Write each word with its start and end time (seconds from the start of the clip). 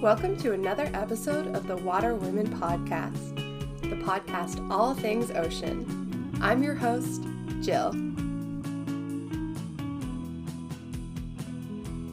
Welcome 0.00 0.38
to 0.38 0.52
another 0.52 0.90
episode 0.94 1.54
of 1.54 1.66
the 1.66 1.76
Water 1.76 2.14
Women 2.14 2.48
Podcast, 2.58 3.36
the 3.82 3.96
podcast 3.96 4.66
all 4.70 4.94
things 4.94 5.30
ocean. 5.30 6.38
I'm 6.40 6.62
your 6.62 6.74
host, 6.74 7.22
Jill. 7.60 7.90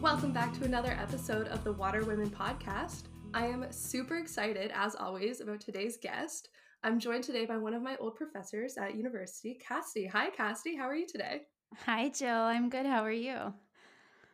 Welcome 0.02 0.34
back 0.34 0.54
to 0.60 0.66
another 0.66 0.92
episode 1.02 1.48
of 1.48 1.64
the 1.64 1.72
Water 1.72 2.04
Women 2.04 2.30
Podcast. 2.30 3.04
I 3.34 3.48
am 3.48 3.66
super 3.72 4.18
excited, 4.18 4.70
as 4.76 4.94
always, 4.94 5.40
about 5.40 5.62
today's 5.62 5.96
guest. 5.96 6.50
I'm 6.84 7.00
joined 7.00 7.24
today 7.24 7.46
by 7.46 7.56
one 7.56 7.74
of 7.74 7.82
my 7.82 7.96
old 8.02 8.16
professors 8.16 8.76
at 8.76 8.98
university, 8.98 9.58
Cassidy. 9.66 10.08
Hi, 10.08 10.30
Cassidy. 10.30 10.76
How 10.76 10.90
are 10.90 10.96
you 10.96 11.08
today? 11.08 11.44
Hi, 11.86 12.10
Jill. 12.10 12.36
I'm 12.36 12.68
good. 12.70 12.86
How 12.86 13.06
are 13.06 13.12
you? 13.14 13.54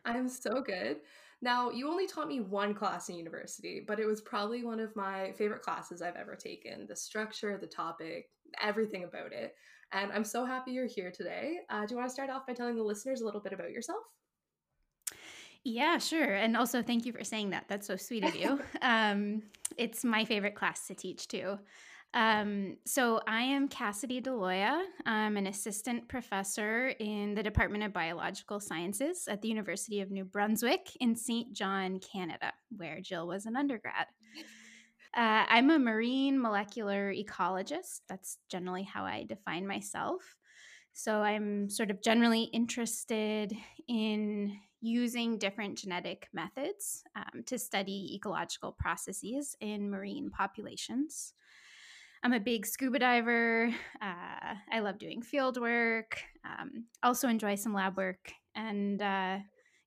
I'm 0.06 0.28
so 0.28 0.64
good. 0.66 0.98
Now, 1.44 1.70
you 1.72 1.90
only 1.90 2.08
taught 2.08 2.30
me 2.30 2.40
one 2.40 2.74
class 2.74 3.10
in 3.10 3.18
university, 3.18 3.84
but 3.86 4.00
it 4.00 4.06
was 4.06 4.22
probably 4.22 4.64
one 4.64 4.80
of 4.80 4.96
my 4.96 5.34
favorite 5.34 5.62
classes 5.62 6.02
I've 6.02 6.16
ever 6.16 6.38
taken. 6.38 6.88
The 6.88 6.96
structure, 6.96 7.58
the 7.58 7.68
topic, 7.68 8.30
everything 8.62 9.04
about 9.04 9.34
it. 9.34 9.54
And 9.92 10.10
I'm 10.14 10.24
so 10.24 10.46
happy 10.46 10.72
you're 10.72 10.88
here 10.88 11.12
today. 11.12 11.58
Uh, 11.70 11.86
do 11.86 11.96
you 11.96 11.98
want 11.98 12.08
to 12.08 12.14
start 12.14 12.30
off 12.30 12.48
by 12.48 12.54
telling 12.54 12.78
the 12.78 12.82
listeners 12.82 13.20
a 13.20 13.26
little 13.26 13.42
bit 13.42 13.52
about 13.52 13.72
yourself? 13.72 14.00
Yeah, 15.66 15.98
sure. 15.98 16.34
And 16.34 16.56
also, 16.56 16.82
thank 16.82 17.06
you 17.06 17.12
for 17.12 17.26
saying 17.26 17.50
that. 17.50 17.66
That's 17.68 17.88
so 17.88 17.98
sweet 17.98 18.24
of 18.24 18.36
you. 18.38 18.62
um, 18.82 19.44
it's 19.76 20.06
my 20.06 20.24
favorite 20.24 20.56
class 20.56 20.88
to 20.88 20.96
teach, 20.96 21.28
too. 21.28 21.60
Um, 22.14 22.78
so 22.86 23.22
I 23.28 23.42
am 23.42 23.68
Cassidy 23.68 24.22
D'Aloia. 24.22 24.86
I'm 25.06 25.36
an 25.36 25.48
assistant 25.48 26.08
professor 26.08 26.90
in 27.00 27.34
the 27.34 27.42
Department 27.42 27.84
of 27.84 27.92
Biological 27.92 28.60
Sciences 28.60 29.28
at 29.28 29.42
the 29.42 29.48
University 29.48 30.00
of 30.00 30.12
New 30.12 30.24
Brunswick 30.24 30.96
in 31.00 31.16
Saint 31.16 31.54
John, 31.54 32.00
Canada, 32.00 32.54
where 32.76 33.02
Jill 33.02 33.26
was 33.26 33.48
an 33.48 33.56
undergrad. 33.56 34.06
Uh, 35.16 35.46
I'm 35.48 35.72
a 35.72 35.80
marine 35.80 36.40
molecular 36.40 37.14
ecologist. 37.14 38.02
That's 38.10 38.38
generally 38.50 38.84
how 38.84 39.06
I 39.06 39.26
define 39.28 39.68
myself. 39.68 40.36
So 40.94 41.22
I'm 41.22 41.70
sort 41.70 41.90
of 41.90 42.04
generally 42.04 42.44
interested 42.44 43.54
in 43.88 44.56
using 44.82 45.40
different 45.40 45.78
genetic 45.78 46.28
methods 46.34 47.04
um, 47.16 47.44
to 47.48 47.58
study 47.58 48.12
ecological 48.16 48.72
processes 48.72 49.56
in 49.62 49.90
marine 49.90 50.30
populations. 50.30 51.34
I'm 52.24 52.32
a 52.32 52.40
big 52.40 52.66
scuba 52.66 53.00
diver. 53.00 53.70
Uh, 54.02 54.54
I 54.72 54.80
love 54.80 54.98
doing 54.98 55.22
field 55.22 55.60
work. 55.60 56.22
Um, 56.46 56.86
also 57.04 57.28
enjoy 57.28 57.56
some 57.56 57.74
lab 57.74 57.98
work. 57.98 58.32
And 58.56 59.02
uh, 59.02 59.40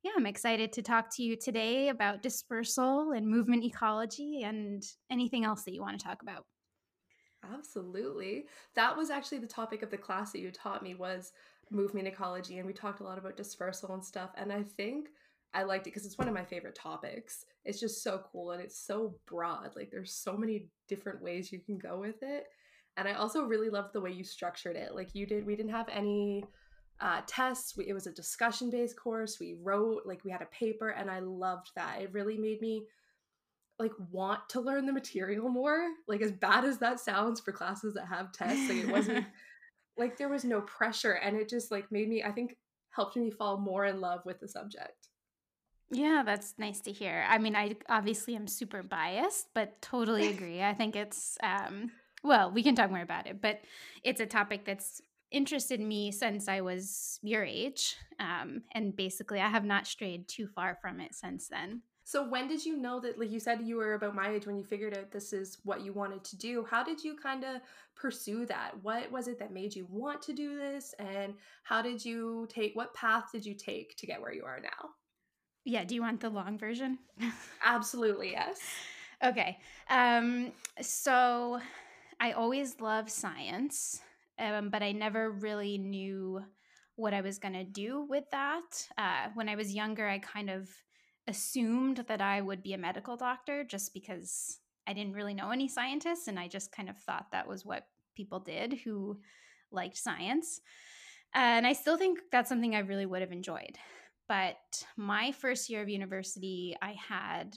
yeah, 0.02 0.10
I'm 0.14 0.26
excited 0.26 0.70
to 0.74 0.82
talk 0.82 1.06
to 1.16 1.22
you 1.22 1.36
today 1.36 1.88
about 1.88 2.22
dispersal 2.22 3.12
and 3.12 3.26
movement 3.26 3.64
ecology 3.64 4.42
and 4.42 4.82
anything 5.10 5.44
else 5.46 5.64
that 5.64 5.72
you 5.72 5.80
want 5.80 5.98
to 5.98 6.04
talk 6.04 6.20
about. 6.20 6.44
Absolutely. 7.54 8.44
That 8.74 8.94
was 8.94 9.08
actually 9.08 9.38
the 9.38 9.46
topic 9.46 9.82
of 9.82 9.90
the 9.90 9.96
class 9.96 10.32
that 10.32 10.40
you 10.40 10.50
taught 10.50 10.82
me 10.82 10.94
was 10.94 11.32
movement 11.70 12.06
ecology 12.06 12.58
and 12.58 12.66
we 12.66 12.72
talked 12.72 13.00
a 13.00 13.04
lot 13.04 13.18
about 13.18 13.36
dispersal 13.36 13.92
and 13.92 14.04
stuff 14.04 14.30
and 14.36 14.52
I 14.52 14.62
think 14.62 15.08
I 15.54 15.62
liked 15.62 15.86
it 15.86 15.90
because 15.90 16.04
it's 16.06 16.18
one 16.18 16.28
of 16.28 16.34
my 16.34 16.44
favorite 16.44 16.74
topics. 16.74 17.44
It's 17.64 17.80
just 17.80 18.02
so 18.02 18.22
cool 18.30 18.50
and 18.50 18.62
it's 18.62 18.78
so 18.78 19.14
broad. 19.26 19.70
Like 19.74 19.90
there's 19.90 20.12
so 20.12 20.36
many 20.36 20.66
different 20.88 21.22
ways 21.22 21.50
you 21.50 21.60
can 21.60 21.78
go 21.78 21.98
with 21.98 22.22
it. 22.22 22.44
And 22.96 23.08
I 23.08 23.12
also 23.12 23.44
really 23.44 23.70
loved 23.70 23.92
the 23.92 24.00
way 24.00 24.10
you 24.10 24.24
structured 24.24 24.76
it. 24.76 24.94
Like 24.94 25.14
you 25.14 25.26
did, 25.26 25.46
we 25.46 25.56
didn't 25.56 25.72
have 25.72 25.88
any 25.90 26.44
uh, 27.00 27.20
tests. 27.26 27.76
We, 27.76 27.88
it 27.88 27.92
was 27.92 28.06
a 28.06 28.12
discussion 28.12 28.70
based 28.70 28.98
course. 28.98 29.38
We 29.38 29.56
wrote, 29.62 30.02
like 30.06 30.24
we 30.24 30.30
had 30.30 30.42
a 30.42 30.46
paper, 30.46 30.90
and 30.90 31.10
I 31.10 31.20
loved 31.20 31.70
that. 31.76 32.00
It 32.00 32.12
really 32.12 32.38
made 32.38 32.60
me 32.60 32.86
like 33.78 33.92
want 34.10 34.48
to 34.48 34.60
learn 34.60 34.86
the 34.86 34.92
material 34.92 35.48
more. 35.48 35.88
Like 36.08 36.22
as 36.22 36.32
bad 36.32 36.64
as 36.64 36.78
that 36.78 37.00
sounds 37.00 37.40
for 37.40 37.52
classes 37.52 37.94
that 37.94 38.06
have 38.06 38.32
tests, 38.32 38.68
like 38.68 38.78
it 38.78 38.88
wasn't 38.88 39.26
like 39.98 40.16
there 40.16 40.28
was 40.28 40.44
no 40.44 40.62
pressure, 40.62 41.12
and 41.12 41.36
it 41.36 41.48
just 41.48 41.70
like 41.70 41.90
made 41.92 42.08
me. 42.08 42.22
I 42.22 42.32
think 42.32 42.56
helped 42.90 43.16
me 43.16 43.30
fall 43.30 43.58
more 43.58 43.84
in 43.84 44.00
love 44.00 44.20
with 44.24 44.40
the 44.40 44.48
subject. 44.48 45.08
Yeah, 45.90 46.22
that's 46.26 46.54
nice 46.58 46.80
to 46.80 46.92
hear. 46.92 47.24
I 47.28 47.38
mean, 47.38 47.54
I 47.54 47.76
obviously 47.88 48.34
am 48.34 48.48
super 48.48 48.82
biased, 48.82 49.48
but 49.54 49.80
totally 49.80 50.26
agree. 50.34 50.62
I 50.62 50.74
think 50.74 50.96
it's 50.96 51.38
um 51.42 51.90
well, 52.24 52.50
we 52.50 52.62
can 52.62 52.74
talk 52.74 52.90
more 52.90 53.02
about 53.02 53.26
it, 53.26 53.40
but 53.40 53.60
it's 54.02 54.20
a 54.20 54.26
topic 54.26 54.64
that's 54.64 55.00
interested 55.30 55.80
me 55.80 56.10
since 56.10 56.48
I 56.48 56.60
was 56.60 57.20
your 57.22 57.44
age. 57.44 57.94
Um, 58.18 58.62
and 58.72 58.96
basically, 58.96 59.40
I 59.40 59.48
have 59.48 59.64
not 59.64 59.86
strayed 59.86 60.26
too 60.26 60.48
far 60.48 60.78
from 60.80 61.00
it 61.00 61.14
since 61.14 61.48
then. 61.48 61.82
So, 62.04 62.28
when 62.28 62.48
did 62.48 62.64
you 62.64 62.76
know 62.76 63.00
that, 63.00 63.18
like 63.18 63.30
you 63.30 63.40
said, 63.40 63.62
you 63.62 63.76
were 63.76 63.94
about 63.94 64.14
my 64.14 64.30
age 64.30 64.46
when 64.46 64.56
you 64.56 64.64
figured 64.64 64.96
out 64.96 65.10
this 65.10 65.32
is 65.32 65.58
what 65.64 65.82
you 65.84 65.92
wanted 65.92 66.24
to 66.24 66.36
do? 66.36 66.64
How 66.68 66.82
did 66.82 67.02
you 67.02 67.16
kind 67.16 67.44
of 67.44 67.60
pursue 67.94 68.46
that? 68.46 68.72
What 68.82 69.10
was 69.10 69.28
it 69.28 69.38
that 69.40 69.52
made 69.52 69.74
you 69.74 69.86
want 69.90 70.22
to 70.22 70.32
do 70.32 70.56
this? 70.56 70.94
And 70.98 71.34
how 71.64 71.82
did 71.82 72.04
you 72.04 72.46
take, 72.48 72.74
what 72.74 72.94
path 72.94 73.24
did 73.32 73.44
you 73.44 73.54
take 73.54 73.96
to 73.98 74.06
get 74.06 74.20
where 74.20 74.32
you 74.32 74.44
are 74.44 74.60
now? 74.60 74.90
Yeah, 75.66 75.82
do 75.82 75.96
you 75.96 76.00
want 76.00 76.20
the 76.20 76.30
long 76.30 76.56
version? 76.56 76.96
Absolutely, 77.64 78.30
yes. 78.30 78.60
okay. 79.24 79.58
Um, 79.90 80.52
so 80.80 81.60
I 82.20 82.32
always 82.32 82.80
loved 82.80 83.10
science, 83.10 84.00
um, 84.38 84.70
but 84.70 84.84
I 84.84 84.92
never 84.92 85.32
really 85.32 85.76
knew 85.76 86.40
what 86.94 87.12
I 87.12 87.20
was 87.20 87.38
going 87.38 87.54
to 87.54 87.64
do 87.64 88.06
with 88.08 88.22
that. 88.30 88.86
Uh, 88.96 89.30
when 89.34 89.48
I 89.48 89.56
was 89.56 89.74
younger, 89.74 90.06
I 90.06 90.20
kind 90.20 90.50
of 90.50 90.70
assumed 91.26 92.04
that 92.06 92.20
I 92.20 92.42
would 92.42 92.62
be 92.62 92.74
a 92.74 92.78
medical 92.78 93.16
doctor 93.16 93.64
just 93.64 93.92
because 93.92 94.60
I 94.86 94.92
didn't 94.92 95.14
really 95.14 95.34
know 95.34 95.50
any 95.50 95.66
scientists, 95.66 96.28
and 96.28 96.38
I 96.38 96.46
just 96.46 96.70
kind 96.70 96.88
of 96.88 96.96
thought 96.96 97.32
that 97.32 97.48
was 97.48 97.64
what 97.64 97.88
people 98.14 98.38
did 98.38 98.72
who 98.84 99.18
liked 99.72 99.96
science. 99.96 100.60
And 101.34 101.66
I 101.66 101.72
still 101.72 101.96
think 101.96 102.20
that's 102.30 102.48
something 102.48 102.76
I 102.76 102.80
really 102.80 103.04
would 103.04 103.20
have 103.20 103.32
enjoyed. 103.32 103.76
But 104.28 104.84
my 104.96 105.32
first 105.32 105.70
year 105.70 105.82
of 105.82 105.88
university, 105.88 106.76
I 106.82 106.92
had 106.92 107.56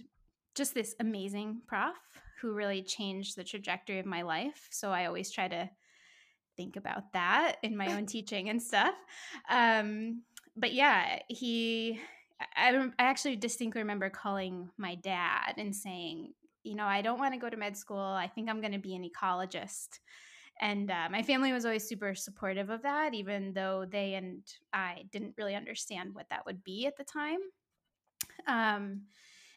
just 0.55 0.73
this 0.73 0.95
amazing 0.99 1.61
prof 1.67 1.95
who 2.41 2.53
really 2.53 2.81
changed 2.81 3.35
the 3.35 3.43
trajectory 3.43 3.99
of 3.99 4.05
my 4.05 4.21
life. 4.21 4.67
So 4.71 4.91
I 4.91 5.05
always 5.05 5.31
try 5.31 5.47
to 5.47 5.69
think 6.57 6.75
about 6.75 7.13
that 7.13 7.55
in 7.63 7.75
my 7.75 7.95
own 7.95 8.05
teaching 8.05 8.49
and 8.49 8.61
stuff. 8.61 8.93
Um, 9.49 10.23
but 10.55 10.73
yeah, 10.73 11.19
he, 11.27 11.99
I, 12.55 12.89
I 12.99 13.03
actually 13.03 13.35
distinctly 13.37 13.81
remember 13.81 14.09
calling 14.09 14.69
my 14.77 14.95
dad 14.95 15.53
and 15.57 15.75
saying, 15.75 16.33
you 16.63 16.75
know, 16.75 16.85
I 16.85 17.01
don't 17.01 17.19
want 17.19 17.33
to 17.33 17.39
go 17.39 17.49
to 17.49 17.57
med 17.57 17.77
school. 17.77 17.99
I 17.99 18.27
think 18.27 18.49
I'm 18.49 18.61
going 18.61 18.73
to 18.73 18.79
be 18.79 18.95
an 18.95 19.09
ecologist. 19.09 19.99
And 20.59 20.91
uh, 20.91 21.07
my 21.09 21.23
family 21.23 21.53
was 21.53 21.65
always 21.65 21.87
super 21.87 22.13
supportive 22.15 22.69
of 22.69 22.81
that, 22.81 23.13
even 23.13 23.53
though 23.53 23.85
they 23.89 24.15
and 24.15 24.43
I 24.73 25.05
didn't 25.11 25.35
really 25.37 25.55
understand 25.55 26.13
what 26.13 26.29
that 26.29 26.45
would 26.45 26.63
be 26.63 26.85
at 26.85 26.97
the 26.97 27.05
time. 27.05 27.39
Um, 28.45 29.03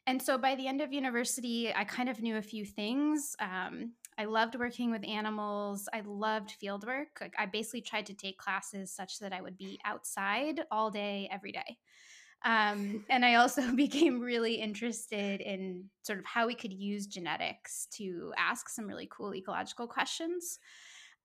and 0.07 0.21
so 0.21 0.37
by 0.37 0.55
the 0.55 0.67
end 0.67 0.81
of 0.81 0.93
university, 0.93 1.73
I 1.75 1.85
kind 1.85 2.09
of 2.09 2.21
knew 2.21 2.37
a 2.37 2.43
few 2.43 2.65
things. 2.65 3.37
Um, 3.39 3.93
I 4.19 4.25
loved 4.25 4.57
working 4.57 4.91
with 4.91 5.07
animals. 5.07 5.89
I 5.93 6.03
loved 6.05 6.53
field 6.53 6.87
work. 6.87 7.19
Like 7.21 7.35
I 7.39 7.47
basically 7.47 7.83
tried 7.83 8.07
to 8.07 8.15
take 8.15 8.37
classes 8.37 8.93
such 8.93 9.19
that 9.21 9.33
I 9.33 9.41
would 9.41 9.57
be 9.57 9.81
outside 9.85 10.63
all 10.71 10.91
day, 10.91 11.29
every 11.33 11.53
day. 11.53 11.79
Um, 12.45 13.05
and 13.09 13.25
I 13.25 13.37
also 13.37 13.73
became 13.77 14.21
really 14.21 14.55
interested 14.57 15.41
in 15.41 15.89
sort 16.03 16.19
of 16.19 16.25
how 16.25 16.47
we 16.47 16.55
could 16.55 16.73
use 16.73 17.07
genetics 17.07 17.87
to 17.93 18.33
ask 18.37 18.69
some 18.69 18.87
really 18.87 19.09
cool 19.11 19.35
ecological 19.35 19.87
questions. 19.87 20.59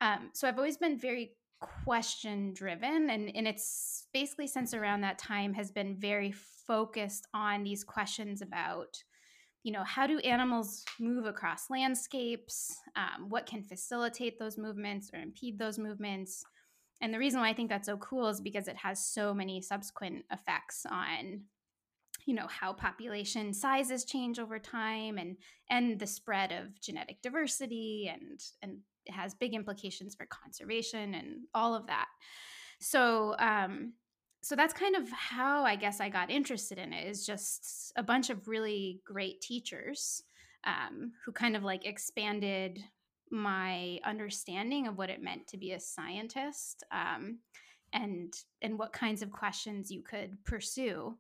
Um, 0.02 0.30
so 0.34 0.48
I've 0.48 0.58
always 0.58 0.78
been 0.78 0.98
very 0.98 1.34
question 1.84 2.54
driven 2.54 3.10
and, 3.10 3.32
and 3.36 3.48
it's 3.48 4.06
basically 4.14 4.46
since 4.46 4.74
around 4.76 5.02
that 5.02 5.18
time 5.18 5.54
has 5.56 5.72
been 5.72 5.96
very 5.98 6.32
focused 6.68 7.28
on 7.34 7.64
these 7.64 7.84
questions 7.84 8.42
about 8.42 9.02
you 9.64 9.74
know 9.74 9.84
how 9.84 10.08
do 10.08 10.20
animals 10.20 10.86
move 11.00 11.26
across 11.26 11.70
landscapes? 11.70 12.78
Um, 12.96 13.28
what 13.28 13.46
can 13.46 13.64
facilitate 13.64 14.40
those 14.40 14.58
movements 14.58 15.10
or 15.14 15.20
impede 15.20 15.60
those 15.60 15.78
movements? 15.78 16.46
And 17.02 17.14
the 17.14 17.20
reason 17.20 17.42
why 17.42 17.50
i 17.50 17.54
think 17.54 17.70
that's 17.70 17.88
so 17.88 17.98
cool 17.98 18.28
is 18.30 18.40
because 18.40 18.68
it 18.68 18.78
has 18.78 19.04
so 19.04 19.34
many 19.34 19.62
subsequent 19.62 20.24
effects 20.32 20.86
on 20.90 21.42
you 22.26 22.36
know 22.36 22.48
how 22.48 22.74
population 22.74 23.54
sizes 23.54 24.06
change 24.06 24.40
over 24.40 24.60
time 24.60 25.18
and 25.18 25.38
and 25.70 26.00
the 26.00 26.08
spread 26.08 26.52
of 26.52 26.80
genetic 26.80 27.22
diversity 27.22 28.12
and 28.14 28.40
and 28.62 28.80
has 29.10 29.34
big 29.34 29.54
implications 29.54 30.16
for 30.16 30.26
conservation 30.28 31.14
and 31.14 31.46
all 31.54 31.76
of 31.76 31.88
that. 31.88 32.08
So, 32.80 33.36
um, 33.40 33.94
so 34.42 34.56
that's 34.56 34.74
kind 34.74 34.96
of 34.96 35.10
how 35.10 35.64
I 35.64 35.76
guess 35.76 36.00
I 36.00 36.10
got 36.10 36.30
interested 36.30 36.78
in 36.78 36.94
it. 36.94 37.08
Is 37.08 37.26
just 37.26 37.92
a 37.96 38.04
bunch 38.04 38.30
of 38.30 38.48
really 38.48 39.02
great 39.06 39.42
teachers 39.42 40.24
um, 40.64 41.12
who 41.26 41.32
kind 41.32 41.56
of 41.56 41.64
like 41.64 41.86
expanded 41.86 42.84
my 43.32 44.00
understanding 44.06 44.88
of 44.88 44.98
what 44.98 45.10
it 45.10 45.22
meant 45.22 45.48
to 45.48 45.58
be 45.58 45.72
a 45.74 45.80
scientist 45.80 46.84
um, 46.92 47.40
and 47.94 48.34
and 48.62 48.78
what 48.78 48.94
kinds 48.94 49.22
of 49.22 49.32
questions 49.32 49.92
you 49.92 50.02
could 50.02 50.38
pursue. 50.46 51.18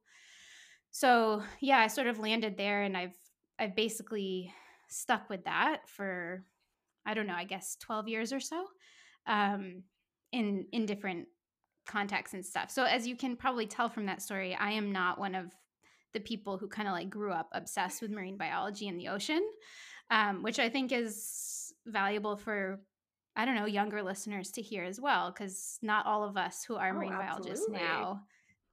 So 0.92 1.44
yeah, 1.60 1.80
I 1.80 1.88
sort 1.88 2.08
of 2.08 2.20
landed 2.20 2.58
there, 2.58 2.84
and 2.84 2.96
I've 2.96 3.18
I've 3.60 3.76
basically 3.76 4.54
stuck 4.90 5.30
with 5.30 5.44
that 5.46 5.88
for 5.88 6.46
I 7.08 7.14
don't 7.14 7.28
know, 7.28 7.34
I 7.34 7.46
guess 7.46 7.78
12 7.82 8.08
years 8.08 8.34
or 8.34 8.40
so. 8.40 8.66
Um, 9.26 9.84
in 10.32 10.66
in 10.72 10.86
different 10.86 11.28
contexts 11.88 12.34
and 12.34 12.46
stuff. 12.46 12.70
So 12.70 12.84
as 12.84 13.08
you 13.08 13.16
can 13.16 13.36
probably 13.36 13.66
tell 13.66 13.90
from 13.90 14.06
that 14.08 14.22
story, 14.22 14.56
I 14.56 14.72
am 14.72 14.92
not 14.92 15.20
one 15.20 15.36
of 15.36 15.52
the 16.14 16.20
people 16.20 16.58
who 16.58 16.68
kind 16.68 16.88
of 16.88 16.94
like 16.94 17.10
grew 17.10 17.32
up 17.32 17.50
obsessed 17.54 18.02
with 18.02 18.12
marine 18.12 18.38
biology 18.38 18.88
and 18.88 19.00
the 19.00 19.08
ocean, 19.08 19.42
um, 20.12 20.44
which 20.44 20.60
I 20.60 20.70
think 20.70 20.92
is 20.92 21.74
valuable 21.86 22.38
for 22.38 22.82
I 23.36 23.46
don't 23.46 23.56
know 23.56 23.66
younger 23.66 24.02
listeners 24.02 24.52
to 24.52 24.62
hear 24.62 24.84
as 24.84 25.00
well, 25.00 25.32
because 25.32 25.78
not 25.82 26.06
all 26.06 26.24
of 26.24 26.38
us 26.38 26.64
who 26.68 26.76
are 26.76 26.90
Oh, 26.90 26.94
marine 26.94 27.12
biologists 27.12 27.68
now, 27.70 28.22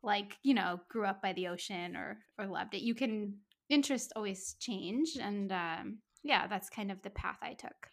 like 0.02 0.38
you 0.42 0.54
know, 0.54 0.80
grew 0.88 1.04
up 1.04 1.22
by 1.22 1.34
the 1.34 1.48
ocean 1.48 1.96
or 1.96 2.18
or 2.38 2.46
loved 2.46 2.74
it. 2.74 2.82
You 2.82 2.94
can 2.94 3.34
interest 3.68 4.12
always 4.16 4.56
change, 4.58 5.16
and 5.20 5.52
um, 5.52 5.98
yeah, 6.22 6.46
that's 6.46 6.70
kind 6.70 6.90
of 6.90 7.02
the 7.02 7.10
path 7.10 7.38
I 7.42 7.52
took. 7.52 7.90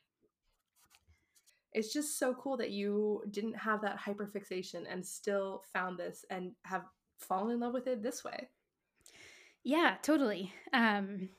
It's 1.74 1.94
just 1.94 2.20
so 2.20 2.34
cool 2.34 2.58
that 2.58 2.72
you 2.72 3.24
didn't 3.32 3.56
have 3.56 3.82
that 3.82 4.00
hyperfixation 4.00 4.84
and 4.90 5.06
still 5.06 5.64
found 5.74 5.98
this 5.98 6.26
and 6.30 6.52
have 6.64 6.84
fallen 7.18 7.52
in 7.52 7.60
love 7.60 7.74
with 7.74 7.88
it 7.88 8.04
this 8.04 8.24
way. 8.24 8.50
Yeah, 9.64 9.96
totally. 10.02 10.54
Um, 10.74 11.30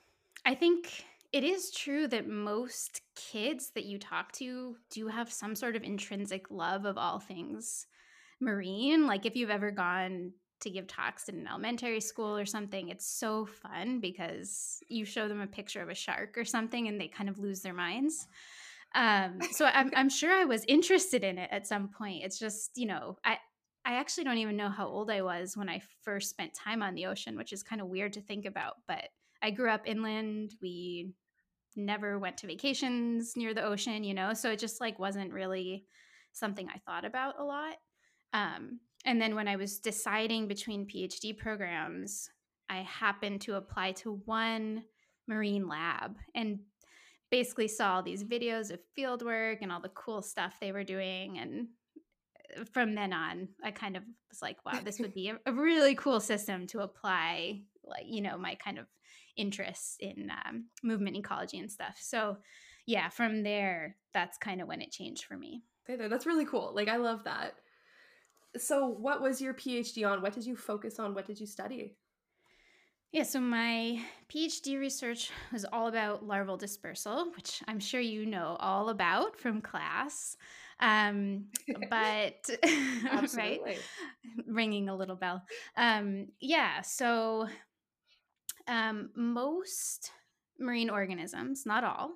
I 0.45 0.55
think 0.55 1.05
it 1.31 1.43
is 1.43 1.71
true 1.71 2.07
that 2.07 2.27
most 2.27 3.01
kids 3.15 3.71
that 3.71 3.85
you 3.85 3.97
talk 3.99 4.31
to 4.33 4.75
do 4.89 5.07
have 5.07 5.31
some 5.31 5.55
sort 5.55 5.75
of 5.75 5.83
intrinsic 5.83 6.49
love 6.49 6.85
of 6.85 6.97
all 6.97 7.19
things 7.19 7.87
marine. 8.39 9.07
Like 9.07 9.25
if 9.25 9.35
you've 9.35 9.49
ever 9.49 9.71
gone 9.71 10.33
to 10.61 10.69
give 10.69 10.87
talks 10.87 11.27
in 11.27 11.39
an 11.39 11.47
elementary 11.47 11.99
school 11.99 12.37
or 12.37 12.45
something, 12.45 12.89
it's 12.89 13.05
so 13.05 13.45
fun 13.45 13.99
because 13.99 14.79
you 14.87 15.05
show 15.05 15.27
them 15.27 15.41
a 15.41 15.47
picture 15.47 15.81
of 15.81 15.89
a 15.89 15.95
shark 15.95 16.37
or 16.37 16.45
something 16.45 16.87
and 16.87 16.99
they 16.99 17.07
kind 17.07 17.29
of 17.29 17.39
lose 17.39 17.61
their 17.61 17.73
minds. 17.73 18.27
Um, 18.95 19.39
so 19.51 19.65
I'm, 19.65 19.91
I'm 19.95 20.09
sure 20.09 20.31
I 20.31 20.45
was 20.45 20.65
interested 20.67 21.23
in 21.23 21.37
it 21.37 21.49
at 21.51 21.67
some 21.67 21.89
point. 21.89 22.23
It's 22.23 22.39
just, 22.39 22.71
you 22.75 22.85
know, 22.85 23.17
I, 23.25 23.37
I 23.85 23.95
actually 23.95 24.23
don't 24.23 24.37
even 24.37 24.55
know 24.55 24.69
how 24.69 24.87
old 24.87 25.09
I 25.09 25.21
was 25.21 25.57
when 25.57 25.69
I 25.69 25.81
first 26.03 26.29
spent 26.29 26.53
time 26.53 26.81
on 26.81 26.95
the 26.95 27.07
ocean, 27.07 27.35
which 27.35 27.51
is 27.51 27.63
kind 27.63 27.81
of 27.81 27.87
weird 27.87 28.13
to 28.13 28.21
think 28.21 28.45
about. 28.45 28.75
But 28.87 29.09
I 29.41 29.51
grew 29.51 29.69
up 29.69 29.81
inland. 29.85 30.55
We 30.61 31.11
never 31.75 32.19
went 32.19 32.37
to 32.37 32.47
vacations 32.47 33.35
near 33.35 33.53
the 33.53 33.63
ocean, 33.63 34.03
you 34.03 34.13
know, 34.13 34.33
so 34.33 34.51
it 34.51 34.59
just 34.59 34.79
like 34.79 34.99
wasn't 34.99 35.33
really 35.33 35.85
something 36.31 36.67
I 36.69 36.79
thought 36.85 37.05
about 37.05 37.39
a 37.39 37.43
lot. 37.43 37.75
Um, 38.31 38.79
and 39.05 39.21
then 39.21 39.35
when 39.35 39.47
I 39.47 39.55
was 39.55 39.79
deciding 39.79 40.47
between 40.47 40.87
PhD 40.87 41.37
programs, 41.37 42.29
I 42.69 42.77
happened 42.77 43.41
to 43.41 43.55
apply 43.55 43.93
to 43.93 44.21
one 44.25 44.83
marine 45.27 45.67
lab 45.67 46.15
and 46.35 46.59
basically 47.33 47.67
saw 47.67 47.95
all 47.95 48.03
these 48.03 48.23
videos 48.23 48.71
of 48.71 48.79
field 48.95 49.23
work 49.25 49.59
and 49.61 49.71
all 49.71 49.81
the 49.81 49.89
cool 49.89 50.21
stuff 50.21 50.53
they 50.61 50.71
were 50.71 50.83
doing 50.83 51.39
and 51.39 51.67
from 52.71 52.93
then 52.93 53.11
on 53.11 53.47
i 53.63 53.71
kind 53.71 53.97
of 53.97 54.03
was 54.29 54.39
like 54.39 54.57
wow 54.65 54.79
this 54.85 54.99
would 54.99 55.13
be 55.15 55.29
a, 55.29 55.39
a 55.47 55.51
really 55.51 55.95
cool 55.95 56.19
system 56.19 56.67
to 56.67 56.81
apply 56.81 57.59
like 57.83 58.05
you 58.05 58.21
know 58.21 58.37
my 58.37 58.53
kind 58.55 58.77
of 58.77 58.85
interests 59.35 59.95
in 59.99 60.29
um, 60.45 60.65
movement 60.83 61.17
ecology 61.17 61.57
and 61.57 61.71
stuff 61.71 61.97
so 61.99 62.37
yeah 62.85 63.09
from 63.09 63.41
there 63.41 63.95
that's 64.13 64.37
kind 64.37 64.61
of 64.61 64.67
when 64.67 64.81
it 64.81 64.91
changed 64.91 65.25
for 65.25 65.35
me 65.35 65.63
Okay. 65.89 66.07
That's 66.07 66.25
really 66.25 66.45
cool. 66.45 66.71
Like 66.73 66.87
I 66.87 66.97
love 66.97 67.23
that. 67.25 67.55
So, 68.57 68.87
what 68.87 69.21
was 69.21 69.41
your 69.41 69.53
PhD 69.53 70.07
on? 70.09 70.21
What 70.21 70.33
did 70.33 70.45
you 70.45 70.55
focus 70.55 70.99
on? 70.99 71.13
What 71.15 71.25
did 71.25 71.39
you 71.39 71.47
study? 71.47 71.97
Yeah 73.13 73.23
so 73.23 73.39
my 73.39 74.01
phd 74.29 74.77
research 74.77 75.31
was 75.53 75.65
all 75.71 75.87
about 75.87 76.27
larval 76.27 76.57
dispersal 76.57 77.31
which 77.35 77.61
i'm 77.67 77.79
sure 77.79 78.01
you 78.01 78.25
know 78.25 78.57
all 78.59 78.89
about 78.89 79.39
from 79.39 79.61
class. 79.61 80.35
Um, 80.79 81.45
but 81.89 82.49
right? 83.37 83.61
Ringing 84.47 84.89
a 84.89 84.95
little 84.95 85.15
bell. 85.15 85.43
Um, 85.77 86.27
yeah 86.41 86.81
so 86.81 87.47
um, 88.67 89.09
most 89.15 90.11
marine 90.59 90.89
organisms, 90.89 91.65
not 91.65 91.83
all, 91.83 92.11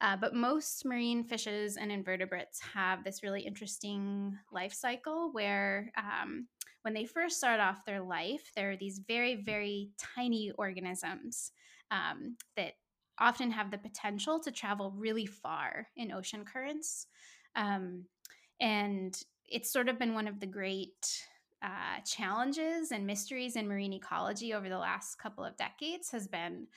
uh, 0.00 0.16
but 0.16 0.34
most 0.34 0.84
marine 0.84 1.24
fishes 1.24 1.76
and 1.76 1.90
invertebrates 1.90 2.60
have 2.74 3.04
this 3.04 3.22
really 3.22 3.42
interesting 3.42 4.36
life 4.52 4.72
cycle 4.72 5.30
where 5.32 5.90
um, 5.96 6.46
when 6.82 6.94
they 6.94 7.04
first 7.04 7.38
start 7.38 7.60
off 7.60 7.84
their 7.84 8.00
life, 8.00 8.50
there 8.54 8.70
are 8.70 8.76
these 8.76 9.00
very, 9.06 9.36
very 9.36 9.90
tiny 9.98 10.52
organisms 10.56 11.52
um, 11.90 12.36
that 12.56 12.74
often 13.18 13.50
have 13.50 13.70
the 13.70 13.78
potential 13.78 14.38
to 14.40 14.52
travel 14.52 14.94
really 14.96 15.26
far 15.26 15.88
in 15.96 16.12
ocean 16.12 16.44
currents. 16.44 17.06
Um, 17.56 18.04
and 18.60 19.20
it's 19.48 19.72
sort 19.72 19.88
of 19.88 19.98
been 19.98 20.14
one 20.14 20.28
of 20.28 20.40
the 20.40 20.46
great 20.46 21.24
uh, 21.62 22.00
challenges 22.04 22.92
and 22.92 23.06
mysteries 23.06 23.56
in 23.56 23.66
marine 23.66 23.92
ecology 23.92 24.54
over 24.54 24.68
the 24.68 24.78
last 24.78 25.16
couple 25.16 25.44
of 25.44 25.56
decades 25.56 26.10
has 26.10 26.28
been 26.28 26.68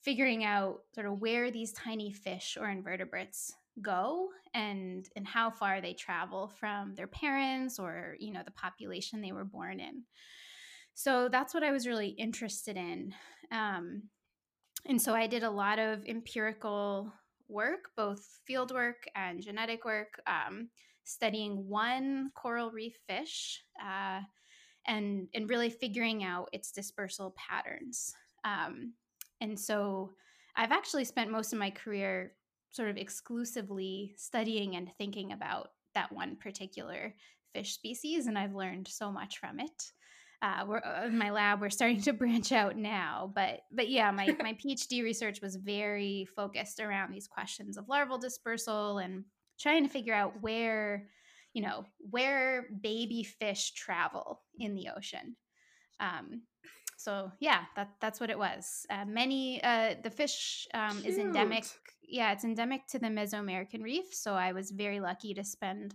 figuring 0.00 0.44
out 0.44 0.82
sort 0.94 1.06
of 1.06 1.20
where 1.20 1.50
these 1.50 1.72
tiny 1.72 2.12
fish 2.12 2.56
or 2.60 2.68
invertebrates 2.68 3.52
go 3.82 4.28
and 4.54 5.08
and 5.16 5.26
how 5.26 5.50
far 5.50 5.80
they 5.80 5.92
travel 5.92 6.48
from 6.58 6.94
their 6.94 7.06
parents 7.06 7.78
or 7.78 8.16
you 8.18 8.32
know 8.32 8.42
the 8.44 8.50
population 8.52 9.20
they 9.20 9.32
were 9.32 9.44
born 9.44 9.80
in 9.80 10.02
so 10.94 11.28
that's 11.30 11.54
what 11.54 11.62
i 11.62 11.70
was 11.70 11.86
really 11.86 12.08
interested 12.08 12.76
in 12.76 13.12
um, 13.52 14.02
and 14.86 15.00
so 15.00 15.14
i 15.14 15.26
did 15.26 15.42
a 15.42 15.50
lot 15.50 15.78
of 15.78 16.04
empirical 16.06 17.12
work 17.48 17.90
both 17.96 18.40
field 18.46 18.72
work 18.72 19.04
and 19.14 19.42
genetic 19.42 19.84
work 19.84 20.20
um, 20.26 20.68
studying 21.08 21.66
one 21.66 22.30
coral 22.34 22.70
reef 22.70 22.96
fish 23.08 23.62
uh, 23.82 24.20
and 24.86 25.28
and 25.34 25.48
really 25.48 25.70
figuring 25.70 26.22
out 26.22 26.48
its 26.52 26.70
dispersal 26.70 27.34
patterns. 27.36 28.12
Um, 28.44 28.92
and 29.40 29.58
so 29.58 30.12
I've 30.56 30.72
actually 30.72 31.04
spent 31.04 31.30
most 31.30 31.52
of 31.52 31.58
my 31.58 31.70
career 31.70 32.32
sort 32.70 32.90
of 32.90 32.96
exclusively 32.96 34.14
studying 34.16 34.76
and 34.76 34.90
thinking 34.98 35.32
about 35.32 35.70
that 35.94 36.12
one 36.12 36.36
particular 36.36 37.14
fish 37.54 37.74
species, 37.74 38.26
and 38.26 38.38
I've 38.38 38.54
learned 38.54 38.88
so 38.88 39.10
much 39.10 39.38
from 39.38 39.60
it. 39.60 39.92
Uh, 40.40 40.64
we're 40.68 40.78
uh, 40.78 41.06
in 41.06 41.18
my 41.18 41.30
lab. 41.30 41.60
We're 41.60 41.70
starting 41.70 42.00
to 42.02 42.12
branch 42.14 42.52
out 42.52 42.76
now, 42.76 43.32
but 43.34 43.60
but 43.72 43.88
yeah, 43.88 44.10
my 44.10 44.26
my 44.42 44.54
PhD 44.54 45.02
research 45.02 45.40
was 45.40 45.56
very 45.56 46.28
focused 46.36 46.80
around 46.80 47.12
these 47.12 47.26
questions 47.26 47.76
of 47.76 47.88
larval 47.88 48.18
dispersal 48.18 48.98
and 48.98 49.24
trying 49.58 49.84
to 49.84 49.90
figure 49.90 50.14
out 50.14 50.40
where 50.40 51.08
you 51.54 51.62
know 51.62 51.84
where 51.98 52.66
baby 52.82 53.24
fish 53.24 53.72
travel 53.72 54.42
in 54.58 54.74
the 54.74 54.88
ocean 54.96 55.34
um, 56.00 56.42
so 56.98 57.32
yeah 57.40 57.62
that 57.76 57.88
that's 58.00 58.20
what 58.20 58.28
it 58.28 58.38
was. 58.38 58.84
Uh, 58.90 59.04
many 59.06 59.62
uh, 59.62 59.94
the 60.02 60.10
fish 60.10 60.66
um, 60.74 61.00
is 61.04 61.16
endemic 61.16 61.64
yeah 62.02 62.32
it's 62.32 62.44
endemic 62.44 62.86
to 62.88 62.98
the 62.98 63.06
mesoamerican 63.06 63.82
reef 63.82 64.12
so 64.12 64.32
i 64.34 64.52
was 64.52 64.70
very 64.70 64.98
lucky 64.98 65.34
to 65.34 65.44
spend 65.44 65.94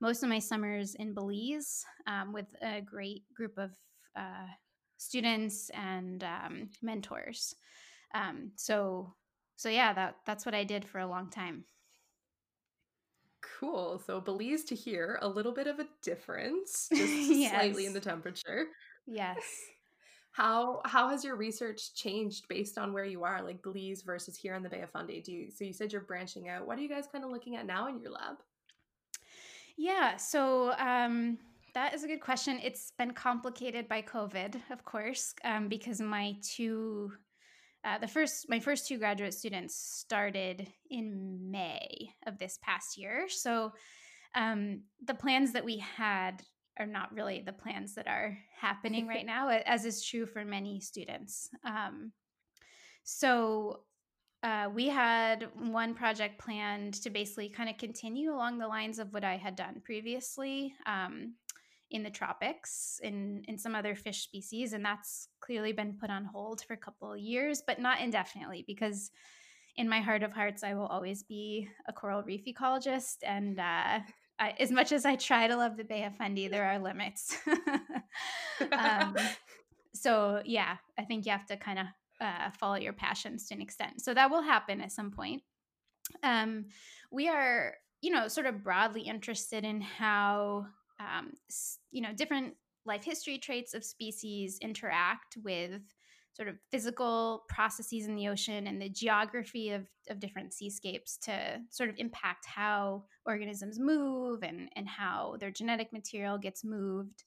most 0.00 0.22
of 0.22 0.28
my 0.28 0.38
summers 0.38 0.94
in 0.94 1.14
belize 1.14 1.84
um, 2.06 2.32
with 2.32 2.54
a 2.62 2.80
great 2.80 3.22
group 3.34 3.56
of 3.56 3.70
uh, 4.14 4.46
students 4.98 5.70
and 5.70 6.22
um, 6.24 6.70
mentors. 6.82 7.54
Um, 8.14 8.52
so 8.56 9.14
so 9.56 9.68
yeah 9.70 9.94
that 9.94 10.16
that's 10.26 10.44
what 10.44 10.54
i 10.54 10.64
did 10.64 10.84
for 10.84 10.98
a 10.98 11.06
long 11.06 11.30
time. 11.30 11.64
Cool. 13.60 14.02
So, 14.04 14.20
Belize 14.20 14.64
to 14.64 14.74
here, 14.74 15.18
a 15.22 15.28
little 15.28 15.52
bit 15.52 15.66
of 15.66 15.78
a 15.78 15.86
difference, 16.02 16.88
just 16.94 17.50
slightly 17.50 17.86
in 17.86 17.92
the 17.92 18.00
temperature. 18.00 18.66
yes 19.06 19.38
How 20.36 20.82
how 20.84 21.08
has 21.08 21.24
your 21.24 21.36
research 21.36 21.94
changed 21.94 22.46
based 22.48 22.76
on 22.76 22.92
where 22.92 23.06
you 23.06 23.24
are, 23.24 23.42
like 23.42 23.62
Belize 23.62 24.02
versus 24.02 24.36
here 24.36 24.54
in 24.54 24.62
the 24.62 24.68
Bay 24.68 24.82
of 24.82 24.90
Fundy? 24.90 25.22
Do 25.22 25.32
you 25.32 25.50
so 25.50 25.64
you 25.64 25.72
said 25.72 25.92
you're 25.92 26.02
branching 26.02 26.50
out. 26.50 26.66
What 26.66 26.78
are 26.78 26.82
you 26.82 26.90
guys 26.90 27.06
kind 27.10 27.24
of 27.24 27.30
looking 27.30 27.56
at 27.56 27.64
now 27.64 27.88
in 27.88 27.98
your 28.00 28.12
lab? 28.12 28.36
Yeah, 29.78 30.16
so 30.16 30.74
um, 30.78 31.38
that 31.72 31.94
is 31.94 32.04
a 32.04 32.06
good 32.06 32.20
question. 32.20 32.60
It's 32.62 32.92
been 32.98 33.12
complicated 33.12 33.88
by 33.88 34.02
COVID, 34.02 34.56
of 34.70 34.84
course, 34.84 35.34
um, 35.44 35.68
because 35.68 36.00
my 36.02 36.36
two, 36.42 37.12
uh, 37.84 37.98
the 37.98 38.08
first, 38.08 38.48
my 38.48 38.60
first 38.60 38.88
two 38.88 38.98
graduate 38.98 39.32
students 39.32 39.74
started 39.74 40.70
in 40.90 41.50
May 41.50 42.10
of 42.26 42.38
this 42.38 42.58
past 42.62 42.98
year. 42.98 43.26
So 43.28 43.72
um, 44.34 44.82
the 45.04 45.14
plans 45.14 45.52
that 45.52 45.64
we 45.64 45.78
had 45.78 46.42
are 46.78 46.86
not 46.86 47.14
really 47.14 47.42
the 47.44 47.52
plans 47.52 47.94
that 47.94 48.06
are 48.06 48.36
happening 48.60 49.06
right 49.08 49.26
now, 49.26 49.48
as 49.48 49.84
is 49.84 50.04
true 50.04 50.26
for 50.26 50.44
many 50.44 50.80
students. 50.80 51.48
Um, 51.64 52.12
so 53.04 53.80
uh, 54.42 54.68
we 54.72 54.88
had 54.88 55.48
one 55.54 55.94
project 55.94 56.38
planned 56.38 56.94
to 56.94 57.10
basically 57.10 57.48
kind 57.48 57.70
of 57.70 57.78
continue 57.78 58.32
along 58.32 58.58
the 58.58 58.68
lines 58.68 58.98
of 58.98 59.12
what 59.12 59.24
I 59.24 59.36
had 59.36 59.56
done 59.56 59.80
previously. 59.84 60.74
Um, 60.86 61.34
in 61.90 62.02
the 62.02 62.10
tropics 62.10 63.00
in 63.02 63.44
in 63.46 63.56
some 63.56 63.74
other 63.74 63.94
fish 63.94 64.22
species 64.22 64.72
and 64.72 64.84
that's 64.84 65.28
clearly 65.40 65.72
been 65.72 65.96
put 66.00 66.10
on 66.10 66.24
hold 66.24 66.60
for 66.62 66.74
a 66.74 66.76
couple 66.76 67.12
of 67.12 67.18
years 67.18 67.62
but 67.64 67.80
not 67.80 68.00
indefinitely 68.00 68.64
because 68.66 69.10
in 69.76 69.88
my 69.88 70.00
heart 70.00 70.24
of 70.24 70.32
hearts 70.32 70.64
i 70.64 70.74
will 70.74 70.86
always 70.86 71.22
be 71.22 71.68
a 71.86 71.92
coral 71.92 72.24
reef 72.24 72.44
ecologist 72.44 73.18
and 73.22 73.60
uh, 73.60 74.00
I, 74.38 74.54
as 74.60 74.70
much 74.70 74.92
as 74.92 75.06
i 75.06 75.16
try 75.16 75.46
to 75.46 75.56
love 75.56 75.76
the 75.76 75.84
bay 75.84 76.04
of 76.04 76.14
fundy 76.16 76.48
there 76.48 76.64
are 76.64 76.78
limits. 76.78 77.36
Um, 78.72 79.14
so 79.94 80.40
yeah 80.46 80.76
i 80.98 81.04
think 81.04 81.26
you 81.26 81.32
have 81.32 81.44
to 81.46 81.58
kind 81.58 81.78
of 81.78 81.86
uh, 82.20 82.50
follow 82.58 82.76
your 82.76 82.92
passions 82.92 83.46
to 83.48 83.54
an 83.54 83.60
extent. 83.60 84.00
So 84.00 84.14
that 84.14 84.30
will 84.30 84.42
happen 84.42 84.80
at 84.80 84.92
some 84.92 85.10
point. 85.10 85.42
Um, 86.22 86.66
we 87.10 87.28
are 87.28 87.74
you 88.02 88.12
know 88.12 88.28
sort 88.28 88.46
of 88.46 88.62
broadly 88.62 89.02
interested 89.02 89.64
in 89.64 89.80
how 89.80 90.66
um, 91.00 91.32
you 91.90 92.00
know 92.02 92.12
different 92.12 92.54
life 92.84 93.04
history 93.04 93.38
traits 93.38 93.74
of 93.74 93.84
species 93.84 94.58
interact 94.60 95.36
with 95.42 95.82
sort 96.36 96.48
of 96.48 96.56
physical 96.70 97.44
processes 97.48 98.06
in 98.06 98.14
the 98.14 98.28
ocean 98.28 98.66
and 98.66 98.80
the 98.80 98.90
geography 98.90 99.70
of, 99.70 99.86
of 100.10 100.20
different 100.20 100.52
seascapes 100.52 101.16
to 101.16 101.58
sort 101.70 101.88
of 101.88 101.94
impact 101.96 102.44
how 102.44 103.04
organisms 103.24 103.78
move 103.78 104.42
and, 104.42 104.68
and 104.76 104.86
how 104.86 105.36
their 105.40 105.50
genetic 105.50 105.94
material 105.94 106.36
gets 106.36 106.62
moved. 106.62 107.24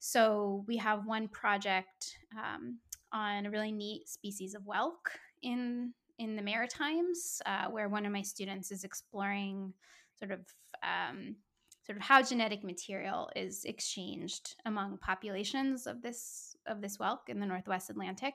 So 0.00 0.64
we 0.68 0.76
have 0.76 1.06
one 1.06 1.28
project 1.28 2.18
um, 2.36 2.78
on 3.10 3.46
a 3.46 3.50
really 3.50 3.72
neat 3.72 4.06
species 4.06 4.54
of 4.54 4.62
whelk 4.62 5.16
in 5.42 5.94
in 6.18 6.34
the 6.34 6.42
Maritimes, 6.42 7.42
uh, 7.44 7.66
where 7.66 7.90
one 7.90 8.06
of 8.06 8.12
my 8.12 8.22
students 8.22 8.70
is 8.72 8.84
exploring 8.84 9.74
sort 10.18 10.30
of 10.30 10.40
um, 10.82 11.36
sort 11.84 11.98
of 11.98 12.02
how 12.02 12.22
genetic 12.22 12.64
material 12.64 13.30
is 13.36 13.64
exchanged 13.64 14.56
among 14.64 14.96
populations 14.98 15.86
of 15.86 16.00
this 16.00 16.55
of 16.66 16.80
this 16.80 16.98
whelk 16.98 17.28
in 17.28 17.40
the 17.40 17.46
Northwest 17.46 17.90
Atlantic. 17.90 18.34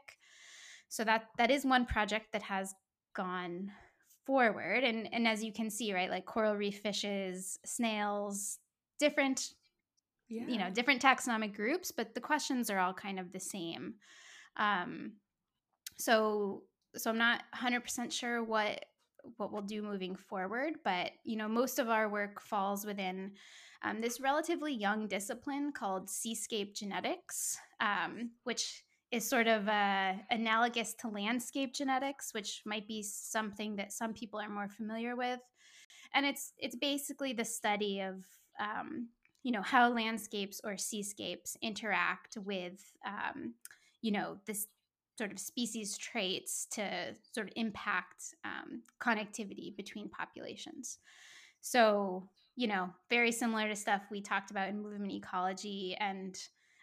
So 0.89 1.03
that 1.03 1.27
that 1.37 1.51
is 1.51 1.65
one 1.65 1.85
project 1.85 2.27
that 2.33 2.43
has 2.43 2.73
gone 3.15 3.71
forward, 4.25 4.83
and 4.83 5.07
and 5.13 5.27
as 5.27 5.43
you 5.43 5.53
can 5.53 5.69
see, 5.69 5.93
right, 5.93 6.09
like 6.09 6.25
coral 6.25 6.55
reef 6.55 6.79
fishes, 6.79 7.59
snails, 7.65 8.59
different, 8.99 9.53
yeah. 10.29 10.47
you 10.47 10.57
know, 10.57 10.69
different 10.69 11.01
taxonomic 11.01 11.55
groups, 11.55 11.91
but 11.91 12.13
the 12.13 12.21
questions 12.21 12.69
are 12.69 12.79
all 12.79 12.93
kind 12.93 13.19
of 13.19 13.31
the 13.31 13.39
same. 13.39 13.95
Um, 14.57 15.13
so 15.97 16.63
so 16.95 17.09
I'm 17.09 17.17
not 17.17 17.43
100% 17.55 18.11
sure 18.11 18.43
what 18.43 18.85
what 19.37 19.51
we'll 19.51 19.61
do 19.61 19.81
moving 19.81 20.15
forward. 20.15 20.73
But 20.83 21.11
you 21.23 21.37
know, 21.37 21.47
most 21.47 21.79
of 21.79 21.89
our 21.89 22.09
work 22.09 22.41
falls 22.41 22.85
within 22.85 23.33
um, 23.83 24.01
this 24.01 24.19
relatively 24.19 24.73
young 24.73 25.07
discipline 25.07 25.71
called 25.71 26.09
seascape 26.09 26.75
genetics, 26.75 27.57
um, 27.79 28.31
which 28.43 28.83
is 29.11 29.27
sort 29.27 29.47
of 29.47 29.67
uh, 29.67 30.13
analogous 30.29 30.93
to 31.01 31.07
landscape 31.09 31.73
genetics, 31.73 32.33
which 32.33 32.61
might 32.65 32.87
be 32.87 33.03
something 33.03 33.75
that 33.75 33.91
some 33.91 34.13
people 34.13 34.39
are 34.39 34.49
more 34.49 34.69
familiar 34.69 35.15
with. 35.15 35.39
And 36.13 36.25
it's 36.25 36.53
it's 36.57 36.75
basically 36.75 37.33
the 37.33 37.45
study 37.45 38.01
of 38.01 38.23
um, 38.59 39.09
you 39.43 39.51
know 39.51 39.61
how 39.61 39.91
landscapes 39.91 40.61
or 40.63 40.77
seascapes 40.77 41.57
interact 41.61 42.37
with 42.45 42.79
um, 43.05 43.55
you 44.01 44.11
know 44.11 44.37
this 44.45 44.67
sort 45.17 45.31
of 45.31 45.39
species 45.39 45.97
traits 45.97 46.67
to 46.71 47.13
sort 47.33 47.47
of 47.47 47.53
impact 47.55 48.35
um, 48.45 48.81
connectivity 48.99 49.75
between 49.75 50.09
populations. 50.09 50.97
So, 51.61 52.27
you 52.61 52.67
know, 52.67 52.87
very 53.09 53.31
similar 53.31 53.67
to 53.67 53.75
stuff 53.75 54.03
we 54.11 54.21
talked 54.21 54.51
about 54.51 54.69
in 54.69 54.83
movement 54.83 55.11
ecology. 55.11 55.97
And 55.99 56.37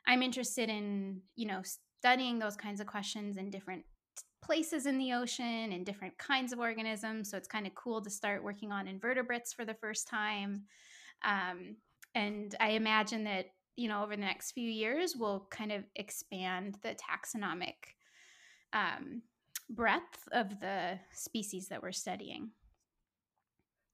I'm 0.09 0.25
interested 0.25 0.69
in, 0.69 1.21
you 1.37 1.47
know, 1.47 1.63
studying 2.01 2.41
those 2.41 2.57
kinds 2.57 2.81
of 2.81 2.89
questions 2.89 3.37
in 3.37 3.49
different 3.49 3.85
places 4.43 4.87
in 4.87 4.99
the 4.99 5.13
ocean 5.13 5.71
and 5.71 5.87
different 5.87 6.19
kinds 6.19 6.53
of 6.53 6.59
organisms. 6.59 7.31
So 7.31 7.37
it's 7.37 7.47
kind 7.47 7.65
of 7.65 7.77
cool 7.77 8.03
to 8.03 8.11
start 8.11 8.43
working 8.43 8.73
on 8.73 8.89
invertebrates 8.89 9.53
for 9.53 9.65
the 9.65 9.75
first 9.75 10.09
time. 10.09 10.65
Um, 11.25 11.77
and 12.17 12.57
I 12.59 12.71
imagine 12.71 13.23
that, 13.25 13.47
you 13.77 13.87
know, 13.87 14.03
over 14.03 14.17
the 14.17 14.23
next 14.23 14.51
few 14.51 14.69
years, 14.69 15.15
we'll 15.17 15.47
kind 15.49 15.71
of 15.71 15.85
expand 15.95 16.79
the 16.83 16.97
taxonomic 16.97 17.95
um, 18.73 19.23
breadth 19.71 20.29
of 20.33 20.59
the 20.59 20.99
species 21.13 21.69
that 21.69 21.85
we're 21.85 21.93
studying. 21.93 22.51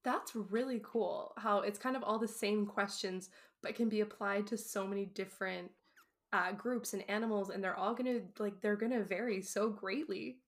That's 0.05 0.35
really 0.35 0.81
cool 0.85 1.33
how 1.39 1.61
it's 1.61 1.79
kind 1.79 1.97
of 1.97 2.03
all 2.03 2.19
the 2.19 2.29
same 2.29 2.67
questions, 2.67 3.31
but 3.63 3.75
can 3.75 3.89
be 3.89 4.01
applied 4.01 4.47
to 4.49 4.59
so 4.59 4.87
many 4.87 5.07
different 5.07 5.71
uh, 6.33 6.53
groups 6.53 6.93
and 6.93 7.09
animals, 7.09 7.51
and 7.51 7.63
they're 7.63 7.77
all 7.77 7.95
gonna 7.95 8.21
like 8.39 8.61
they're 8.61 8.77
gonna 8.77 9.03
vary 9.03 9.41
so 9.41 9.71
greatly. 9.71 10.39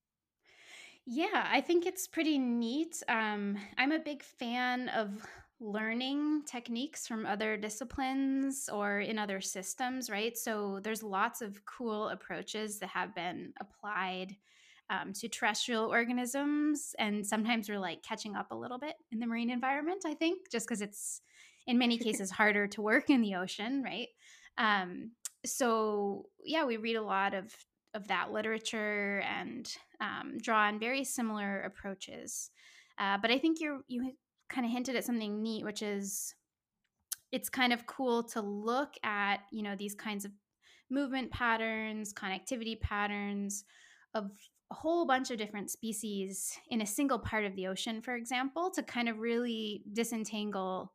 Yeah, 1.06 1.46
I 1.50 1.60
think 1.60 1.86
it's 1.86 2.08
pretty 2.08 2.36
neat. 2.38 3.02
Um, 3.08 3.56
I'm 3.78 3.92
a 3.92 3.98
big 3.98 4.22
fan 4.22 4.88
of 4.88 5.24
learning 5.60 6.42
techniques 6.46 7.06
from 7.06 7.24
other 7.24 7.56
disciplines 7.56 8.68
or 8.70 9.00
in 9.00 9.18
other 9.18 9.40
systems, 9.40 10.10
right? 10.10 10.36
So 10.36 10.80
there's 10.82 11.02
lots 11.02 11.40
of 11.40 11.64
cool 11.64 12.08
approaches 12.08 12.78
that 12.80 12.90
have 12.90 13.14
been 13.14 13.52
applied 13.60 14.36
um, 14.90 15.12
to 15.14 15.28
terrestrial 15.28 15.86
organisms. 15.86 16.94
And 16.98 17.26
sometimes 17.26 17.68
we're 17.68 17.78
like 17.78 18.02
catching 18.02 18.36
up 18.36 18.50
a 18.50 18.56
little 18.56 18.78
bit 18.78 18.94
in 19.10 19.18
the 19.18 19.26
marine 19.26 19.50
environment, 19.50 20.04
I 20.06 20.14
think, 20.14 20.50
just 20.50 20.66
because 20.66 20.80
it's 20.80 21.20
in 21.66 21.78
many 21.78 21.98
cases 22.06 22.30
harder 22.30 22.66
to 22.68 22.82
work 22.82 23.10
in 23.10 23.20
the 23.20 23.34
ocean, 23.34 23.82
right? 23.82 24.08
Um, 24.58 25.12
so 25.44 26.26
yeah, 26.44 26.64
we 26.64 26.76
read 26.76 26.96
a 26.96 27.02
lot 27.02 27.34
of 27.34 27.54
of 27.94 28.08
that 28.08 28.30
literature 28.30 29.22
and 29.26 29.74
um, 30.00 30.36
draw 30.42 30.66
on 30.66 30.78
very 30.78 31.02
similar 31.02 31.62
approaches. 31.62 32.50
Uh, 32.98 33.16
but 33.20 33.30
I 33.30 33.38
think 33.38 33.60
you 33.60 33.82
you 33.88 34.12
kind 34.48 34.66
of 34.66 34.72
hinted 34.72 34.96
at 34.96 35.04
something 35.04 35.42
neat, 35.42 35.64
which 35.64 35.82
is 35.82 36.34
it's 37.32 37.48
kind 37.48 37.72
of 37.72 37.86
cool 37.86 38.22
to 38.22 38.40
look 38.40 38.94
at, 39.02 39.40
you 39.50 39.62
know, 39.62 39.74
these 39.76 39.94
kinds 39.94 40.24
of 40.24 40.32
movement 40.90 41.30
patterns, 41.30 42.12
connectivity 42.12 42.80
patterns 42.80 43.64
of 44.14 44.30
a 44.70 44.74
whole 44.74 45.06
bunch 45.06 45.30
of 45.30 45.38
different 45.38 45.70
species 45.70 46.58
in 46.70 46.80
a 46.80 46.86
single 46.86 47.18
part 47.18 47.44
of 47.44 47.54
the 47.54 47.66
ocean, 47.66 48.00
for 48.00 48.14
example, 48.16 48.70
to 48.70 48.82
kind 48.82 49.08
of 49.08 49.18
really 49.18 49.82
disentangle, 49.92 50.92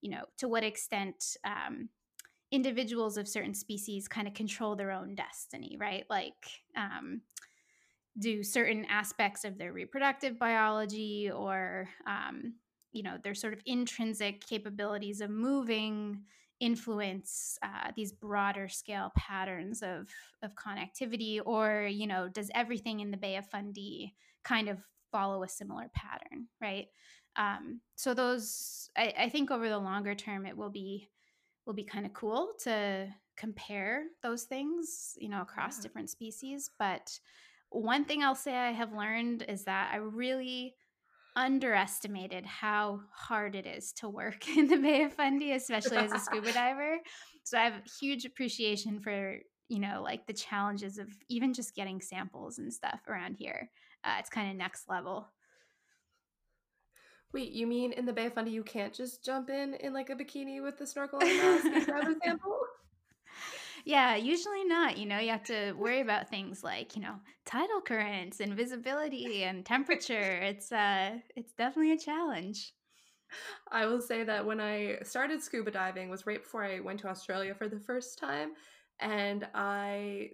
you 0.00 0.10
know, 0.10 0.24
to 0.38 0.48
what 0.48 0.64
extent 0.64 1.36
um, 1.44 1.88
individuals 2.52 3.16
of 3.16 3.26
certain 3.26 3.54
species 3.54 4.08
kind 4.08 4.28
of 4.28 4.34
control 4.34 4.76
their 4.76 4.92
own 4.92 5.14
destiny, 5.14 5.76
right? 5.80 6.04
Like, 6.08 6.34
um, 6.76 7.22
do 8.18 8.42
certain 8.42 8.84
aspects 8.86 9.44
of 9.44 9.58
their 9.58 9.72
reproductive 9.72 10.38
biology 10.38 11.30
or 11.30 11.88
um, 12.06 12.54
you 12.92 13.02
know 13.02 13.16
their 13.22 13.34
sort 13.34 13.52
of 13.52 13.60
intrinsic 13.66 14.44
capabilities 14.46 15.20
of 15.20 15.30
moving 15.30 16.22
influence 16.60 17.56
uh, 17.62 17.92
these 17.94 18.12
broader 18.12 18.68
scale 18.68 19.12
patterns 19.16 19.82
of 19.82 20.08
of 20.42 20.54
connectivity 20.54 21.40
or 21.44 21.86
you 21.90 22.06
know 22.06 22.28
does 22.28 22.50
everything 22.54 23.00
in 23.00 23.10
the 23.10 23.16
bay 23.16 23.36
of 23.36 23.46
fundy 23.46 24.14
kind 24.44 24.68
of 24.68 24.78
follow 25.12 25.42
a 25.42 25.48
similar 25.48 25.90
pattern 25.94 26.46
right 26.60 26.86
um, 27.36 27.80
so 27.94 28.14
those 28.14 28.90
I, 28.96 29.14
I 29.16 29.28
think 29.28 29.50
over 29.50 29.68
the 29.68 29.78
longer 29.78 30.14
term 30.14 30.46
it 30.46 30.56
will 30.56 30.70
be 30.70 31.08
will 31.64 31.74
be 31.74 31.84
kind 31.84 32.06
of 32.06 32.12
cool 32.12 32.52
to 32.64 33.08
compare 33.36 34.04
those 34.22 34.44
things 34.44 35.14
you 35.18 35.28
know 35.28 35.42
across 35.42 35.78
yeah. 35.78 35.82
different 35.82 36.10
species 36.10 36.70
but 36.78 37.18
one 37.70 38.04
thing 38.04 38.22
i'll 38.24 38.34
say 38.34 38.56
i 38.56 38.72
have 38.72 38.92
learned 38.92 39.44
is 39.48 39.64
that 39.64 39.90
i 39.92 39.96
really 39.96 40.74
underestimated 41.36 42.44
how 42.44 43.00
hard 43.12 43.54
it 43.54 43.66
is 43.66 43.92
to 43.92 44.08
work 44.08 44.48
in 44.56 44.66
the 44.66 44.76
Bay 44.76 45.02
of 45.04 45.12
Fundy, 45.12 45.52
especially 45.52 45.98
as 45.98 46.12
a 46.12 46.18
scuba 46.18 46.52
diver. 46.52 46.98
So 47.44 47.58
I 47.58 47.64
have 47.64 47.82
huge 48.00 48.24
appreciation 48.24 49.00
for, 49.00 49.38
you 49.68 49.78
know, 49.78 50.02
like 50.02 50.26
the 50.26 50.32
challenges 50.32 50.98
of 50.98 51.08
even 51.28 51.54
just 51.54 51.74
getting 51.74 52.00
samples 52.00 52.58
and 52.58 52.72
stuff 52.72 53.00
around 53.08 53.36
here. 53.38 53.70
Uh, 54.04 54.16
it's 54.18 54.30
kind 54.30 54.50
of 54.50 54.56
next 54.56 54.88
level. 54.88 55.28
Wait, 57.32 57.52
you 57.52 57.66
mean 57.66 57.92
in 57.92 58.06
the 58.06 58.12
Bay 58.12 58.26
of 58.26 58.34
Fundy 58.34 58.50
you 58.50 58.62
can't 58.62 58.94
just 58.94 59.22
jump 59.22 59.50
in 59.50 59.74
in 59.74 59.92
like 59.92 60.08
a 60.08 60.14
bikini 60.14 60.62
with 60.62 60.78
the 60.78 60.86
snorkel 60.86 61.20
and 61.20 61.36
mask 61.36 61.66
and 61.66 61.84
grab 61.84 62.08
a 62.08 62.14
sample? 62.24 62.58
Yeah, 63.84 64.16
usually 64.16 64.64
not. 64.64 64.98
You 64.98 65.06
know, 65.06 65.18
you 65.18 65.30
have 65.30 65.44
to 65.44 65.72
worry 65.78 66.00
about 66.00 66.28
things 66.28 66.62
like, 66.62 66.96
you 66.96 67.02
know, 67.02 67.16
tidal 67.46 67.80
currents 67.80 68.40
and 68.40 68.54
visibility 68.54 69.44
and 69.44 69.64
temperature. 69.64 70.40
it's 70.42 70.72
uh 70.72 71.18
it's 71.36 71.52
definitely 71.52 71.92
a 71.92 71.98
challenge. 71.98 72.72
I 73.70 73.86
will 73.86 74.00
say 74.00 74.24
that 74.24 74.46
when 74.46 74.60
I 74.60 74.98
started 75.02 75.42
scuba 75.42 75.70
diving 75.70 76.08
was 76.08 76.26
right 76.26 76.42
before 76.42 76.64
I 76.64 76.80
went 76.80 77.00
to 77.00 77.08
Australia 77.08 77.54
for 77.54 77.68
the 77.68 77.80
first 77.80 78.18
time 78.18 78.52
and 79.00 79.46
I 79.54 80.30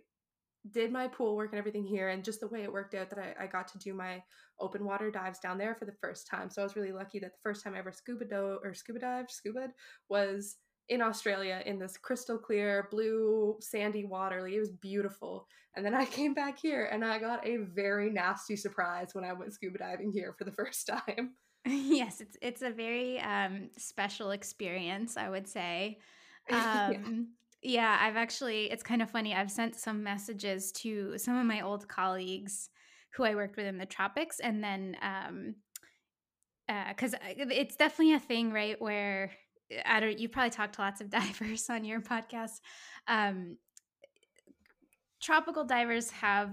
did 0.70 0.92
my 0.92 1.08
pool 1.08 1.36
work 1.36 1.50
and 1.52 1.58
everything 1.58 1.84
here 1.84 2.08
and 2.08 2.24
just 2.24 2.40
the 2.40 2.48
way 2.48 2.62
it 2.62 2.72
worked 2.72 2.94
out 2.94 3.10
that 3.10 3.18
I, 3.18 3.44
I 3.44 3.46
got 3.46 3.68
to 3.68 3.78
do 3.78 3.92
my 3.92 4.22
open 4.60 4.84
water 4.84 5.10
dives 5.10 5.38
down 5.40 5.58
there 5.58 5.74
for 5.74 5.84
the 5.84 5.96
first 6.00 6.26
time. 6.26 6.48
So 6.48 6.62
I 6.62 6.64
was 6.64 6.76
really 6.76 6.92
lucky 6.92 7.18
that 7.18 7.32
the 7.32 7.42
first 7.42 7.62
time 7.62 7.74
I 7.74 7.80
ever 7.80 7.92
scuba 7.92 8.24
dove 8.24 8.60
or 8.62 8.72
scuba 8.72 9.00
dived, 9.00 9.30
scuba 9.30 9.68
was 10.08 10.56
in 10.88 11.00
Australia 11.00 11.62
in 11.64 11.78
this 11.78 11.96
crystal 11.96 12.38
clear 12.38 12.88
blue 12.90 13.56
sandy 13.60 14.04
water. 14.04 14.42
Like, 14.42 14.52
it 14.52 14.60
was 14.60 14.70
beautiful. 14.70 15.46
And 15.76 15.84
then 15.84 15.94
I 15.94 16.04
came 16.16 16.34
back 16.34 16.58
here 16.58 16.88
and 16.92 17.04
I 17.04 17.18
got 17.18 17.46
a 17.46 17.56
very 17.56 18.10
nasty 18.10 18.56
surprise 18.56 19.10
when 19.12 19.24
I 19.24 19.32
went 19.32 19.52
scuba 19.52 19.78
diving 19.78 20.12
here 20.12 20.34
for 20.36 20.44
the 20.44 20.52
first 20.58 20.86
time. 20.86 21.34
yes, 21.66 22.20
it's 22.20 22.36
it's 22.42 22.60
a 22.60 22.70
very 22.70 23.18
um, 23.20 23.70
special 23.78 24.32
experience, 24.32 25.16
I 25.16 25.30
would 25.30 25.48
say. 25.48 25.98
Um, 26.50 26.58
yeah. 26.60 26.98
yeah, 27.62 27.98
I've 28.02 28.16
actually. 28.16 28.70
It's 28.70 28.82
kind 28.82 29.00
of 29.00 29.10
funny. 29.10 29.34
I've 29.34 29.50
sent 29.50 29.74
some 29.74 30.02
messages 30.02 30.72
to 30.72 31.16
some 31.16 31.38
of 31.38 31.46
my 31.46 31.62
old 31.62 31.88
colleagues 31.88 32.68
who 33.14 33.24
I 33.24 33.34
worked 33.34 33.56
with 33.56 33.64
in 33.64 33.78
the 33.78 33.86
tropics, 33.86 34.40
and 34.40 34.62
then 34.62 34.98
um, 35.00 35.54
because 36.88 37.14
uh, 37.14 37.18
it's 37.50 37.76
definitely 37.76 38.12
a 38.12 38.20
thing, 38.20 38.52
right? 38.52 38.78
Where 38.78 39.30
I 39.84 40.00
don't. 40.00 40.18
You 40.18 40.28
probably 40.28 40.50
talked 40.50 40.74
to 40.74 40.82
lots 40.82 41.00
of 41.00 41.10
divers 41.10 41.68
on 41.70 41.84
your 41.84 42.00
podcast. 42.00 42.60
Um, 43.08 43.56
tropical 45.22 45.64
divers 45.64 46.10
have 46.10 46.50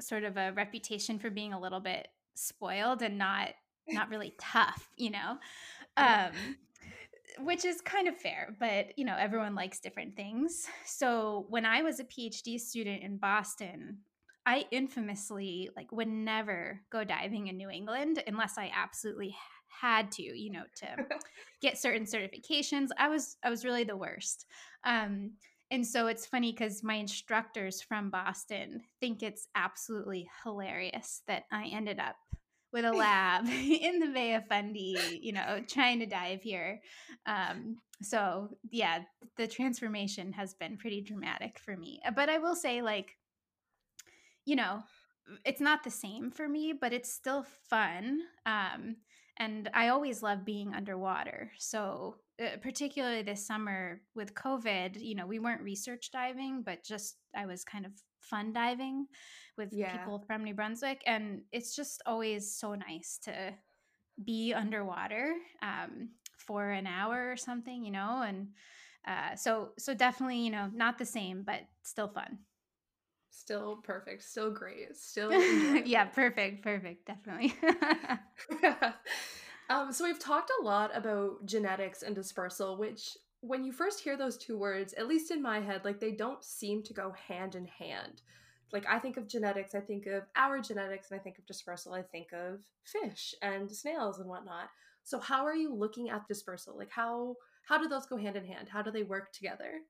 sort 0.00 0.24
of 0.24 0.36
a 0.36 0.52
reputation 0.52 1.18
for 1.18 1.30
being 1.30 1.52
a 1.52 1.60
little 1.60 1.80
bit 1.80 2.08
spoiled 2.34 3.02
and 3.02 3.18
not 3.18 3.50
not 3.88 4.08
really 4.10 4.34
tough, 4.40 4.88
you 4.96 5.10
know. 5.10 5.38
Um, 5.96 6.32
which 7.38 7.64
is 7.64 7.80
kind 7.80 8.08
of 8.08 8.16
fair, 8.16 8.56
but 8.58 8.98
you 8.98 9.04
know, 9.04 9.16
everyone 9.18 9.54
likes 9.54 9.80
different 9.80 10.16
things. 10.16 10.66
So 10.84 11.46
when 11.48 11.64
I 11.64 11.82
was 11.82 12.00
a 12.00 12.04
PhD 12.04 12.58
student 12.58 13.02
in 13.02 13.18
Boston, 13.18 13.98
I 14.46 14.64
infamously 14.70 15.70
like 15.76 15.92
would 15.92 16.08
never 16.08 16.80
go 16.90 17.04
diving 17.04 17.48
in 17.48 17.56
New 17.56 17.70
England 17.70 18.22
unless 18.26 18.58
I 18.58 18.72
absolutely 18.74 19.36
had 19.80 20.10
to, 20.12 20.22
you 20.22 20.50
know, 20.50 20.64
to 20.76 21.06
get 21.62 21.78
certain 21.78 22.04
certifications. 22.04 22.88
I 22.98 23.08
was 23.08 23.36
I 23.42 23.50
was 23.50 23.64
really 23.64 23.84
the 23.84 23.96
worst. 23.96 24.46
Um, 24.84 25.32
and 25.70 25.86
so 25.86 26.08
it's 26.08 26.26
funny 26.26 26.52
because 26.52 26.82
my 26.82 26.94
instructors 26.94 27.80
from 27.80 28.10
Boston 28.10 28.82
think 28.98 29.22
it's 29.22 29.46
absolutely 29.54 30.28
hilarious 30.42 31.22
that 31.28 31.44
I 31.52 31.66
ended 31.66 32.00
up 32.00 32.16
with 32.72 32.84
a 32.84 32.92
lab 32.92 33.46
in 33.48 34.00
the 34.00 34.08
Bay 34.08 34.34
of 34.34 34.46
Fundy, 34.46 35.20
you 35.22 35.32
know, 35.32 35.62
trying 35.68 36.00
to 36.00 36.06
dive 36.06 36.42
here. 36.42 36.80
Um, 37.26 37.76
so 38.02 38.48
yeah, 38.70 39.00
the 39.36 39.46
transformation 39.46 40.32
has 40.32 40.54
been 40.54 40.76
pretty 40.76 41.02
dramatic 41.02 41.58
for 41.58 41.76
me. 41.76 42.00
But 42.14 42.28
I 42.28 42.38
will 42.38 42.56
say, 42.56 42.82
like, 42.82 43.16
you 44.44 44.56
know, 44.56 44.82
it's 45.44 45.60
not 45.60 45.84
the 45.84 45.90
same 45.90 46.30
for 46.30 46.48
me, 46.48 46.72
but 46.72 46.92
it's 46.92 47.12
still 47.12 47.44
fun. 47.68 48.20
Um, 48.46 48.96
and 49.40 49.70
I 49.72 49.88
always 49.88 50.22
love 50.22 50.44
being 50.44 50.74
underwater. 50.74 51.50
So, 51.58 52.18
uh, 52.40 52.58
particularly 52.62 53.22
this 53.22 53.44
summer 53.44 54.02
with 54.14 54.34
COVID, 54.34 55.00
you 55.00 55.14
know, 55.14 55.26
we 55.26 55.38
weren't 55.38 55.62
research 55.62 56.10
diving, 56.12 56.62
but 56.62 56.84
just 56.84 57.16
I 57.34 57.46
was 57.46 57.64
kind 57.64 57.86
of 57.86 57.92
fun 58.20 58.52
diving 58.52 59.06
with 59.56 59.70
yeah. 59.72 59.96
people 59.96 60.22
from 60.26 60.44
New 60.44 60.54
Brunswick. 60.54 61.02
And 61.06 61.40
it's 61.52 61.74
just 61.74 62.02
always 62.04 62.54
so 62.54 62.74
nice 62.74 63.18
to 63.24 63.54
be 64.24 64.52
underwater 64.52 65.34
um, 65.62 66.10
for 66.36 66.70
an 66.70 66.86
hour 66.86 67.32
or 67.32 67.36
something, 67.36 67.82
you 67.82 67.90
know, 67.90 68.22
and 68.26 68.48
uh, 69.08 69.34
so 69.34 69.70
so 69.78 69.94
definitely, 69.94 70.40
you 70.40 70.50
know, 70.50 70.68
not 70.74 70.98
the 70.98 71.06
same, 71.06 71.42
but 71.42 71.60
still 71.82 72.08
fun. 72.08 72.38
Still 73.30 73.76
perfect. 73.76 74.22
Still 74.22 74.50
great. 74.50 74.96
Still 74.96 75.30
yeah, 75.84 76.04
perfect, 76.06 76.62
perfect, 76.62 77.06
definitely. 77.06 77.54
um, 79.70 79.92
so 79.92 80.04
we've 80.04 80.18
talked 80.18 80.50
a 80.60 80.64
lot 80.64 80.94
about 80.96 81.46
genetics 81.46 82.02
and 82.02 82.14
dispersal, 82.14 82.76
which 82.76 83.16
when 83.40 83.64
you 83.64 83.72
first 83.72 84.00
hear 84.00 84.16
those 84.16 84.36
two 84.36 84.58
words, 84.58 84.92
at 84.94 85.08
least 85.08 85.30
in 85.30 85.40
my 85.40 85.60
head, 85.60 85.84
like 85.84 86.00
they 86.00 86.12
don't 86.12 86.44
seem 86.44 86.82
to 86.82 86.92
go 86.92 87.12
hand 87.28 87.54
in 87.54 87.66
hand. 87.66 88.20
Like 88.72 88.86
I 88.88 88.98
think 88.98 89.16
of 89.16 89.26
genetics, 89.26 89.74
I 89.74 89.80
think 89.80 90.06
of 90.06 90.24
our 90.36 90.60
genetics, 90.60 91.10
and 91.10 91.18
I 91.18 91.22
think 91.22 91.38
of 91.38 91.46
dispersal, 91.46 91.94
I 91.94 92.02
think 92.02 92.32
of 92.32 92.60
fish 92.84 93.34
and 93.42 93.70
snails 93.70 94.18
and 94.18 94.28
whatnot. 94.28 94.70
So 95.02 95.18
how 95.18 95.44
are 95.44 95.56
you 95.56 95.74
looking 95.74 96.10
at 96.10 96.28
dispersal? 96.28 96.76
Like 96.76 96.90
how 96.90 97.36
how 97.66 97.78
do 97.78 97.88
those 97.88 98.06
go 98.06 98.16
hand 98.16 98.36
in 98.36 98.44
hand? 98.44 98.68
How 98.68 98.82
do 98.82 98.90
they 98.90 99.02
work 99.02 99.32
together? 99.32 99.80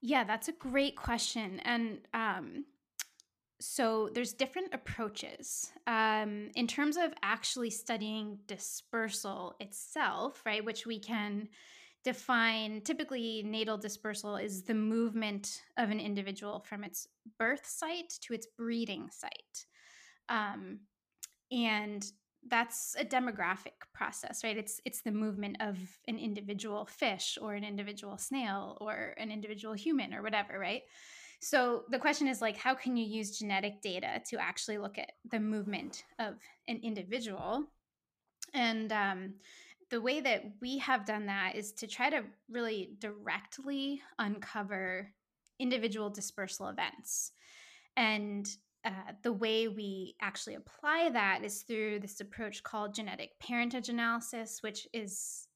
Yeah, 0.00 0.24
that's 0.24 0.48
a 0.48 0.52
great 0.52 0.96
question. 0.96 1.60
And 1.64 2.00
um, 2.14 2.64
so 3.60 4.10
there's 4.14 4.32
different 4.32 4.74
approaches 4.74 5.72
um, 5.86 6.50
in 6.54 6.66
terms 6.66 6.96
of 6.96 7.12
actually 7.22 7.70
studying 7.70 8.38
dispersal 8.46 9.54
itself 9.60 10.42
right 10.46 10.64
which 10.64 10.86
we 10.86 10.98
can 10.98 11.48
define 12.04 12.80
typically 12.82 13.42
natal 13.44 13.76
dispersal 13.78 14.36
is 14.36 14.62
the 14.62 14.74
movement 14.74 15.62
of 15.78 15.90
an 15.90 16.00
individual 16.00 16.60
from 16.60 16.84
its 16.84 17.08
birth 17.38 17.66
site 17.66 18.10
to 18.20 18.34
its 18.34 18.46
breeding 18.58 19.10
site 19.10 19.66
um, 20.28 20.80
and 21.52 22.12
that's 22.50 22.96
a 22.98 23.04
demographic 23.04 23.86
process 23.92 24.42
right 24.44 24.56
it's 24.56 24.80
it's 24.84 25.02
the 25.02 25.10
movement 25.10 25.56
of 25.60 25.76
an 26.06 26.18
individual 26.18 26.86
fish 26.86 27.38
or 27.40 27.54
an 27.54 27.64
individual 27.64 28.16
snail 28.16 28.78
or 28.80 29.14
an 29.18 29.30
individual 29.30 29.74
human 29.74 30.14
or 30.14 30.22
whatever 30.22 30.58
right 30.58 30.82
so 31.40 31.84
the 31.90 31.98
question 31.98 32.26
is 32.26 32.40
like, 32.40 32.56
how 32.56 32.74
can 32.74 32.96
you 32.96 33.04
use 33.04 33.38
genetic 33.38 33.80
data 33.80 34.20
to 34.28 34.40
actually 34.40 34.78
look 34.78 34.98
at 34.98 35.12
the 35.30 35.38
movement 35.38 36.04
of 36.18 36.34
an 36.66 36.80
individual? 36.82 37.64
And 38.54 38.92
um, 38.92 39.34
the 39.90 40.00
way 40.00 40.20
that 40.20 40.44
we 40.60 40.78
have 40.78 41.04
done 41.04 41.26
that 41.26 41.54
is 41.54 41.72
to 41.74 41.86
try 41.86 42.10
to 42.10 42.24
really 42.50 42.90
directly 42.98 44.02
uncover 44.18 45.12
individual 45.60 46.10
dispersal 46.10 46.68
events. 46.68 47.32
And 47.96 48.48
uh, 48.88 49.12
the 49.22 49.32
way 49.32 49.68
we 49.68 50.16
actually 50.20 50.54
apply 50.54 51.10
that 51.10 51.44
is 51.44 51.62
through 51.62 52.00
this 52.00 52.20
approach 52.20 52.62
called 52.62 52.94
genetic 52.94 53.38
parentage 53.38 53.88
analysis, 53.88 54.62
which 54.62 54.88
is 54.92 55.46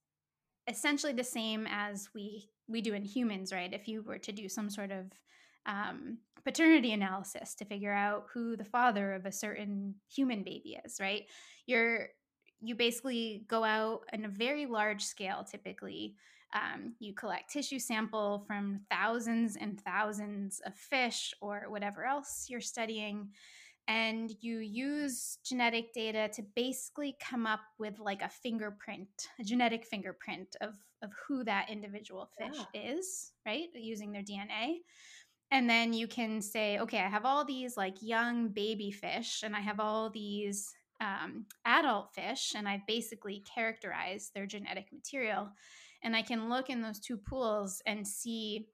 essentially 0.68 1.12
the 1.12 1.24
same 1.24 1.66
as 1.68 2.08
we 2.14 2.48
we 2.68 2.80
do 2.80 2.94
in 2.94 3.02
humans, 3.02 3.52
right? 3.52 3.72
If 3.72 3.88
you 3.88 4.02
were 4.02 4.18
to 4.18 4.32
do 4.32 4.48
some 4.48 4.70
sort 4.70 4.92
of 4.92 5.06
um, 5.66 6.18
paternity 6.44 6.92
analysis 6.92 7.54
to 7.56 7.64
figure 7.64 7.92
out 7.92 8.26
who 8.32 8.56
the 8.56 8.64
father 8.64 9.14
of 9.14 9.26
a 9.26 9.32
certain 9.32 9.94
human 10.12 10.42
baby 10.42 10.78
is 10.84 10.98
right 11.00 11.26
you're 11.66 12.08
you 12.60 12.74
basically 12.74 13.44
go 13.48 13.64
out 13.64 14.00
on 14.12 14.24
a 14.24 14.28
very 14.28 14.66
large 14.66 15.02
scale 15.02 15.44
typically 15.48 16.14
um, 16.54 16.94
you 16.98 17.14
collect 17.14 17.50
tissue 17.50 17.78
sample 17.78 18.44
from 18.46 18.80
thousands 18.90 19.56
and 19.56 19.80
thousands 19.80 20.60
of 20.66 20.74
fish 20.74 21.32
or 21.40 21.64
whatever 21.68 22.04
else 22.04 22.46
you're 22.48 22.60
studying 22.60 23.28
and 23.88 24.32
you 24.40 24.58
use 24.58 25.38
genetic 25.44 25.92
data 25.92 26.28
to 26.32 26.42
basically 26.54 27.16
come 27.20 27.46
up 27.46 27.60
with 27.78 27.98
like 27.98 28.22
a 28.22 28.28
fingerprint 28.28 29.08
a 29.40 29.44
genetic 29.44 29.84
fingerprint 29.84 30.56
of 30.60 30.74
of 31.02 31.10
who 31.26 31.42
that 31.42 31.68
individual 31.68 32.28
fish 32.38 32.60
yeah. 32.74 32.96
is 32.96 33.32
right 33.44 33.68
using 33.74 34.12
their 34.12 34.22
dna 34.22 34.76
and 35.50 35.68
then 35.68 35.92
you 35.92 36.06
can 36.06 36.40
say 36.40 36.78
okay 36.78 36.98
i 36.98 37.08
have 37.08 37.24
all 37.24 37.44
these 37.44 37.76
like 37.76 37.96
young 38.00 38.48
baby 38.48 38.90
fish 38.90 39.42
and 39.42 39.56
i 39.56 39.60
have 39.60 39.80
all 39.80 40.10
these 40.10 40.72
um, 41.00 41.46
adult 41.64 42.14
fish 42.14 42.52
and 42.54 42.68
i 42.68 42.80
basically 42.86 43.42
characterize 43.52 44.30
their 44.32 44.46
genetic 44.46 44.86
material 44.92 45.48
and 46.02 46.16
i 46.16 46.22
can 46.22 46.48
look 46.48 46.70
in 46.70 46.82
those 46.82 47.00
two 47.00 47.16
pools 47.16 47.82
and 47.86 48.06
see 48.06 48.66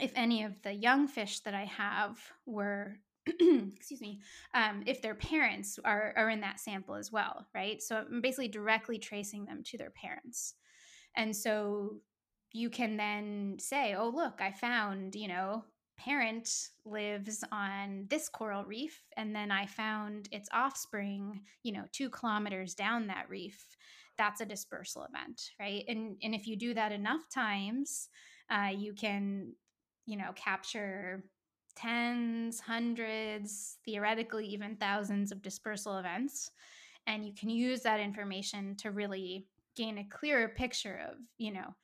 if 0.00 0.12
any 0.14 0.42
of 0.42 0.52
the 0.62 0.72
young 0.72 1.06
fish 1.06 1.40
that 1.40 1.54
i 1.54 1.64
have 1.64 2.18
were 2.46 2.96
excuse 3.26 4.00
me 4.00 4.20
um, 4.54 4.82
if 4.84 5.00
their 5.00 5.14
parents 5.14 5.78
are, 5.84 6.12
are 6.16 6.28
in 6.28 6.40
that 6.40 6.58
sample 6.58 6.96
as 6.96 7.12
well 7.12 7.46
right? 7.54 7.80
So 7.80 7.96
i'm 7.96 8.20
basically 8.20 8.48
directly 8.48 8.98
tracing 8.98 9.44
them 9.44 9.62
to 9.66 9.78
their 9.78 9.90
parents. 9.90 10.54
And 11.14 11.36
so 11.36 12.00
you 12.52 12.68
can 12.70 12.96
then 12.96 13.56
say 13.58 13.94
oh 13.94 14.12
look 14.14 14.40
i 14.40 14.50
found 14.50 15.14
you 15.14 15.28
know 15.28 15.64
parent 15.98 16.68
lives 16.84 17.44
on 17.52 18.06
this 18.08 18.28
coral 18.28 18.64
reef 18.64 19.02
and 19.16 19.34
then 19.34 19.50
i 19.50 19.66
found 19.66 20.28
its 20.32 20.48
offspring 20.52 21.40
you 21.62 21.72
know 21.72 21.84
two 21.92 22.10
kilometers 22.10 22.74
down 22.74 23.06
that 23.06 23.28
reef 23.28 23.66
that's 24.18 24.40
a 24.40 24.46
dispersal 24.46 25.04
event 25.04 25.50
right? 25.60 25.84
And 25.88 26.16
and 26.22 26.34
if 26.34 26.46
you 26.46 26.56
do 26.56 26.74
that 26.74 26.92
enough 26.92 27.28
times 27.32 28.08
uh, 28.50 28.70
you 28.74 28.92
can 28.92 29.52
you 30.06 30.16
know 30.16 30.32
capture 30.34 31.24
tens 31.74 32.60
hundreds 32.60 33.78
theoretically 33.84 34.46
even 34.46 34.76
thousands 34.76 35.32
of 35.32 35.40
dispersal 35.40 35.98
events 35.98 36.50
and 37.06 37.24
you 37.24 37.32
can 37.32 37.48
use 37.48 37.80
that 37.80 37.98
information 37.98 38.76
to 38.76 38.90
really 38.90 39.46
gain 39.74 39.96
a 39.98 40.04
clearer 40.04 40.48
picture 40.48 41.00
of 41.10 41.16
you 41.38 41.52
know 41.52 41.74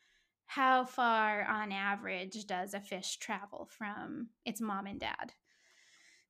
how 0.48 0.82
far 0.82 1.44
on 1.44 1.70
average 1.72 2.46
does 2.46 2.72
a 2.72 2.80
fish 2.80 3.18
travel 3.18 3.68
from 3.70 4.28
its 4.46 4.62
mom 4.62 4.86
and 4.86 4.98
dad. 4.98 5.34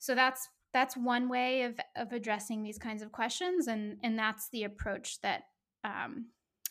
So 0.00 0.14
that's 0.16 0.48
that's 0.74 0.96
one 0.96 1.28
way 1.28 1.62
of 1.62 1.78
of 1.96 2.12
addressing 2.12 2.62
these 2.62 2.78
kinds 2.78 3.00
of 3.00 3.12
questions 3.12 3.68
and 3.68 3.96
and 4.02 4.18
that's 4.18 4.48
the 4.50 4.64
approach 4.64 5.20
that 5.22 5.44
um, 5.84 6.26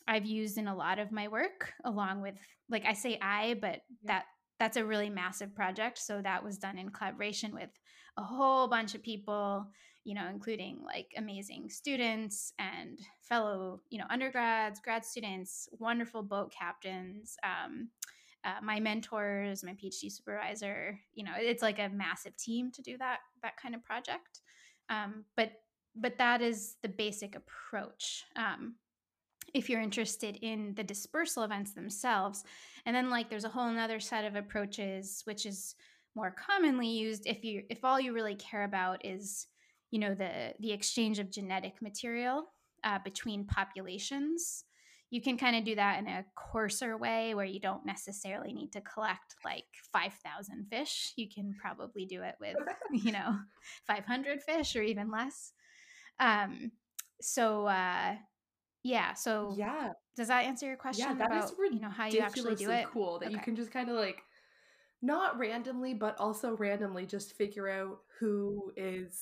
I've 0.08 0.26
used 0.26 0.58
in 0.58 0.68
a 0.68 0.76
lot 0.76 1.00
of 1.00 1.12
my 1.12 1.28
work, 1.28 1.74
along 1.86 2.22
with 2.22 2.36
like 2.70 2.86
I 2.86 2.94
say 2.94 3.18
I, 3.22 3.58
but 3.60 3.82
yeah. 4.02 4.14
that 4.14 4.26
that's 4.60 4.78
a 4.78 4.86
really 4.86 5.10
massive 5.10 5.54
project. 5.54 6.00
So 6.00 6.22
that 6.22 6.44
was 6.44 6.58
done 6.58 6.78
in 6.78 6.90
collaboration 6.90 7.54
with 7.54 7.70
a 8.18 8.24
whole 8.24 8.68
bunch 8.68 8.96
of 8.96 9.04
people, 9.04 9.68
you 10.04 10.16
know, 10.16 10.28
including 10.32 10.80
like 10.86 11.12
amazing 11.16 11.70
students 11.70 12.54
and 12.58 12.98
fellow, 13.22 13.82
you 13.90 14.00
know, 14.00 14.06
undergrads, 14.10 14.80
grad 14.80 15.06
students, 15.06 15.70
wonderful 15.80 16.24
boat 16.24 16.52
captains, 16.58 17.36
um, 17.44 17.90
uh, 18.44 18.62
my 18.64 18.80
mentors, 18.80 19.64
my 19.64 19.74
PhD 19.74 20.12
supervisor. 20.12 21.00
You 21.14 21.26
know, 21.26 21.34
it's 21.38 21.62
like 21.62 21.80
a 21.80 21.90
massive 21.90 22.36
team 22.38 22.72
to 22.72 22.82
do 22.82 22.98
that 22.98 23.20
that 23.44 23.58
kind 23.62 23.76
of 23.76 23.84
project. 23.84 24.42
Um, 24.90 25.26
but 25.36 25.52
but 25.96 26.18
that 26.18 26.42
is 26.42 26.76
the 26.82 26.90
basic 26.90 27.36
approach. 27.36 28.24
Um, 28.36 28.76
if 29.54 29.70
you're 29.70 29.82
interested 29.82 30.38
in 30.42 30.74
the 30.76 30.84
dispersal 30.84 31.44
events 31.44 31.74
themselves, 31.74 32.44
and 32.86 32.96
then 32.96 33.10
like 33.10 33.30
there's 33.30 33.46
a 33.46 33.50
whole 33.50 33.68
another 33.68 34.00
set 34.00 34.26
of 34.26 34.36
approaches 34.36 35.22
which 35.26 35.46
is 35.46 35.76
more 36.16 36.32
commonly 36.32 36.88
used 36.88 37.28
if 37.28 37.44
you 37.44 37.64
if 37.70 37.86
all 37.86 38.00
you 38.00 38.12
really 38.12 38.36
care 38.36 38.64
about 38.64 39.06
is 39.06 39.48
you 39.92 40.00
know 40.00 40.16
the 40.16 40.54
the 40.60 40.72
exchange 40.72 41.20
of 41.20 41.32
genetic 41.32 41.82
material 41.82 42.46
uh, 42.84 43.00
between 43.04 43.46
populations. 43.46 44.64
You 45.10 45.22
can 45.22 45.38
kind 45.38 45.56
of 45.56 45.64
do 45.64 45.76
that 45.76 46.00
in 46.00 46.08
a 46.08 46.26
coarser 46.36 46.98
way 46.98 47.34
where 47.34 47.46
you 47.46 47.62
don't 47.62 47.86
necessarily 47.86 48.52
need 48.52 48.74
to 48.74 48.82
collect 48.82 49.36
like 49.46 49.64
5000 49.94 50.66
fish. 50.70 51.14
You 51.16 51.30
can 51.34 51.56
probably 51.62 52.06
do 52.06 52.24
it 52.24 52.36
with 52.42 52.58
you 52.92 53.14
know 53.14 53.38
500 53.88 54.42
fish 54.44 54.76
or 54.76 54.82
even 54.82 55.10
less. 55.10 55.54
Um 56.20 56.72
so 57.22 57.68
uh 57.68 58.16
yeah 58.88 59.14
so 59.14 59.54
yeah. 59.58 59.92
does 60.16 60.30
that 60.30 60.46
answer 60.46 60.66
your 60.66 60.78
question 60.78 61.06
yeah 61.10 61.14
that 61.14 61.28
about 61.28 61.44
is 61.44 61.54
you 61.72 61.80
know 61.80 61.90
how 61.90 62.06
you 62.06 62.20
actually 62.20 62.56
do 62.56 62.72
it? 62.72 62.88
cool 62.92 63.20
that 63.20 63.26
okay. 63.26 63.36
you 63.36 63.42
can 63.42 63.56
just 63.56 63.70
kind 63.70 63.90
of 63.90 63.96
like 63.96 64.24
not 65.02 65.38
randomly 65.38 65.94
but 65.94 66.18
also 66.20 66.56
randomly 66.56 67.06
just 67.06 67.36
figure 67.36 67.70
out 67.70 68.00
who 68.18 68.72
is 68.78 69.22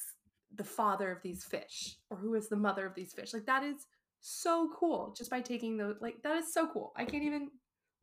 the 0.56 0.64
father 0.64 1.12
of 1.12 1.22
these 1.24 1.44
fish 1.44 1.98
or 2.12 2.18
who 2.18 2.36
is 2.36 2.48
the 2.48 2.56
mother 2.56 2.86
of 2.86 2.94
these 2.94 3.12
fish 3.12 3.34
like 3.34 3.46
that 3.48 3.64
is 3.64 3.88
so 4.22 4.70
cool 4.78 5.14
just 5.18 5.32
by 5.32 5.42
taking 5.42 5.78
those 5.78 5.96
like 6.00 6.22
that 6.22 6.38
is 6.38 6.54
so 6.54 6.68
cool 6.68 6.94
i 6.96 7.04
can't 7.04 7.24
even 7.24 7.50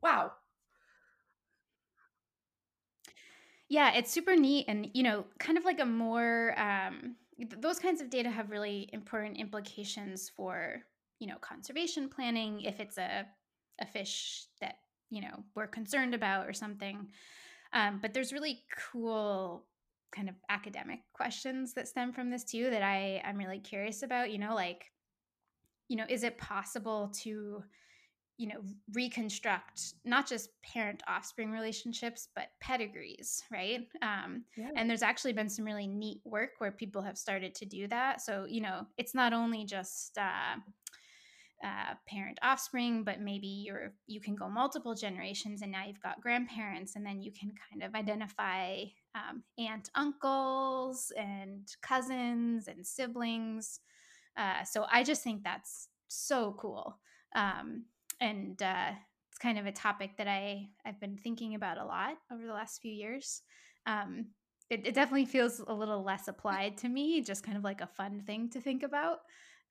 wow. 0.01 0.31
Yeah 3.69 3.93
it's 3.95 4.11
super 4.11 4.35
neat 4.35 4.65
and 4.67 4.89
you 4.93 5.01
know 5.01 5.25
kind 5.39 5.57
of 5.57 5.65
like 5.65 5.79
a 5.79 5.85
more 5.85 6.53
um 6.59 7.15
those 7.57 7.79
kinds 7.79 8.01
of 8.01 8.09
data 8.09 8.29
have 8.29 8.51
really 8.51 8.87
important 8.93 9.37
implications 9.37 10.29
for 10.29 10.83
you 11.19 11.27
know 11.27 11.37
conservation 11.41 12.09
planning 12.09 12.61
if 12.61 12.79
it's 12.79 12.97
a 12.97 13.25
a 13.81 13.85
fish 13.85 14.45
that 14.61 14.75
you 15.09 15.21
know 15.21 15.43
we're 15.55 15.67
concerned 15.67 16.13
about 16.13 16.47
or 16.47 16.53
something 16.53 17.07
um, 17.73 17.99
but 18.01 18.13
there's 18.13 18.31
really 18.31 18.63
cool 18.91 19.65
kind 20.15 20.29
of 20.29 20.35
academic 20.49 20.99
questions 21.13 21.73
that 21.73 21.87
stem 21.87 22.13
from 22.13 22.29
this 22.29 22.43
too 22.43 22.69
that 22.69 22.83
i 22.83 23.21
i'm 23.25 23.37
really 23.37 23.59
curious 23.59 24.03
about 24.03 24.31
you 24.31 24.37
know 24.37 24.53
like 24.53 24.91
you 25.87 25.97
know, 25.97 26.05
is 26.09 26.23
it 26.23 26.37
possible 26.37 27.11
to, 27.21 27.63
you 28.37 28.47
know, 28.47 28.61
reconstruct 28.93 29.93
not 30.05 30.27
just 30.27 30.49
parent 30.63 31.03
offspring 31.07 31.51
relationships, 31.51 32.29
but 32.35 32.47
pedigrees, 32.59 33.43
right? 33.51 33.81
Um, 34.01 34.43
yeah. 34.57 34.69
And 34.75 34.89
there's 34.89 35.03
actually 35.03 35.33
been 35.33 35.49
some 35.49 35.65
really 35.65 35.87
neat 35.87 36.21
work 36.25 36.51
where 36.57 36.71
people 36.71 37.01
have 37.01 37.17
started 37.17 37.53
to 37.55 37.65
do 37.65 37.87
that. 37.89 38.21
So, 38.21 38.45
you 38.49 38.61
know, 38.61 38.87
it's 38.97 39.13
not 39.13 39.33
only 39.33 39.65
just, 39.65 40.17
uh, 40.17 40.59
uh, 41.63 41.93
parent 42.07 42.37
offspring 42.41 43.03
but 43.03 43.21
maybe 43.21 43.47
you're 43.47 43.93
you 44.05 44.19
can 44.19 44.35
go 44.35 44.49
multiple 44.49 44.93
generations 44.93 45.61
and 45.61 45.71
now 45.71 45.85
you've 45.85 46.01
got 46.01 46.21
grandparents 46.21 46.95
and 46.95 47.05
then 47.05 47.21
you 47.21 47.31
can 47.31 47.51
kind 47.71 47.83
of 47.83 47.95
identify 47.95 48.83
um, 49.15 49.43
aunt 49.57 49.89
uncles 49.95 51.11
and 51.17 51.69
cousins 51.81 52.67
and 52.67 52.85
siblings 52.85 53.79
uh, 54.37 54.63
so 54.63 54.85
I 54.91 55.03
just 55.03 55.23
think 55.23 55.43
that's 55.43 55.89
so 56.07 56.55
cool. 56.59 56.99
Um, 57.35 57.85
and 58.19 58.61
uh, 58.61 58.91
it's 59.29 59.37
kind 59.37 59.59
of 59.59 59.65
a 59.65 59.71
topic 59.71 60.17
that 60.17 60.27
I, 60.27 60.69
I've 60.85 60.99
been 60.99 61.17
thinking 61.17 61.55
about 61.55 61.77
a 61.77 61.85
lot 61.85 62.15
over 62.31 62.45
the 62.45 62.53
last 62.53 62.81
few 62.81 62.91
years. 62.91 63.41
Um, 63.85 64.27
it, 64.69 64.87
it, 64.87 64.95
definitely 64.95 65.25
feels 65.25 65.59
a 65.67 65.73
little 65.73 66.03
less 66.03 66.27
applied 66.27 66.77
to 66.77 66.89
me, 66.89 67.21
just 67.21 67.43
kind 67.43 67.57
of 67.57 67.63
like 67.63 67.81
a 67.81 67.87
fun 67.87 68.21
thing 68.25 68.49
to 68.51 68.61
think 68.61 68.81
about. 68.83 69.19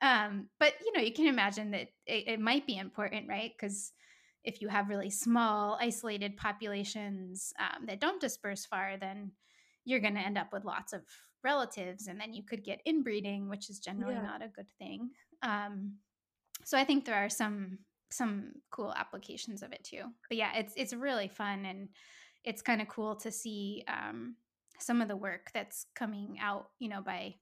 Um, 0.03 0.49
but 0.59 0.75
you 0.85 0.93
know, 0.93 1.01
you 1.01 1.13
can 1.13 1.27
imagine 1.27 1.71
that 1.71 1.89
it, 2.07 2.29
it 2.29 2.41
might 2.41 2.67
be 2.67 2.77
important, 2.77 3.29
right? 3.29 3.53
Because 3.59 3.93
if 4.45 4.61
you 4.61 4.69
have 4.69 4.89
really 4.89 5.11
small, 5.11 5.79
isolated 5.81 6.37
populations 6.37 7.53
um, 7.61 7.87
that 7.87 8.01
don't 8.01 8.21
disperse 8.21 8.67
far, 8.67 8.97
then 9.01 9.31
you're 9.85 10.01
going 10.01 10.15
to 10.15 10.21
end 10.21 10.37
up 10.37 10.53
with 10.53 10.65
lots 10.65 10.93
of 10.93 11.03
relatives 11.45 12.07
and 12.07 12.21
then 12.21 12.33
you 12.33 12.43
could 12.43 12.65
get 12.65 12.81
inbreeding 12.87 13.49
which 13.49 13.69
is 13.69 13.79
generally 13.79 14.15
yeah. 14.15 14.23
not 14.23 14.43
a 14.43 14.49
good 14.49 14.71
thing 14.79 15.11
um, 15.43 15.93
so 16.65 16.79
i 16.79 16.85
think 16.85 17.05
there 17.05 17.17
are 17.17 17.29
some 17.29 17.79
some 18.11 18.53
cool 18.71 18.93
applications 18.95 19.63
of 19.63 19.73
it 19.73 19.83
too 19.83 20.03
but 20.29 20.37
yeah 20.37 20.51
it's 20.55 20.75
it's 20.77 20.93
really 20.93 21.29
fun 21.29 21.65
and 21.65 21.89
it's 22.45 22.63
kind 22.63 22.81
of 22.81 22.89
cool 22.89 23.17
to 23.17 23.31
see 23.31 23.85
um, 23.89 24.37
some 24.79 25.01
of 25.01 25.09
the 25.09 25.17
work 25.17 25.51
that's 25.55 25.87
coming 25.95 26.37
out 26.41 26.69
you 26.79 26.89
know 26.89 27.01
by 27.01 27.35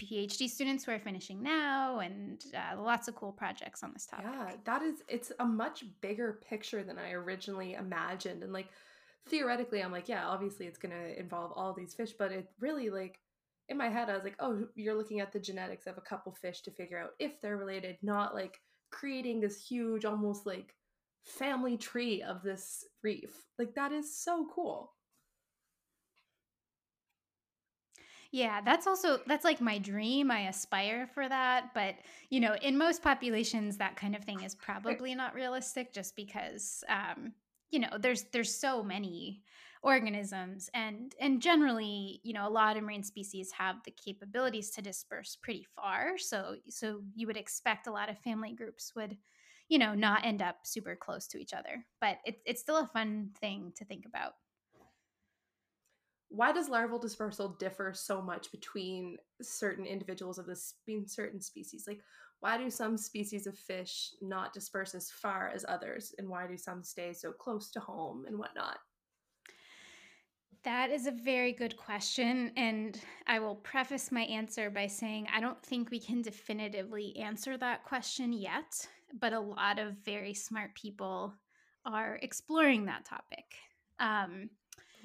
phd 0.00 0.48
students 0.48 0.84
who 0.84 0.92
are 0.92 0.98
finishing 0.98 1.42
now 1.42 2.00
and 2.00 2.44
uh, 2.54 2.80
lots 2.80 3.08
of 3.08 3.14
cool 3.14 3.32
projects 3.32 3.82
on 3.82 3.92
this 3.92 4.06
topic. 4.06 4.26
Yeah 4.30 4.52
that 4.64 4.82
is 4.82 5.02
it's 5.08 5.32
a 5.40 5.44
much 5.44 5.84
bigger 6.00 6.40
picture 6.48 6.82
than 6.82 6.98
i 6.98 7.12
originally 7.12 7.74
imagined 7.74 8.42
and 8.42 8.52
like 8.52 8.68
theoretically 9.28 9.82
i'm 9.82 9.92
like 9.92 10.08
yeah 10.08 10.26
obviously 10.26 10.66
it's 10.66 10.78
going 10.78 10.94
to 10.94 11.18
involve 11.18 11.52
all 11.56 11.72
these 11.72 11.94
fish 11.94 12.12
but 12.18 12.30
it 12.32 12.48
really 12.60 12.90
like 12.90 13.18
in 13.68 13.76
my 13.76 13.88
head 13.88 14.08
i 14.08 14.14
was 14.14 14.24
like 14.24 14.36
oh 14.38 14.66
you're 14.74 14.96
looking 14.96 15.20
at 15.20 15.32
the 15.32 15.40
genetics 15.40 15.86
of 15.86 15.98
a 15.98 16.02
couple 16.02 16.32
fish 16.32 16.60
to 16.60 16.70
figure 16.70 16.98
out 16.98 17.10
if 17.18 17.40
they're 17.40 17.56
related 17.56 17.96
not 18.02 18.34
like 18.34 18.60
creating 18.90 19.40
this 19.40 19.66
huge 19.66 20.04
almost 20.04 20.46
like 20.46 20.74
family 21.26 21.76
tree 21.76 22.22
of 22.22 22.42
this 22.42 22.84
reef. 23.02 23.34
Like 23.58 23.74
that 23.74 23.92
is 23.92 24.16
so 24.16 24.46
cool 24.54 24.92
Yeah, 28.32 28.60
that's 28.60 28.86
also 28.86 29.20
that's 29.26 29.44
like 29.44 29.60
my 29.60 29.78
dream. 29.78 30.30
I 30.30 30.48
aspire 30.48 31.06
for 31.06 31.28
that, 31.28 31.72
but 31.74 31.96
you 32.30 32.40
know, 32.40 32.54
in 32.60 32.76
most 32.76 33.02
populations 33.02 33.78
that 33.78 33.96
kind 33.96 34.14
of 34.16 34.24
thing 34.24 34.42
is 34.42 34.54
probably 34.54 35.14
not 35.14 35.34
realistic 35.34 35.92
just 35.92 36.16
because 36.16 36.84
um 36.88 37.32
you 37.70 37.78
know 37.80 37.90
there's 37.98 38.24
there's 38.32 38.54
so 38.54 38.82
many 38.82 39.42
organisms 39.82 40.70
and 40.74 41.14
and 41.20 41.40
generally 41.42 42.20
you 42.24 42.32
know 42.32 42.46
a 42.46 42.50
lot 42.50 42.76
of 42.76 42.82
marine 42.82 43.02
species 43.02 43.52
have 43.52 43.76
the 43.84 43.90
capabilities 43.90 44.70
to 44.70 44.82
disperse 44.82 45.36
pretty 45.40 45.64
far 45.76 46.16
so 46.18 46.56
so 46.68 47.02
you 47.14 47.26
would 47.26 47.36
expect 47.36 47.86
a 47.86 47.92
lot 47.92 48.08
of 48.08 48.18
family 48.18 48.52
groups 48.52 48.94
would 48.96 49.16
you 49.68 49.78
know 49.78 49.94
not 49.94 50.24
end 50.24 50.42
up 50.42 50.56
super 50.64 50.96
close 50.96 51.28
to 51.28 51.38
each 51.38 51.52
other 51.52 51.84
but 52.00 52.18
it, 52.24 52.40
it's 52.44 52.60
still 52.60 52.78
a 52.78 52.86
fun 52.86 53.30
thing 53.40 53.72
to 53.76 53.84
think 53.84 54.06
about 54.06 54.32
why 56.28 56.52
does 56.52 56.68
larval 56.68 56.98
dispersal 56.98 57.56
differ 57.58 57.92
so 57.94 58.20
much 58.20 58.50
between 58.50 59.16
certain 59.42 59.86
individuals 59.86 60.38
of 60.38 60.46
this 60.46 60.74
certain 61.06 61.40
species? 61.40 61.84
Like 61.86 62.00
why 62.40 62.58
do 62.58 62.70
some 62.70 62.96
species 62.96 63.46
of 63.46 63.56
fish 63.56 64.10
not 64.20 64.52
disperse 64.52 64.94
as 64.94 65.10
far 65.10 65.50
as 65.54 65.64
others? 65.68 66.14
And 66.18 66.28
why 66.28 66.46
do 66.46 66.56
some 66.56 66.82
stay 66.82 67.12
so 67.12 67.32
close 67.32 67.70
to 67.72 67.80
home 67.80 68.24
and 68.26 68.38
whatnot? 68.38 68.78
That 70.64 70.90
is 70.90 71.06
a 71.06 71.12
very 71.12 71.52
good 71.52 71.76
question 71.76 72.50
and 72.56 73.00
i 73.28 73.38
will 73.38 73.54
preface 73.54 74.10
my 74.10 74.22
answer 74.22 74.68
by 74.68 74.88
saying 74.88 75.28
i 75.32 75.38
don't 75.38 75.62
think 75.62 75.92
we 75.92 76.00
can 76.00 76.22
definitively 76.22 77.16
answer 77.18 77.56
that 77.56 77.84
question 77.84 78.32
yet 78.32 78.88
but 79.20 79.32
a 79.32 79.40
lot 79.40 79.78
of 79.78 79.94
very 80.04 80.34
smart 80.34 80.74
people 80.74 81.32
are 81.84 82.18
exploring 82.22 82.86
that 82.86 83.04
topic. 83.04 83.44
Um, 83.98 84.50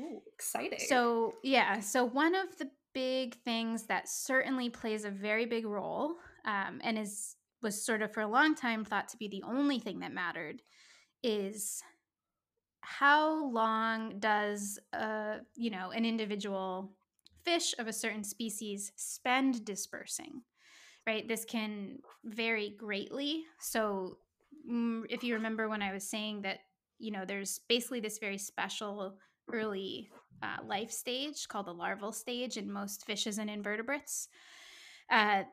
Ooh, 0.01 0.21
exciting. 0.33 0.79
So 0.79 1.35
yeah 1.43 1.79
so 1.79 2.03
one 2.03 2.35
of 2.35 2.57
the 2.57 2.69
big 2.93 3.35
things 3.43 3.83
that 3.83 4.09
certainly 4.09 4.69
plays 4.69 5.05
a 5.05 5.09
very 5.09 5.45
big 5.45 5.65
role 5.65 6.15
um, 6.45 6.79
and 6.83 6.97
is 6.97 7.35
was 7.61 7.85
sort 7.85 8.01
of 8.01 8.11
for 8.11 8.21
a 8.21 8.27
long 8.27 8.55
time 8.55 8.83
thought 8.83 9.07
to 9.09 9.17
be 9.17 9.27
the 9.27 9.43
only 9.43 9.79
thing 9.79 9.99
that 9.99 10.11
mattered 10.11 10.61
is 11.23 11.81
how 12.81 13.45
long 13.51 14.19
does 14.19 14.79
a 14.93 15.37
you 15.55 15.69
know 15.69 15.91
an 15.91 16.05
individual 16.05 16.91
fish 17.43 17.73
of 17.79 17.87
a 17.87 17.93
certain 17.93 18.23
species 18.23 18.91
spend 18.95 19.63
dispersing 19.63 20.41
right? 21.07 21.27
This 21.27 21.45
can 21.45 21.99
vary 22.23 22.75
greatly. 22.77 23.43
So 23.59 24.17
mm, 24.69 25.03
if 25.09 25.23
you 25.23 25.33
remember 25.33 25.67
when 25.67 25.81
i 25.81 25.91
was 25.91 26.07
saying 26.07 26.43
that 26.43 26.59
you 26.99 27.11
know 27.11 27.25
there's 27.25 27.59
basically 27.67 27.99
this 27.99 28.19
very 28.19 28.37
special 28.37 29.17
early 29.53 30.09
uh, 30.43 30.57
life 30.65 30.91
stage 30.91 31.47
called 31.47 31.67
the 31.67 31.73
larval 31.73 32.11
stage 32.11 32.57
in 32.57 32.71
most 32.71 33.05
fishes 33.05 33.37
and 33.37 33.49
invertebrates 33.49 34.27
uh, 35.11 35.43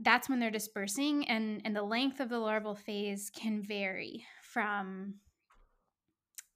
that's 0.00 0.28
when 0.28 0.38
they're 0.38 0.50
dispersing 0.50 1.28
and 1.28 1.60
and 1.64 1.74
the 1.74 1.82
length 1.82 2.20
of 2.20 2.28
the 2.28 2.38
larval 2.38 2.74
phase 2.74 3.30
can 3.34 3.62
vary 3.62 4.24
from 4.42 5.14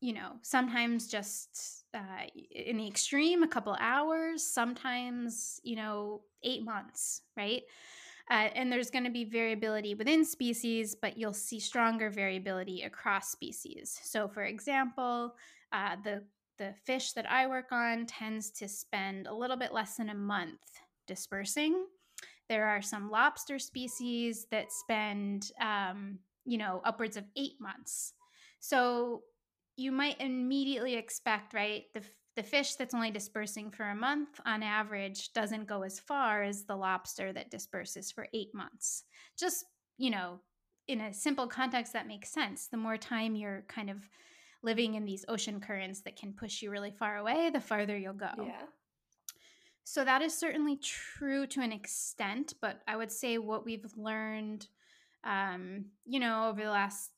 you 0.03 0.13
know 0.13 0.33
sometimes 0.43 1.07
just 1.07 1.85
uh, 1.95 2.27
in 2.51 2.77
the 2.77 2.87
extreme 2.87 3.43
a 3.43 3.49
couple 3.49 3.77
hours 3.81 4.45
sometimes 4.45 5.61
you 5.63 5.77
know 5.77 6.21
eight 6.43 6.65
months 6.65 7.23
right? 7.37 7.63
Uh, 8.31 8.49
and 8.55 8.71
there's 8.71 8.91
going 8.91 9.05
to 9.05 9.11
be 9.11 9.25
variability 9.25 9.95
within 9.95 10.25
species 10.25 10.97
but 11.01 11.17
you'll 11.17 11.33
see 11.33 11.59
stronger 11.59 12.11
variability 12.11 12.83
across 12.83 13.31
species. 13.31 13.99
So 14.03 14.29
for 14.29 14.43
example 14.43 15.35
uh, 15.73 15.97
the 16.05 16.23
the 16.59 16.75
fish 16.85 17.13
that 17.13 17.31
i 17.31 17.47
work 17.47 17.73
on 17.73 18.07
tends 18.07 18.51
to 18.51 18.69
spend 18.69 19.27
a 19.27 19.35
little 19.35 19.57
bit 19.57 19.73
less 19.73 19.97
than 19.97 20.11
a 20.11 20.15
month 20.15 20.61
dispersing 21.07 21.85
there 22.53 22.67
are 22.67 22.83
some 22.83 23.11
lobster 23.11 23.59
species 23.59 24.47
that 24.51 24.73
spend, 24.73 25.53
um, 25.59 26.19
you 26.45 26.59
know, 26.59 26.83
upwards 26.85 27.17
of 27.17 27.25
eight 27.35 27.59
months. 27.59 28.13
So 28.61 29.23
you 29.77 29.91
might 29.91 30.21
immediately 30.21 30.95
expect, 30.95 31.55
right, 31.55 31.85
the 31.95 32.03
the 32.35 32.43
fish 32.43 32.77
that's 32.77 32.95
only 32.95 33.11
dispersing 33.11 33.71
for 33.71 33.91
a 33.91 33.95
month 33.95 34.41
on 34.47 34.63
average 34.63 35.35
doesn't 35.35 35.67
go 35.67 35.83
as 35.83 36.01
far 36.01 36.43
as 36.43 36.65
the 36.65 36.75
lobster 36.75 37.31
that 37.31 37.51
disperses 37.51 38.11
for 38.11 38.27
eight 38.33 38.49
months. 38.55 39.05
Just, 39.39 39.67
you 39.99 40.09
know, 40.09 40.41
in 40.89 41.03
a 41.03 41.13
simple 41.13 41.47
context, 41.47 41.93
that 41.93 42.07
makes 42.07 42.31
sense. 42.31 42.69
The 42.69 42.79
more 42.79 42.97
time 42.97 43.37
you're 43.37 43.65
kind 43.69 43.91
of 43.91 44.09
living 44.63 44.95
in 44.95 45.05
these 45.05 45.25
ocean 45.29 45.61
currents 45.61 46.01
that 46.03 46.17
can 46.17 46.33
push 46.33 46.63
you 46.63 46.71
really 46.71 46.91
far 46.91 47.17
away, 47.17 47.51
the 47.51 47.61
farther 47.61 47.97
you'll 47.97 48.13
go. 48.15 48.31
Yeah. 48.39 48.63
So 49.85 50.05
that 50.05 50.23
is 50.23 50.39
certainly 50.39 50.77
true 50.77 51.47
to 51.49 51.61
an 51.61 51.73
extent, 51.73 52.55
but 52.61 52.81
I 52.87 52.97
would 52.97 53.11
say 53.11 53.39
what 53.39 53.65
we've 53.65 53.91
learned, 53.97 54.69
um, 55.25 55.87
you 56.05 56.21
know, 56.21 56.49
over 56.49 56.63
the 56.63 56.71
last 56.71 57.11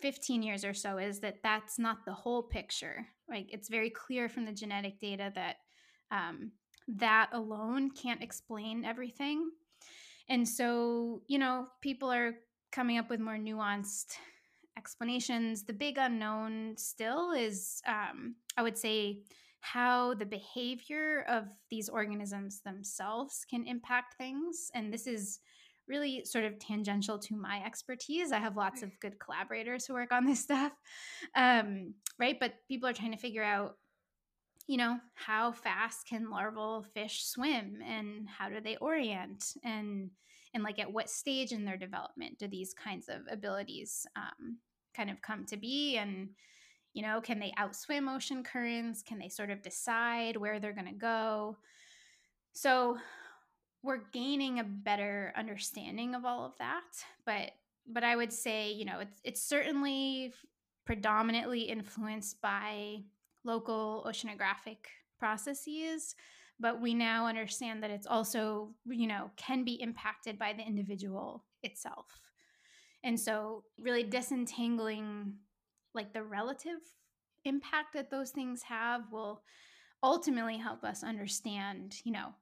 15 0.00 0.42
years 0.42 0.64
or 0.64 0.74
so 0.74 0.98
is 0.98 1.20
that 1.20 1.42
that's 1.42 1.78
not 1.78 2.04
the 2.04 2.12
whole 2.12 2.42
picture. 2.42 3.06
Like 3.28 3.52
it's 3.52 3.68
very 3.68 3.90
clear 3.90 4.28
from 4.28 4.44
the 4.44 4.52
genetic 4.52 5.00
data 5.00 5.32
that 5.34 5.56
um, 6.10 6.52
that 6.86 7.30
alone 7.32 7.90
can't 7.90 8.22
explain 8.22 8.84
everything. 8.84 9.50
And 10.28 10.48
so, 10.48 11.22
you 11.26 11.38
know, 11.38 11.66
people 11.80 12.12
are 12.12 12.34
coming 12.70 12.98
up 12.98 13.10
with 13.10 13.20
more 13.20 13.36
nuanced 13.36 14.14
explanations. 14.76 15.64
The 15.64 15.72
big 15.72 15.96
unknown 15.98 16.76
still 16.76 17.32
is, 17.32 17.80
um, 17.86 18.36
I 18.56 18.62
would 18.62 18.78
say, 18.78 19.22
how 19.60 20.12
the 20.14 20.26
behavior 20.26 21.24
of 21.28 21.44
these 21.70 21.88
organisms 21.88 22.60
themselves 22.60 23.46
can 23.48 23.66
impact 23.66 24.14
things. 24.18 24.70
And 24.74 24.92
this 24.92 25.06
is 25.06 25.40
really 25.88 26.24
sort 26.24 26.44
of 26.44 26.58
tangential 26.58 27.18
to 27.18 27.34
my 27.34 27.62
expertise. 27.64 28.32
I 28.32 28.38
have 28.38 28.56
lots 28.56 28.82
of 28.82 28.90
good 29.00 29.18
collaborators 29.18 29.86
who 29.86 29.94
work 29.94 30.12
on 30.12 30.26
this 30.26 30.40
stuff. 30.40 30.72
Um, 31.34 31.94
right. 32.18 32.38
But 32.38 32.54
people 32.68 32.88
are 32.88 32.92
trying 32.92 33.12
to 33.12 33.18
figure 33.18 33.42
out, 33.42 33.76
you 34.66 34.76
know, 34.76 34.98
how 35.14 35.52
fast 35.52 36.06
can 36.08 36.30
larval 36.30 36.84
fish 36.94 37.24
swim 37.24 37.78
and 37.86 38.28
how 38.28 38.48
do 38.48 38.60
they 38.60 38.76
orient 38.76 39.54
and 39.62 40.10
and 40.54 40.62
like 40.62 40.78
at 40.78 40.92
what 40.92 41.10
stage 41.10 41.52
in 41.52 41.64
their 41.64 41.76
development 41.76 42.38
do 42.38 42.48
these 42.48 42.72
kinds 42.72 43.08
of 43.08 43.22
abilities 43.30 44.06
um, 44.16 44.58
kind 44.96 45.10
of 45.10 45.20
come 45.20 45.44
to 45.46 45.56
be 45.56 45.96
and 45.96 46.28
you 46.94 47.02
know, 47.02 47.20
can 47.20 47.40
they 47.40 47.52
outswim 47.58 48.08
ocean 48.08 48.44
currents? 48.44 49.02
Can 49.02 49.18
they 49.18 49.28
sort 49.28 49.50
of 49.50 49.62
decide 49.62 50.36
where 50.36 50.60
they're 50.60 50.72
going 50.72 50.86
to 50.86 50.92
go? 50.92 51.56
So 52.52 52.98
we're 53.82 54.02
gaining 54.12 54.60
a 54.60 54.64
better 54.64 55.32
understanding 55.36 56.14
of 56.14 56.24
all 56.24 56.46
of 56.46 56.56
that, 56.58 56.82
but 57.26 57.50
but 57.86 58.02
I 58.02 58.16
would 58.16 58.32
say, 58.32 58.72
you 58.72 58.86
know, 58.86 59.00
it's 59.00 59.20
it's 59.24 59.42
certainly 59.42 60.32
predominantly 60.86 61.62
influenced 61.62 62.40
by 62.40 63.02
local 63.42 64.06
oceanographic 64.08 64.78
processes, 65.18 66.14
but 66.60 66.80
we 66.80 66.94
now 66.94 67.26
understand 67.26 67.82
that 67.82 67.90
it's 67.90 68.06
also, 68.06 68.70
you 68.86 69.06
know, 69.06 69.30
can 69.36 69.64
be 69.64 69.80
impacted 69.80 70.38
by 70.38 70.52
the 70.52 70.62
individual 70.62 71.44
itself. 71.62 72.06
And 73.02 73.18
so 73.18 73.64
really 73.78 74.02
disentangling 74.02 75.34
like 75.94 76.12
the 76.12 76.22
relative 76.22 76.80
impact 77.44 77.94
that 77.94 78.10
those 78.10 78.30
things 78.30 78.62
have 78.62 79.02
will 79.12 79.42
ultimately 80.02 80.56
help 80.58 80.84
us 80.84 81.02
understand, 81.02 81.96
you 82.04 82.12
know, 82.12 82.34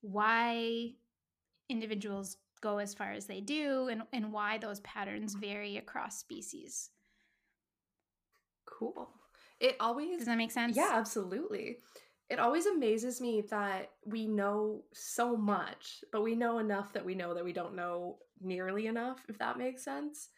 why 0.00 0.90
individuals 1.68 2.36
go 2.60 2.78
as 2.78 2.94
far 2.94 3.12
as 3.12 3.26
they 3.26 3.40
do 3.40 3.88
and, 3.88 4.02
and 4.12 4.32
why 4.32 4.58
those 4.58 4.80
patterns 4.80 5.34
vary 5.34 5.76
across 5.76 6.18
species. 6.18 6.90
Cool. 8.66 9.08
It 9.60 9.76
always 9.80 10.18
Does 10.18 10.26
that 10.26 10.38
make 10.38 10.52
sense? 10.52 10.76
Yeah, 10.76 10.90
absolutely. 10.92 11.78
It 12.30 12.38
always 12.38 12.66
amazes 12.66 13.20
me 13.20 13.42
that 13.50 13.90
we 14.04 14.26
know 14.26 14.82
so 14.92 15.36
much, 15.36 16.04
but 16.12 16.22
we 16.22 16.34
know 16.34 16.58
enough 16.58 16.92
that 16.92 17.04
we 17.04 17.14
know 17.14 17.32
that 17.34 17.44
we 17.44 17.54
don't 17.54 17.74
know 17.74 18.18
nearly 18.40 18.86
enough, 18.86 19.24
if 19.28 19.38
that 19.38 19.58
makes 19.58 19.82
sense. 19.82 20.28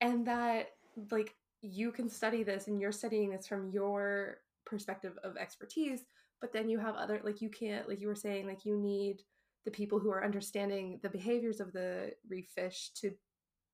And 0.00 0.26
that 0.26 0.70
like 1.10 1.34
you 1.62 1.92
can 1.92 2.08
study 2.08 2.42
this 2.42 2.68
and 2.68 2.80
you're 2.80 2.92
studying 2.92 3.30
this 3.30 3.46
from 3.46 3.70
your 3.70 4.38
perspective 4.66 5.14
of 5.24 5.36
expertise 5.36 6.00
but 6.40 6.52
then 6.52 6.68
you 6.68 6.78
have 6.78 6.94
other 6.94 7.20
like 7.24 7.40
you 7.40 7.48
can't 7.48 7.88
like 7.88 8.00
you 8.00 8.06
were 8.06 8.14
saying 8.14 8.46
like 8.46 8.64
you 8.64 8.76
need 8.76 9.22
the 9.64 9.70
people 9.70 9.98
who 9.98 10.10
are 10.10 10.24
understanding 10.24 11.00
the 11.02 11.08
behaviors 11.08 11.60
of 11.60 11.72
the 11.72 12.10
reef 12.28 12.46
fish 12.54 12.90
to 12.94 13.10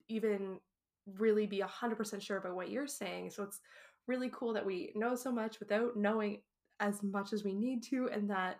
even 0.08 0.58
really 1.18 1.46
be 1.46 1.60
100% 1.60 2.22
sure 2.22 2.36
about 2.36 2.54
what 2.54 2.70
you're 2.70 2.86
saying 2.86 3.30
so 3.30 3.42
it's 3.42 3.58
really 4.06 4.30
cool 4.32 4.52
that 4.52 4.64
we 4.64 4.92
know 4.94 5.16
so 5.16 5.32
much 5.32 5.58
without 5.58 5.96
knowing 5.96 6.40
as 6.80 7.02
much 7.02 7.32
as 7.32 7.44
we 7.44 7.54
need 7.54 7.82
to 7.84 8.08
and 8.12 8.28
that 8.30 8.58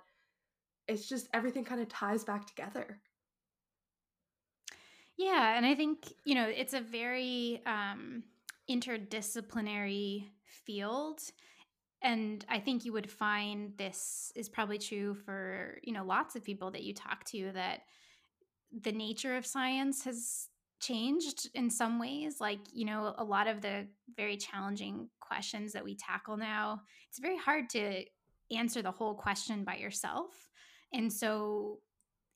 it's 0.87 1.09
just 1.09 1.29
everything 1.33 1.65
kind 1.65 1.81
of 1.81 1.89
ties 1.89 2.25
back 2.25 2.47
together. 2.47 3.01
Yeah 5.17 5.55
and 5.55 5.67
i 5.67 5.75
think 5.75 6.15
you 6.25 6.35
know 6.35 6.49
it's 6.49 6.73
a 6.73 6.81
very 6.81 7.61
um 7.67 8.23
interdisciplinary 8.71 10.25
field 10.47 11.21
and 12.01 12.47
i 12.49 12.59
think 12.59 12.87
you 12.87 12.93
would 12.95 13.11
find 13.11 13.75
this 13.77 14.33
is 14.35 14.49
probably 14.49 14.79
true 14.79 15.15
for 15.15 15.79
you 15.83 15.93
know 15.93 16.05
lots 16.05 16.37
of 16.37 16.43
people 16.43 16.71
that 16.71 16.85
you 16.85 16.95
talk 16.95 17.25
to 17.25 17.51
that 17.53 17.81
the 18.83 18.93
nature 18.93 19.37
of 19.37 19.45
science 19.45 20.05
has 20.05 20.49
changed 20.81 21.49
in 21.55 21.69
some 21.71 21.99
ways 21.99 22.37
like 22.40 22.61
you 22.73 22.85
know 22.85 23.14
a 23.19 23.25
lot 23.25 23.47
of 23.47 23.61
the 23.61 23.87
very 24.16 24.37
challenging 24.37 25.09
questions 25.21 25.73
that 25.73 25.85
we 25.85 25.95
tackle 25.95 26.37
now 26.37 26.81
it's 27.09 27.19
very 27.19 27.37
hard 27.37 27.69
to 27.69 28.03
answer 28.51 28.83
the 28.83 28.90
whole 28.90 29.14
question 29.14 29.62
by 29.62 29.77
yourself 29.77 30.49
and 30.93 31.12
so 31.12 31.79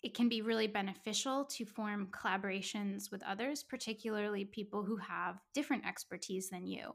it 0.04 0.12
can 0.12 0.28
be 0.28 0.42
really 0.42 0.66
beneficial 0.66 1.46
to 1.46 1.64
form 1.64 2.09
collaborations 2.12 3.11
with 3.11 3.22
others, 3.22 3.62
particularly 3.62 4.44
people 4.44 4.85
who 4.85 4.98
have 4.98 5.40
different 5.54 5.87
expertise 5.87 6.50
than 6.50 6.66
you, 6.66 6.92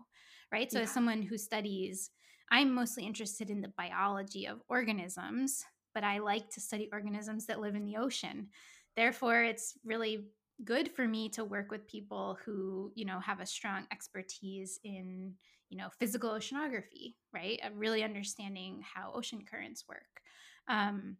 right? 0.51 0.71
So, 0.71 0.77
yeah. 0.77 0.83
as 0.83 0.91
someone 0.91 1.23
who 1.23 1.35
studies, 1.35 2.11
I'm 2.51 2.71
mostly 2.71 3.07
interested 3.07 3.49
in 3.49 3.61
the 3.61 3.73
biology 3.75 4.45
of 4.45 4.61
organisms, 4.69 5.65
but 5.95 6.03
I 6.03 6.19
like 6.19 6.51
to 6.51 6.61
study 6.61 6.87
organisms 6.93 7.47
that 7.47 7.59
live 7.59 7.73
in 7.73 7.83
the 7.83 7.97
ocean. 7.97 8.49
Therefore, 8.95 9.41
it's 9.41 9.73
really 9.83 10.25
good 10.65 10.91
for 10.91 11.07
me 11.07 11.29
to 11.29 11.45
work 11.45 11.71
with 11.71 11.87
people 11.87 12.37
who, 12.45 12.91
you 12.95 13.05
know, 13.05 13.19
have 13.19 13.39
a 13.39 13.45
strong 13.45 13.85
expertise 13.91 14.79
in, 14.83 15.33
you 15.69 15.77
know, 15.77 15.89
physical 15.99 16.31
oceanography, 16.31 17.15
right? 17.33 17.59
Of 17.63 17.77
really 17.77 18.03
understanding 18.03 18.83
how 18.83 19.11
ocean 19.13 19.43
currents 19.49 19.85
work. 19.87 20.21
Um, 20.67 21.17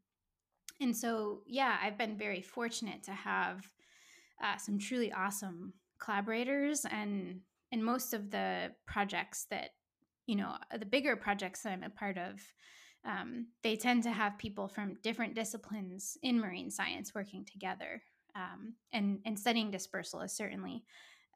and 0.81 0.95
so, 0.95 1.41
yeah, 1.45 1.77
I've 1.81 1.97
been 1.97 2.17
very 2.17 2.41
fortunate 2.41 3.03
to 3.03 3.11
have 3.11 3.63
uh, 4.43 4.57
some 4.57 4.79
truly 4.79 5.11
awesome 5.11 5.73
collaborators 5.99 6.85
and 6.89 7.41
and 7.71 7.83
most 7.83 8.13
of 8.13 8.31
the 8.31 8.71
projects 8.87 9.45
that 9.49 9.71
you 10.25 10.35
know 10.35 10.55
the 10.77 10.85
bigger 10.85 11.15
projects 11.15 11.61
that 11.61 11.73
i'm 11.73 11.83
a 11.83 11.89
part 11.89 12.17
of 12.17 12.41
um, 13.05 13.47
they 13.63 13.77
tend 13.77 14.03
to 14.03 14.11
have 14.11 14.37
people 14.37 14.67
from 14.67 14.97
different 15.03 15.35
disciplines 15.35 16.17
in 16.23 16.39
marine 16.39 16.71
science 16.71 17.13
working 17.13 17.45
together 17.45 18.01
um, 18.39 18.73
and 18.93 19.19
and 19.25 19.37
studying 19.37 19.71
dispersal 19.71 20.21
is 20.21 20.35
certainly 20.35 20.83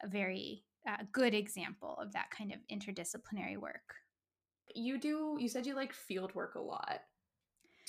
a 0.04 0.08
very 0.08 0.64
uh, 0.88 1.04
good 1.12 1.34
example 1.34 1.98
of 2.02 2.14
that 2.14 2.30
kind 2.32 2.52
of 2.54 2.60
interdisciplinary 2.72 3.58
work 3.58 3.96
you 4.76 4.98
do 4.98 5.38
you 5.40 5.50
said 5.50 5.66
you 5.66 5.76
like 5.76 5.94
field 5.94 6.34
work 6.36 6.56
a 6.56 6.60
lot 6.60 7.02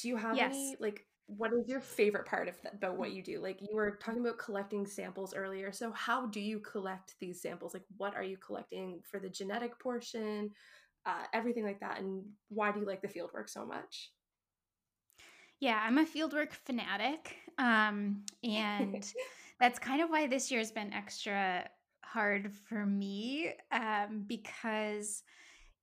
do 0.00 0.09
you 0.09 0.16
have 0.16 0.37
yes. 0.37 0.53
any 0.55 0.77
like 0.81 1.07
what 1.27 1.53
is 1.53 1.68
your 1.68 1.81
favorite 1.81 2.27
part 2.27 2.48
of 2.48 2.61
that, 2.62 2.74
about 2.74 2.98
what 2.98 3.12
you 3.12 3.22
do? 3.22 3.40
Like 3.40 3.61
you 3.61 3.74
were 3.74 3.98
talking 4.03 4.20
about 4.20 4.38
collecting 4.38 4.87
samples 4.87 5.35
earlier. 5.35 5.72
So 5.72 5.90
how 5.92 6.27
do 6.27 6.40
you 6.40 6.61
collect 6.61 7.14
these 7.20 7.40
samples? 7.40 7.72
Like 7.72 7.85
what 7.96 8.14
are 8.14 8.22
you 8.22 8.37
collecting 8.37 9.00
for 9.11 9.18
the 9.18 9.31
genetic 9.31 9.79
portion, 9.79 10.50
uh, 11.07 11.24
everything 11.33 11.64
like 11.64 11.81
that, 11.81 12.00
and 12.00 12.24
why 12.48 12.72
do 12.72 12.81
you 12.81 12.87
like 12.87 13.00
the 13.00 13.09
field 13.09 13.31
work 13.33 13.48
so 13.48 13.64
much? 13.64 14.11
Yeah, 15.61 15.81
I'm 15.83 15.99
a 15.99 16.05
fieldwork 16.05 16.53
fanatic, 16.53 17.37
um, 17.59 18.23
and 18.43 19.07
that's 19.61 19.79
kind 19.79 20.03
of 20.03 20.11
why 20.11 20.27
this 20.27 20.51
year's 20.51 20.73
been 20.73 20.93
extra 20.93 21.69
hard 22.05 22.53
for 22.69 22.87
me 22.87 23.53
um, 23.73 24.25
because 24.27 25.23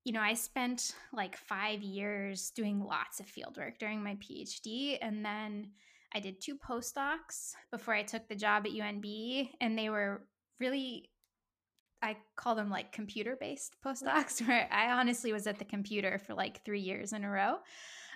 you 0.04 0.14
know 0.14 0.22
i 0.22 0.34
spent 0.34 0.96
like 1.14 1.36
five 1.36 1.82
years 1.82 2.52
doing 2.52 2.80
lots 2.80 3.20
of 3.20 3.26
fieldwork 3.28 3.78
during 3.80 4.04
my 4.04 4.16
phd 4.16 4.98
and 5.02 5.24
then 5.24 5.70
i 6.16 6.20
did 6.20 6.42
two 6.42 6.56
postdocs 6.56 7.54
before 7.72 7.94
i 7.94 8.02
took 8.02 8.28
the 8.28 8.36
job 8.36 8.66
at 8.66 8.72
unb 8.72 9.50
and 9.60 9.78
they 9.78 9.90
were 9.90 10.26
really 10.60 11.10
i 12.02 12.16
call 12.36 12.56
them 12.56 12.70
like 12.70 12.92
computer 12.92 13.38
based 13.40 13.76
postdocs 13.86 14.42
where 14.48 14.68
i 14.72 14.92
honestly 14.92 15.34
was 15.34 15.46
at 15.46 15.60
the 15.60 15.66
computer 15.66 16.18
for 16.18 16.34
like 16.34 16.64
three 16.66 16.82
years 16.82 17.14
in 17.14 17.24
a 17.24 17.30
row 17.30 17.58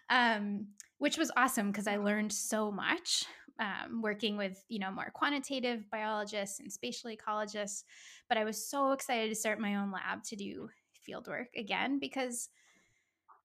um, 0.10 0.68
which 0.98 1.18
was 1.18 1.32
awesome 1.38 1.72
because 1.72 1.88
i 1.88 1.98
learned 1.98 2.32
so 2.32 2.72
much 2.72 3.26
um, 3.60 4.02
working 4.02 4.36
with 4.38 4.64
you 4.68 4.80
know 4.80 4.92
more 4.92 5.12
quantitative 5.14 5.90
biologists 5.92 6.60
and 6.60 6.72
spatial 6.72 7.12
ecologists 7.12 7.84
but 8.30 8.38
i 8.38 8.44
was 8.44 8.70
so 8.70 8.92
excited 8.92 9.30
to 9.30 9.36
start 9.36 9.60
my 9.60 9.76
own 9.76 9.92
lab 9.92 10.24
to 10.24 10.36
do 10.36 10.70
field 11.02 11.28
work 11.28 11.50
again 11.56 12.00
because 12.00 12.50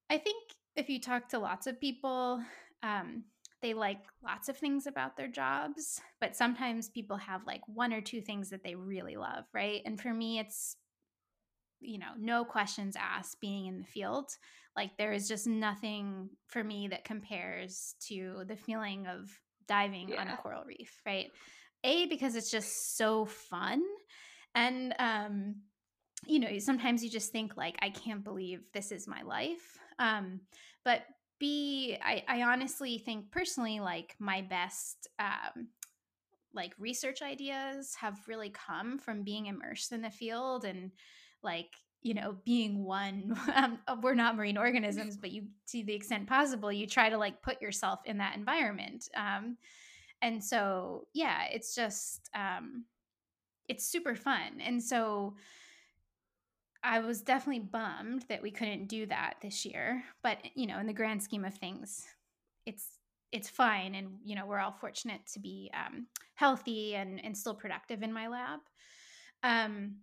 i 0.09 0.17
think 0.17 0.43
if 0.77 0.89
you 0.89 1.01
talk 1.01 1.29
to 1.29 1.39
lots 1.39 1.67
of 1.67 1.81
people 1.81 2.43
um, 2.83 3.25
they 3.63 3.75
like 3.75 4.01
lots 4.25 4.49
of 4.49 4.57
things 4.57 4.87
about 4.87 5.17
their 5.17 5.29
jobs 5.29 6.01
but 6.21 6.35
sometimes 6.35 6.89
people 6.89 7.17
have 7.17 7.47
like 7.47 7.61
one 7.67 7.93
or 7.93 8.01
two 8.01 8.21
things 8.21 8.51
that 8.51 8.63
they 8.65 8.75
really 8.75 9.17
love 9.17 9.45
right? 9.53 9.83
And 9.85 10.01
for 10.01 10.13
me 10.15 10.39
it's 10.39 10.77
you 11.81 11.99
know 11.99 12.13
no 12.19 12.45
questions 12.45 12.97
asked 12.99 13.41
being 13.41 13.67
in 13.67 13.79
the 13.79 13.85
field 13.85 14.31
like 14.77 14.97
there 14.97 15.13
is 15.13 15.29
just 15.29 15.47
nothing 15.47 16.31
for 16.47 16.63
me 16.63 16.89
that 16.89 17.05
compares 17.05 17.95
to 18.09 18.45
the 18.47 18.57
feeling 18.57 19.07
of 19.07 19.31
diving 19.67 20.09
yeah. 20.11 20.21
on 20.21 20.29
a 20.29 20.37
coral 20.37 20.65
reef, 20.65 21.01
right? 21.07 21.31
A 21.85 22.07
because 22.07 22.35
it's 22.35 22.51
just 22.51 22.97
so 22.97 23.25
fun 23.25 23.83
and 24.55 24.95
um 24.99 25.57
you 26.27 26.39
know, 26.39 26.59
sometimes 26.59 27.03
you 27.03 27.09
just 27.09 27.33
think 27.33 27.57
like 27.57 27.77
I 27.81 27.89
can't 27.89 28.23
believe 28.23 28.61
this 28.75 28.93
is 28.93 29.09
my 29.09 29.23
life. 29.23 29.79
Um 29.99 30.41
but 30.85 31.03
B 31.39 31.97
I 32.03 32.23
I 32.29 32.43
honestly 32.43 32.99
think 32.99 33.31
personally 33.31 33.81
like 33.81 34.17
my 34.19 34.43
best 34.43 35.09
um 35.19 35.69
like 36.53 36.75
research 36.79 37.23
ideas 37.23 37.95
have 37.95 38.19
really 38.27 38.51
come 38.51 38.99
from 38.99 39.23
being 39.23 39.47
immersed 39.47 39.93
in 39.93 40.03
the 40.03 40.11
field 40.11 40.65
and 40.65 40.91
like 41.43 41.71
you 42.03 42.15
know 42.15 42.37
being 42.45 42.85
one 42.85 43.37
um, 43.55 43.79
we're 44.03 44.15
not 44.15 44.37
marine 44.37 44.57
organisms 44.57 45.17
but 45.17 45.31
you 45.31 45.45
to 45.69 45.83
the 45.85 45.95
extent 45.95 46.27
possible 46.27 46.73
you 46.73 46.87
try 46.87 47.09
to 47.11 47.19
like 47.19 47.43
put 47.43 47.61
yourself 47.61 48.01
in 48.05 48.19
that 48.19 48.37
environment 48.37 49.09
um, 49.17 49.57
and 50.23 50.43
so 50.43 51.07
yeah 51.15 51.45
it's 51.53 51.75
just 51.75 52.29
um 52.35 52.85
it's 53.69 53.87
super 53.87 54.15
fun 54.15 54.61
and 54.65 54.83
so 54.83 55.35
i 56.83 56.99
was 56.99 57.21
definitely 57.21 57.61
bummed 57.61 58.25
that 58.29 58.43
we 58.43 58.51
couldn't 58.51 58.87
do 58.87 59.07
that 59.07 59.35
this 59.43 59.65
year 59.65 60.03
but 60.23 60.39
you 60.55 60.67
know 60.67 60.79
in 60.79 60.87
the 60.87 60.93
grand 60.93 61.23
scheme 61.23 61.45
of 61.45 61.55
things 61.55 62.07
it's 62.67 62.99
it's 63.33 63.49
fine 63.49 63.95
and 63.95 64.09
you 64.25 64.35
know 64.35 64.45
we're 64.47 64.59
all 64.59 64.73
fortunate 64.73 65.21
to 65.33 65.39
be 65.39 65.71
um, 65.75 66.07
healthy 66.35 66.97
and 66.97 67.25
and 67.25 67.37
still 67.37 67.55
productive 67.55 68.03
in 68.03 68.13
my 68.13 68.27
lab 68.27 68.61
um 69.43 69.95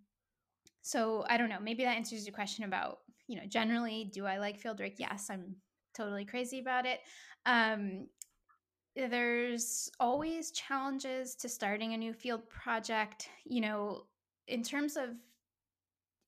so 0.88 1.22
i 1.28 1.36
don't 1.36 1.50
know 1.50 1.60
maybe 1.60 1.84
that 1.84 1.96
answers 1.96 2.26
your 2.26 2.34
question 2.34 2.64
about 2.64 3.00
you 3.26 3.36
know 3.36 3.46
generally 3.46 4.10
do 4.12 4.24
i 4.24 4.38
like 4.38 4.58
field 4.58 4.80
work? 4.80 4.92
Yes 4.96 5.28
i'm 5.30 5.54
totally 5.94 6.24
crazy 6.24 6.60
about 6.60 6.86
it. 6.86 7.00
Um 7.44 8.06
there's 8.96 9.90
always 10.00 10.50
challenges 10.50 11.34
to 11.36 11.48
starting 11.48 11.92
a 11.92 11.96
new 11.96 12.12
field 12.12 12.48
project 12.48 13.28
you 13.44 13.60
know 13.60 14.04
in 14.48 14.62
terms 14.62 14.96
of 14.96 15.10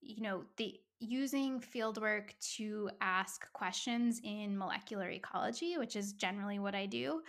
you 0.03 0.23
know 0.23 0.45
the 0.57 0.75
using 1.01 1.61
fieldwork 1.61 2.39
to 2.57 2.91
ask 3.01 3.51
questions 3.55 4.21
in 4.23 4.57
molecular 4.57 5.09
ecology 5.09 5.79
which 5.79 5.97
is 5.97 6.13
generally 6.13 6.59
what 6.59 6.75
i 6.75 6.85
do 6.85 7.23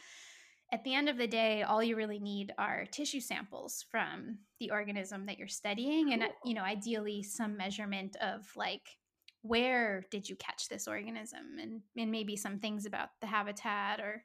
at 0.71 0.83
the 0.83 0.93
end 0.93 1.09
of 1.09 1.17
the 1.17 1.27
day 1.27 1.63
all 1.63 1.83
you 1.83 1.95
really 1.95 2.19
need 2.19 2.53
are 2.57 2.85
tissue 2.91 3.19
samples 3.19 3.85
from 3.91 4.37
the 4.59 4.71
organism 4.71 5.25
that 5.25 5.37
you're 5.37 5.47
studying 5.47 6.13
and 6.13 6.23
you 6.45 6.53
know 6.53 6.63
ideally 6.63 7.21
some 7.23 7.57
measurement 7.57 8.15
of 8.21 8.45
like 8.55 8.97
where 9.43 10.05
did 10.11 10.29
you 10.29 10.35
catch 10.35 10.69
this 10.69 10.87
organism 10.87 11.57
and, 11.59 11.81
and 11.97 12.11
maybe 12.11 12.35
some 12.35 12.59
things 12.59 12.85
about 12.85 13.09
the 13.21 13.27
habitat 13.27 13.99
or 13.99 14.23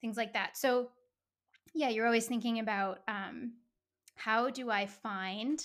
things 0.00 0.16
like 0.16 0.32
that. 0.32 0.56
So, 0.56 0.90
yeah, 1.74 1.88
you're 1.88 2.06
always 2.06 2.26
thinking 2.26 2.58
about 2.58 3.00
um, 3.08 3.54
how 4.16 4.50
do 4.50 4.70
I 4.70 4.86
find 4.86 5.60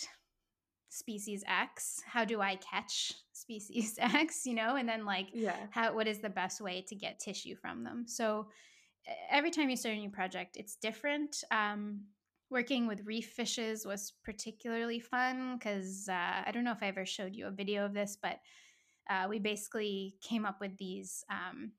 species 0.90 1.44
X? 1.48 2.02
How 2.06 2.26
do 2.26 2.42
I 2.42 2.58
catch 2.58 3.14
species 3.34 3.98
X? 4.00 4.46
You 4.46 4.56
know, 4.56 4.76
and 4.76 4.88
then 4.88 5.06
like, 5.06 5.28
yeah, 5.34 5.56
how 5.72 5.94
what 5.94 6.08
is 6.08 6.20
the 6.20 6.30
best 6.30 6.62
way 6.62 6.84
to 6.88 6.96
get 6.96 7.20
tissue 7.20 7.56
from 7.56 7.84
them? 7.84 8.06
So, 8.08 8.48
every 9.30 9.52
time 9.52 9.70
you 9.70 9.76
start 9.76 9.96
a 9.96 10.00
new 10.00 10.10
project, 10.10 10.58
it's 10.58 10.76
different. 10.76 11.44
Um, 11.52 12.02
working 12.50 12.88
with 12.88 13.06
reef 13.06 13.32
fishes 13.32 13.86
was 13.86 14.14
particularly 14.24 15.00
fun 15.00 15.58
because 15.58 16.08
uh, 16.10 16.44
I 16.46 16.52
don't 16.54 16.64
know 16.64 16.72
if 16.72 16.84
I 16.84 16.88
ever 16.88 17.06
showed 17.06 17.36
you 17.36 17.48
a 17.48 17.52
video 17.52 17.86
of 17.86 17.94
this, 17.94 18.18
but 18.22 18.40
uh, 19.10 19.28
we 19.30 19.40
basically 19.40 20.16
came 20.22 20.46
up 20.46 20.60
with 20.60 20.78
these 20.78 21.24
um, 21.30 21.72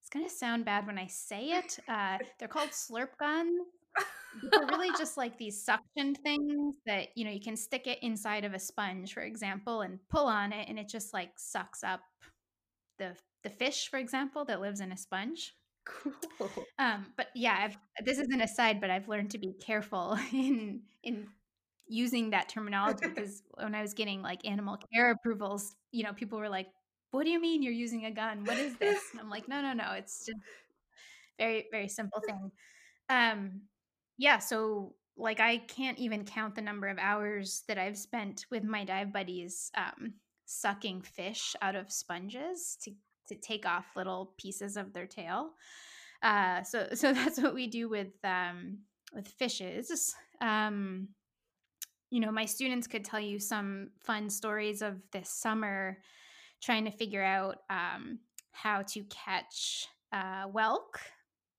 it's 0.00 0.18
going 0.18 0.28
to 0.28 0.34
sound 0.34 0.64
bad 0.64 0.86
when 0.86 0.98
I 0.98 1.06
say 1.06 1.50
it. 1.58 1.78
Uh, 1.88 2.18
they're 2.38 2.48
called 2.48 2.70
slurp 2.70 3.16
guns. 3.18 3.60
They're 4.50 4.66
really 4.66 4.90
just 4.98 5.16
like 5.16 5.38
these 5.38 5.64
suction 5.64 6.14
things 6.14 6.76
that 6.86 7.08
you 7.16 7.24
know 7.24 7.30
you 7.30 7.40
can 7.40 7.56
stick 7.56 7.86
it 7.86 7.98
inside 8.02 8.44
of 8.44 8.54
a 8.54 8.58
sponge, 8.58 9.12
for 9.12 9.22
example, 9.22 9.82
and 9.82 9.98
pull 10.08 10.26
on 10.26 10.52
it, 10.52 10.68
and 10.68 10.78
it 10.78 10.88
just 10.88 11.12
like 11.12 11.30
sucks 11.36 11.82
up 11.82 12.00
the 12.98 13.16
the 13.42 13.50
fish, 13.50 13.88
for 13.88 13.98
example, 13.98 14.44
that 14.44 14.60
lives 14.60 14.80
in 14.80 14.92
a 14.92 14.96
sponge. 14.96 15.54
Cool. 16.38 16.64
Um, 16.78 17.06
but 17.16 17.26
yeah, 17.34 17.56
I've, 17.60 17.76
this 18.06 18.18
is 18.18 18.28
an 18.30 18.40
aside, 18.40 18.80
but 18.80 18.88
I've 18.90 19.08
learned 19.08 19.30
to 19.32 19.38
be 19.38 19.52
careful 19.60 20.18
in 20.32 20.82
in 21.02 21.26
using 21.88 22.30
that 22.30 22.48
terminology 22.48 23.06
because 23.14 23.42
when 23.54 23.74
I 23.74 23.82
was 23.82 23.92
getting 23.94 24.22
like 24.22 24.46
animal 24.46 24.78
care 24.94 25.10
approvals, 25.10 25.74
you 25.92 26.02
know, 26.04 26.12
people 26.12 26.38
were 26.38 26.48
like, 26.48 26.68
what 27.10 27.24
do 27.24 27.30
you 27.30 27.40
mean 27.40 27.62
you're 27.62 27.72
using 27.72 28.06
a 28.06 28.10
gun? 28.10 28.44
What 28.44 28.58
is 28.58 28.76
this? 28.78 29.00
And 29.12 29.20
I'm 29.20 29.28
like, 29.30 29.48
no, 29.48 29.60
no, 29.60 29.72
no. 29.72 29.92
It's 29.92 30.24
just 30.26 30.38
very, 31.38 31.66
very 31.70 31.88
simple 31.88 32.20
thing. 32.26 32.50
Um, 33.08 33.62
yeah. 34.18 34.38
So 34.38 34.94
like 35.16 35.40
I 35.40 35.58
can't 35.58 35.98
even 35.98 36.24
count 36.24 36.54
the 36.54 36.62
number 36.62 36.88
of 36.88 36.98
hours 36.98 37.64
that 37.68 37.78
I've 37.78 37.98
spent 37.98 38.46
with 38.50 38.64
my 38.64 38.84
dive 38.84 39.12
buddies 39.12 39.70
um, 39.76 40.14
sucking 40.46 41.02
fish 41.02 41.56
out 41.62 41.76
of 41.76 41.92
sponges 41.92 42.78
to 42.82 42.92
to 43.30 43.34
take 43.36 43.66
off 43.66 43.86
little 43.96 44.34
pieces 44.36 44.76
of 44.76 44.92
their 44.92 45.06
tail. 45.06 45.50
Uh, 46.22 46.62
so 46.62 46.88
so 46.94 47.12
that's 47.12 47.40
what 47.40 47.54
we 47.54 47.66
do 47.66 47.88
with 47.88 48.12
um, 48.24 48.78
with 49.14 49.26
fishes. 49.28 50.14
Um, 50.40 51.08
you 52.10 52.20
know, 52.20 52.32
my 52.32 52.44
students 52.44 52.86
could 52.86 53.04
tell 53.04 53.20
you 53.20 53.38
some 53.38 53.90
fun 54.00 54.28
stories 54.28 54.82
of 54.82 54.96
this 55.12 55.30
summer 55.30 55.98
trying 56.60 56.84
to 56.84 56.90
figure 56.90 57.22
out 57.22 57.58
um, 57.70 58.18
how 58.50 58.82
to 58.82 59.04
catch 59.04 59.86
uh, 60.12 60.46
whelk. 60.48 60.98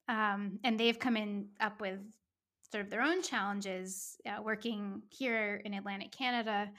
Um, 0.09 0.59
and 0.63 0.77
they've 0.79 0.99
come 0.99 1.15
in 1.15 1.47
up 1.61 1.79
with 1.79 1.99
sort 2.69 2.83
of 2.83 2.89
their 2.89 3.01
own 3.01 3.21
challenges 3.21 4.17
uh, 4.25 4.41
working 4.41 5.01
here 5.09 5.61
in 5.63 5.73
Atlantic 5.73 6.11
Canada 6.11 6.69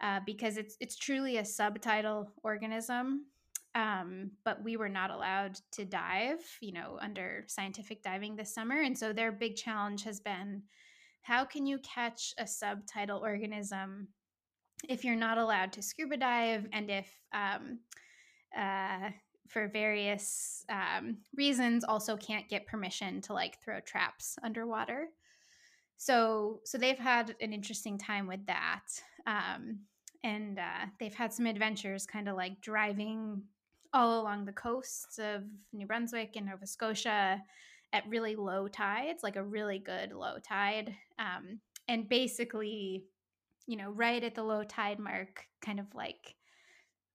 uh, 0.00 0.20
because 0.26 0.56
it's 0.56 0.76
it's 0.80 0.96
truly 0.96 1.38
a 1.38 1.42
subtidal 1.42 2.26
organism. 2.42 3.26
Um, 3.74 4.32
but 4.44 4.62
we 4.62 4.76
were 4.76 4.90
not 4.90 5.10
allowed 5.10 5.58
to 5.72 5.86
dive, 5.86 6.40
you 6.60 6.72
know, 6.72 6.98
under 7.00 7.44
scientific 7.46 8.02
diving 8.02 8.36
this 8.36 8.54
summer, 8.54 8.82
and 8.82 8.96
so 8.96 9.12
their 9.12 9.32
big 9.32 9.56
challenge 9.56 10.04
has 10.04 10.20
been 10.20 10.62
how 11.22 11.44
can 11.44 11.66
you 11.66 11.78
catch 11.78 12.34
a 12.38 12.44
subtidal 12.44 13.20
organism 13.20 14.08
if 14.88 15.04
you're 15.04 15.16
not 15.16 15.38
allowed 15.38 15.72
to 15.72 15.82
scuba 15.82 16.16
dive 16.16 16.66
and 16.72 16.90
if 16.90 17.08
um, 17.32 17.78
uh, 18.58 19.10
for 19.48 19.68
various 19.68 20.64
um, 20.68 21.18
reasons 21.36 21.84
also 21.84 22.16
can't 22.16 22.48
get 22.48 22.66
permission 22.66 23.20
to 23.22 23.32
like 23.32 23.62
throw 23.62 23.80
traps 23.80 24.36
underwater? 24.42 25.06
So 25.96 26.60
so 26.64 26.78
they've 26.78 26.98
had 26.98 27.36
an 27.40 27.52
interesting 27.52 27.96
time 27.96 28.26
with 28.26 28.44
that 28.46 28.82
um, 29.26 29.78
and 30.24 30.58
uh, 30.58 30.86
they've 30.98 31.14
had 31.14 31.32
some 31.32 31.46
adventures 31.46 32.06
kind 32.06 32.28
of 32.28 32.36
like 32.36 32.60
driving 32.60 33.42
all 33.92 34.20
along 34.20 34.44
the 34.44 34.52
coasts 34.52 35.18
of 35.18 35.42
new 35.72 35.86
brunswick 35.86 36.32
and 36.36 36.46
nova 36.46 36.66
scotia 36.66 37.42
at 37.92 38.08
really 38.08 38.36
low 38.36 38.68
tides 38.68 39.22
like 39.22 39.36
a 39.36 39.44
really 39.44 39.78
good 39.78 40.12
low 40.12 40.36
tide 40.42 40.94
um, 41.18 41.60
and 41.88 42.08
basically 42.08 43.04
you 43.66 43.76
know, 43.76 43.90
right 43.90 44.22
at 44.22 44.34
the 44.34 44.42
low 44.42 44.64
tide 44.64 44.98
mark, 44.98 45.46
kind 45.64 45.80
of 45.80 45.86
like 45.94 46.34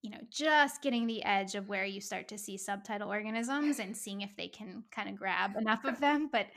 you 0.04 0.12
know, 0.12 0.20
just 0.30 0.84
getting 0.84 1.08
the 1.08 1.24
edge 1.24 1.56
of 1.56 1.68
where 1.68 1.84
you 1.84 2.00
start 2.00 2.28
to 2.28 2.38
see 2.38 2.58
subtidal 2.58 3.10
organisms 3.10 3.80
and 3.80 3.98
seeing 3.98 4.22
if 4.22 4.36
they 4.38 4.48
can 4.48 4.84
kind 4.92 5.10
of 5.10 5.16
grab 5.16 5.56
enough 5.60 5.84
of 5.86 6.00
them. 6.00 6.30
But 6.32 6.48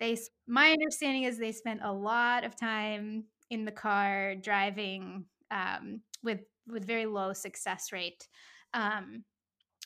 they, 0.00 0.18
my 0.46 0.72
understanding 0.72 1.22
is 1.22 1.38
they 1.38 1.52
spent 1.52 1.80
a 1.82 1.92
lot 1.92 2.44
of 2.44 2.56
time 2.56 3.24
in 3.50 3.64
the 3.64 3.72
car 3.72 4.34
driving 4.34 5.24
um, 5.50 6.02
with 6.22 6.40
with 6.66 6.86
very 6.86 7.06
low 7.06 7.32
success 7.32 7.92
rate. 7.92 8.28
Um, 8.74 9.24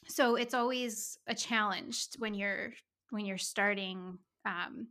so 0.08 0.36
it's 0.36 0.54
always 0.54 1.18
a 1.26 1.34
challenge 1.34 2.08
when 2.18 2.34
you're 2.34 2.72
when 3.10 3.24
you're 3.24 3.38
starting 3.38 4.18
um, 4.46 4.88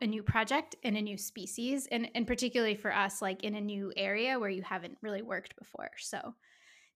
a 0.00 0.06
new 0.06 0.22
project 0.22 0.76
in 0.82 0.96
a 0.96 1.02
new 1.02 1.18
species 1.18 1.86
and, 1.90 2.08
and 2.14 2.26
particularly 2.26 2.74
for 2.74 2.94
us 2.94 3.20
like 3.20 3.44
in 3.44 3.54
a 3.56 3.60
new 3.60 3.92
area 3.96 4.38
where 4.38 4.48
you 4.48 4.62
haven't 4.62 4.96
really 5.02 5.22
worked 5.22 5.56
before. 5.56 5.90
So 5.98 6.34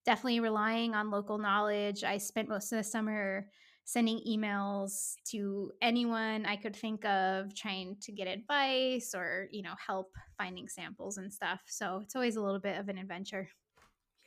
definitely 0.07 0.41
relying 0.41 0.95
on 0.95 1.11
local 1.11 1.39
knowledge. 1.39 2.05
I 2.05 2.19
spent 2.19 2.49
most 2.49 2.73
of 2.73 2.79
the 2.79 2.85
summer 2.85 3.49
sending 3.87 4.19
emails 4.27 5.13
to 5.27 5.71
anyone 5.83 6.47
i 6.47 6.57
could 6.57 6.75
think 6.75 7.05
of 7.05 7.55
trying 7.55 7.95
to 8.01 8.13
get 8.13 8.27
advice 8.27 9.15
or 9.15 9.47
you 9.53 9.63
know 9.63 9.75
help 9.87 10.11
finding 10.39 10.67
samples 10.69 11.19
and 11.19 11.33
stuff. 11.33 11.61
So 11.67 12.01
it's 12.03 12.17
always 12.17 12.37
a 12.37 12.43
little 12.43 12.61
bit 12.61 12.79
of 12.79 12.89
an 12.89 12.99
adventure 12.99 13.49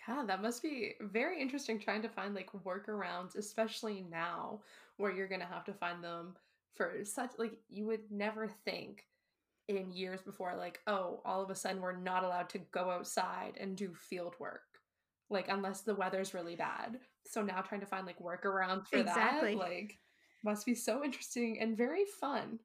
yeah 0.07 0.23
that 0.25 0.41
must 0.41 0.61
be 0.61 0.93
very 1.01 1.41
interesting 1.41 1.79
trying 1.79 2.01
to 2.01 2.09
find 2.09 2.33
like 2.35 2.49
workarounds 2.65 3.35
especially 3.35 4.05
now 4.09 4.59
where 4.97 5.11
you're 5.11 5.27
gonna 5.27 5.45
have 5.45 5.65
to 5.65 5.73
find 5.73 6.03
them 6.03 6.35
for 6.75 7.03
such 7.03 7.31
like 7.37 7.53
you 7.69 7.85
would 7.85 8.11
never 8.11 8.47
think 8.65 9.05
in 9.67 9.91
years 9.91 10.21
before 10.21 10.55
like 10.55 10.79
oh 10.87 11.19
all 11.25 11.41
of 11.41 11.49
a 11.49 11.55
sudden 11.55 11.81
we're 11.81 11.95
not 11.95 12.23
allowed 12.23 12.47
to 12.49 12.59
go 12.71 12.89
outside 12.89 13.53
and 13.59 13.75
do 13.75 13.93
field 13.93 14.35
work 14.39 14.61
like 15.29 15.47
unless 15.49 15.81
the 15.81 15.95
weather's 15.95 16.33
really 16.33 16.55
bad. 16.55 16.99
So 17.25 17.41
now 17.41 17.61
trying 17.61 17.81
to 17.81 17.87
find 17.87 18.05
like 18.05 18.19
workarounds 18.19 18.87
for 18.87 18.97
exactly. 18.97 19.55
that 19.55 19.59
like 19.59 19.97
must 20.43 20.65
be 20.65 20.75
so 20.75 21.03
interesting 21.03 21.59
and 21.59 21.75
very 21.75 22.05
fun. 22.19 22.59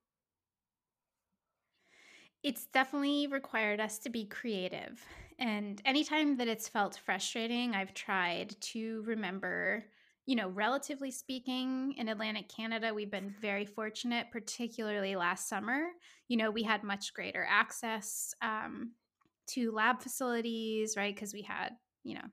It's 2.42 2.66
definitely 2.66 3.28
required 3.28 3.80
us 3.80 3.98
to 3.98 4.10
be 4.10 4.24
creative 4.26 5.04
and 5.42 5.82
anytime 5.84 6.36
that 6.38 6.48
it's 6.48 6.68
felt 6.68 7.00
frustrating 7.04 7.74
i've 7.74 7.92
tried 7.92 8.54
to 8.60 9.02
remember 9.06 9.84
you 10.26 10.36
know, 10.36 10.48
relatively 10.48 11.10
speaking, 11.10 11.94
in 11.98 12.08
Atlantic 12.08 12.48
Canada, 12.48 12.94
we've 12.94 13.10
been 13.10 13.34
very 13.40 13.66
fortunate, 13.66 14.28
particularly 14.30 15.16
last 15.16 15.48
summer. 15.48 15.88
You 16.28 16.36
know, 16.36 16.50
we 16.50 16.62
had 16.62 16.84
much 16.84 17.12
greater 17.12 17.44
access 17.48 18.32
um, 18.40 18.92
to 19.48 19.72
lab 19.72 20.00
facilities, 20.00 20.94
right? 20.96 21.14
Because 21.14 21.34
we 21.34 21.42
had, 21.42 21.70
you 22.04 22.14
know, 22.14 22.24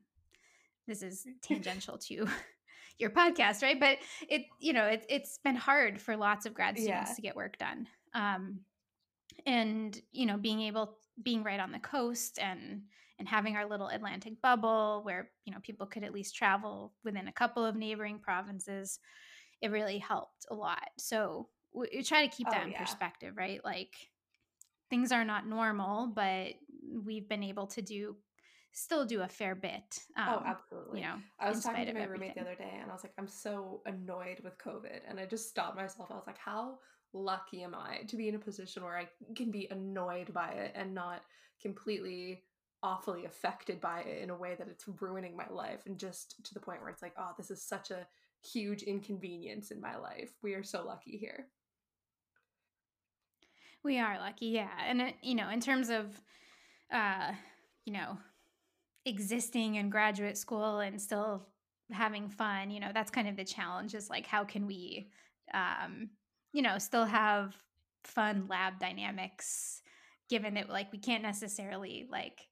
this 0.88 1.01
is 1.01 1.26
tangential 1.41 1.97
to 1.97 2.28
your 2.99 3.10
podcast, 3.10 3.64
right? 3.64 3.80
But 3.80 3.97
it, 4.30 4.43
you 4.60 4.74
know, 4.74 4.86
it, 4.86 5.05
it's 5.10 5.39
been 5.43 5.55
hard 5.55 5.99
for 5.99 6.16
lots 6.16 6.45
of 6.45 6.53
grad 6.53 6.78
students 6.78 7.10
yeah. 7.10 7.16
to 7.16 7.22
get 7.22 7.36
work 7.36 7.57
done. 7.57 7.88
Um, 8.14 8.60
and, 9.47 9.99
you 10.12 10.28
know, 10.28 10.38
being 10.38 10.62
able, 10.62 10.95
being 11.24 11.43
right 11.43 11.59
on 11.59 11.72
the 11.72 11.80
coast 11.80 12.39
and, 12.39 12.82
and 13.17 13.28
having 13.28 13.55
our 13.55 13.67
little 13.67 13.88
Atlantic 13.88 14.41
bubble 14.41 15.01
where 15.03 15.30
you 15.45 15.53
know 15.53 15.59
people 15.61 15.86
could 15.86 16.03
at 16.03 16.13
least 16.13 16.36
travel 16.36 16.93
within 17.03 17.28
a 17.28 17.34
couple 17.34 17.65
of 17.65 17.76
neighboring 17.76 18.20
provinces, 18.20 18.99
it 19.61 19.72
really 19.72 19.97
helped 19.97 20.45
a 20.49 20.55
lot. 20.55 20.89
So 20.97 21.49
we, 21.74 22.01
try 22.03 22.26
to 22.26 22.36
keep 22.36 22.49
that 22.49 22.61
oh, 22.61 22.65
in 22.65 22.72
yeah. 22.72 22.80
perspective, 22.80 23.36
right? 23.38 23.63
Like 23.63 23.93
things 24.89 25.11
are 25.11 25.26
not 25.26 25.47
normal, 25.47 26.07
but 26.07 26.53
we've 27.05 27.28
been 27.28 27.43
able 27.43 27.67
to 27.67 27.82
do 27.82 28.15
still 28.72 29.05
do 29.05 29.22
a 29.22 29.28
fair 29.28 29.55
bit. 29.55 29.99
Oh, 30.17 30.22
um, 30.22 30.28
oh, 30.30 30.43
absolutely. 30.45 30.99
You 30.99 31.07
know, 31.07 31.15
I 31.39 31.49
was 31.49 31.63
talking 31.63 31.86
to 31.86 31.93
my 31.93 32.05
roommate 32.05 32.36
the 32.36 32.41
other 32.41 32.55
day, 32.55 32.78
and 32.82 32.89
I 32.89 32.93
was 32.93 33.03
like, 33.03 33.13
I'm 33.17 33.28
so 33.28 33.82
annoyed 33.86 34.39
with 34.43 34.57
COVID, 34.57 35.01
and 35.07 35.20
I 35.20 35.26
just 35.26 35.49
stopped 35.49 35.76
myself. 35.76 36.09
I 36.11 36.15
was 36.15 36.28
like, 36.28 36.38
how 36.38 36.80
lucky 37.14 37.64
am 37.64 37.76
I 37.76 38.03
to 38.07 38.16
be 38.16 38.28
in 38.28 38.36
a 38.36 38.39
position 38.39 38.84
where 38.84 38.97
I 38.97 39.07
can 39.36 39.51
be 39.51 39.68
annoyed 39.72 40.34
by 40.34 40.49
it 40.49 40.74
and 40.76 40.93
not 40.93 41.24
completely 41.62 42.43
awfully 42.82 43.26
affected 43.26 43.82
by 43.82 44.01
it 44.01 44.22
in 44.22 44.30
a 44.30 44.38
way 44.38 44.55
that 44.57 44.70
it's 44.70 44.86
ruining 45.01 45.36
my 45.36 45.47
life 45.49 45.82
and 45.86 45.97
just 45.97 46.43
to 46.45 46.53
the 46.53 46.60
point 46.60 46.82
where 46.82 46.89
it's 46.89 47.01
like 47.01 47.14
oh 47.18 47.32
this 47.38 47.51
is 47.51 47.62
such 47.62 47.91
a 47.91 48.07
huge 48.41 48.84
inconvenience 48.84 49.72
in 49.72 49.82
my 49.82 49.97
life. 49.97 50.32
We 50.41 50.53
are 50.53 50.64
so 50.64 50.86
lucky 50.86 51.18
here. 51.18 51.47
We 53.84 53.99
are 53.99 54.18
lucky 54.20 54.47
yeah 54.47 54.70
and 54.86 55.14
you 55.22 55.36
know 55.36 55.49
in 55.49 55.60
terms 55.62 55.89
of 55.89 56.22
uh 56.91 57.32
you 57.86 57.93
know 57.93 58.18
existing 59.05 59.76
in 59.76 59.89
graduate 59.89 60.38
school 60.38 60.80
and 60.80 61.01
still 61.01 61.47
having 61.91 62.30
fun 62.30 62.70
you 62.70 62.80
know 62.80 62.91
that's 62.93 63.10
kind 63.10 63.28
of 63.28 63.36
the 63.36 63.43
challenge 63.43 63.95
is 63.95 64.10
like 64.10 64.28
how 64.28 64.43
can 64.43 64.68
we 64.68 65.10
um 65.53 66.10
you 66.53 66.61
know 66.61 66.77
still 66.77 67.05
have 67.05 67.55
fun 68.03 68.47
lab 68.49 68.79
dynamics 68.79 69.81
given 70.29 70.53
that 70.53 70.69
like 70.69 70.91
we 70.91 70.99
can't 70.99 71.23
necessarily 71.23 72.07
like 72.09 72.47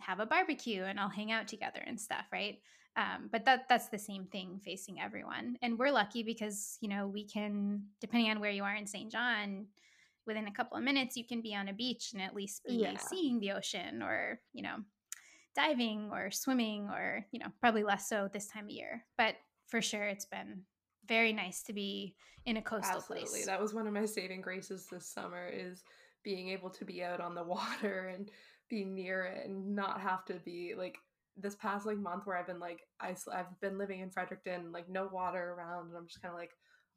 have 0.00 0.20
a 0.20 0.26
barbecue 0.26 0.84
and 0.84 0.98
all 0.98 1.08
hang 1.08 1.32
out 1.32 1.48
together 1.48 1.80
and 1.86 2.00
stuff, 2.00 2.24
right? 2.32 2.58
Um, 2.96 3.28
but 3.30 3.44
that 3.44 3.68
that's 3.68 3.88
the 3.88 3.98
same 3.98 4.24
thing 4.26 4.60
facing 4.64 5.00
everyone. 5.00 5.56
And 5.62 5.78
we're 5.78 5.92
lucky 5.92 6.22
because 6.22 6.78
you 6.80 6.88
know 6.88 7.06
we 7.06 7.26
can, 7.26 7.82
depending 8.00 8.30
on 8.30 8.40
where 8.40 8.50
you 8.50 8.64
are 8.64 8.74
in 8.74 8.86
Saint 8.86 9.12
John, 9.12 9.66
within 10.26 10.48
a 10.48 10.52
couple 10.52 10.76
of 10.76 10.84
minutes 10.84 11.16
you 11.16 11.24
can 11.24 11.40
be 11.40 11.54
on 11.54 11.68
a 11.68 11.72
beach 11.72 12.10
and 12.12 12.20
at 12.20 12.34
least 12.34 12.64
be 12.66 12.74
yeah. 12.74 12.98
seeing 12.98 13.38
the 13.38 13.52
ocean 13.52 14.02
or 14.02 14.40
you 14.52 14.62
know 14.62 14.76
diving 15.54 16.10
or 16.12 16.30
swimming 16.30 16.88
or 16.88 17.24
you 17.30 17.38
know 17.38 17.48
probably 17.60 17.84
less 17.84 18.08
so 18.08 18.28
this 18.32 18.48
time 18.48 18.64
of 18.64 18.70
year. 18.70 19.04
But 19.16 19.34
for 19.68 19.80
sure, 19.80 20.04
it's 20.04 20.26
been 20.26 20.62
very 21.08 21.32
nice 21.32 21.62
to 21.64 21.72
be 21.72 22.14
in 22.46 22.56
a 22.56 22.62
coastal 22.62 22.96
Absolutely. 22.96 23.28
place. 23.28 23.46
That 23.46 23.60
was 23.60 23.74
one 23.74 23.86
of 23.86 23.92
my 23.92 24.04
saving 24.04 24.40
graces 24.40 24.86
this 24.90 25.06
summer 25.06 25.48
is 25.48 25.82
being 26.22 26.48
able 26.50 26.70
to 26.70 26.84
be 26.84 27.02
out 27.02 27.20
on 27.20 27.34
the 27.34 27.42
water 27.44 28.12
and 28.14 28.30
be 28.68 28.84
near 28.84 29.24
it 29.24 29.46
and 29.46 29.74
not 29.74 30.00
have 30.00 30.24
to 30.26 30.34
be 30.44 30.74
like 30.76 30.98
this 31.36 31.54
past 31.54 31.86
like 31.86 31.98
month 31.98 32.26
where 32.26 32.36
I've 32.36 32.46
been 32.46 32.60
like 32.60 32.80
I 33.00 33.14
I've 33.32 33.60
been 33.60 33.78
living 33.78 34.00
in 34.00 34.10
Fredericton 34.10 34.72
like 34.72 34.88
no 34.88 35.08
water 35.10 35.54
around 35.56 35.88
and 35.88 35.96
I'm 35.96 36.06
just 36.06 36.20
kind 36.20 36.32
of 36.32 36.38
like 36.38 36.50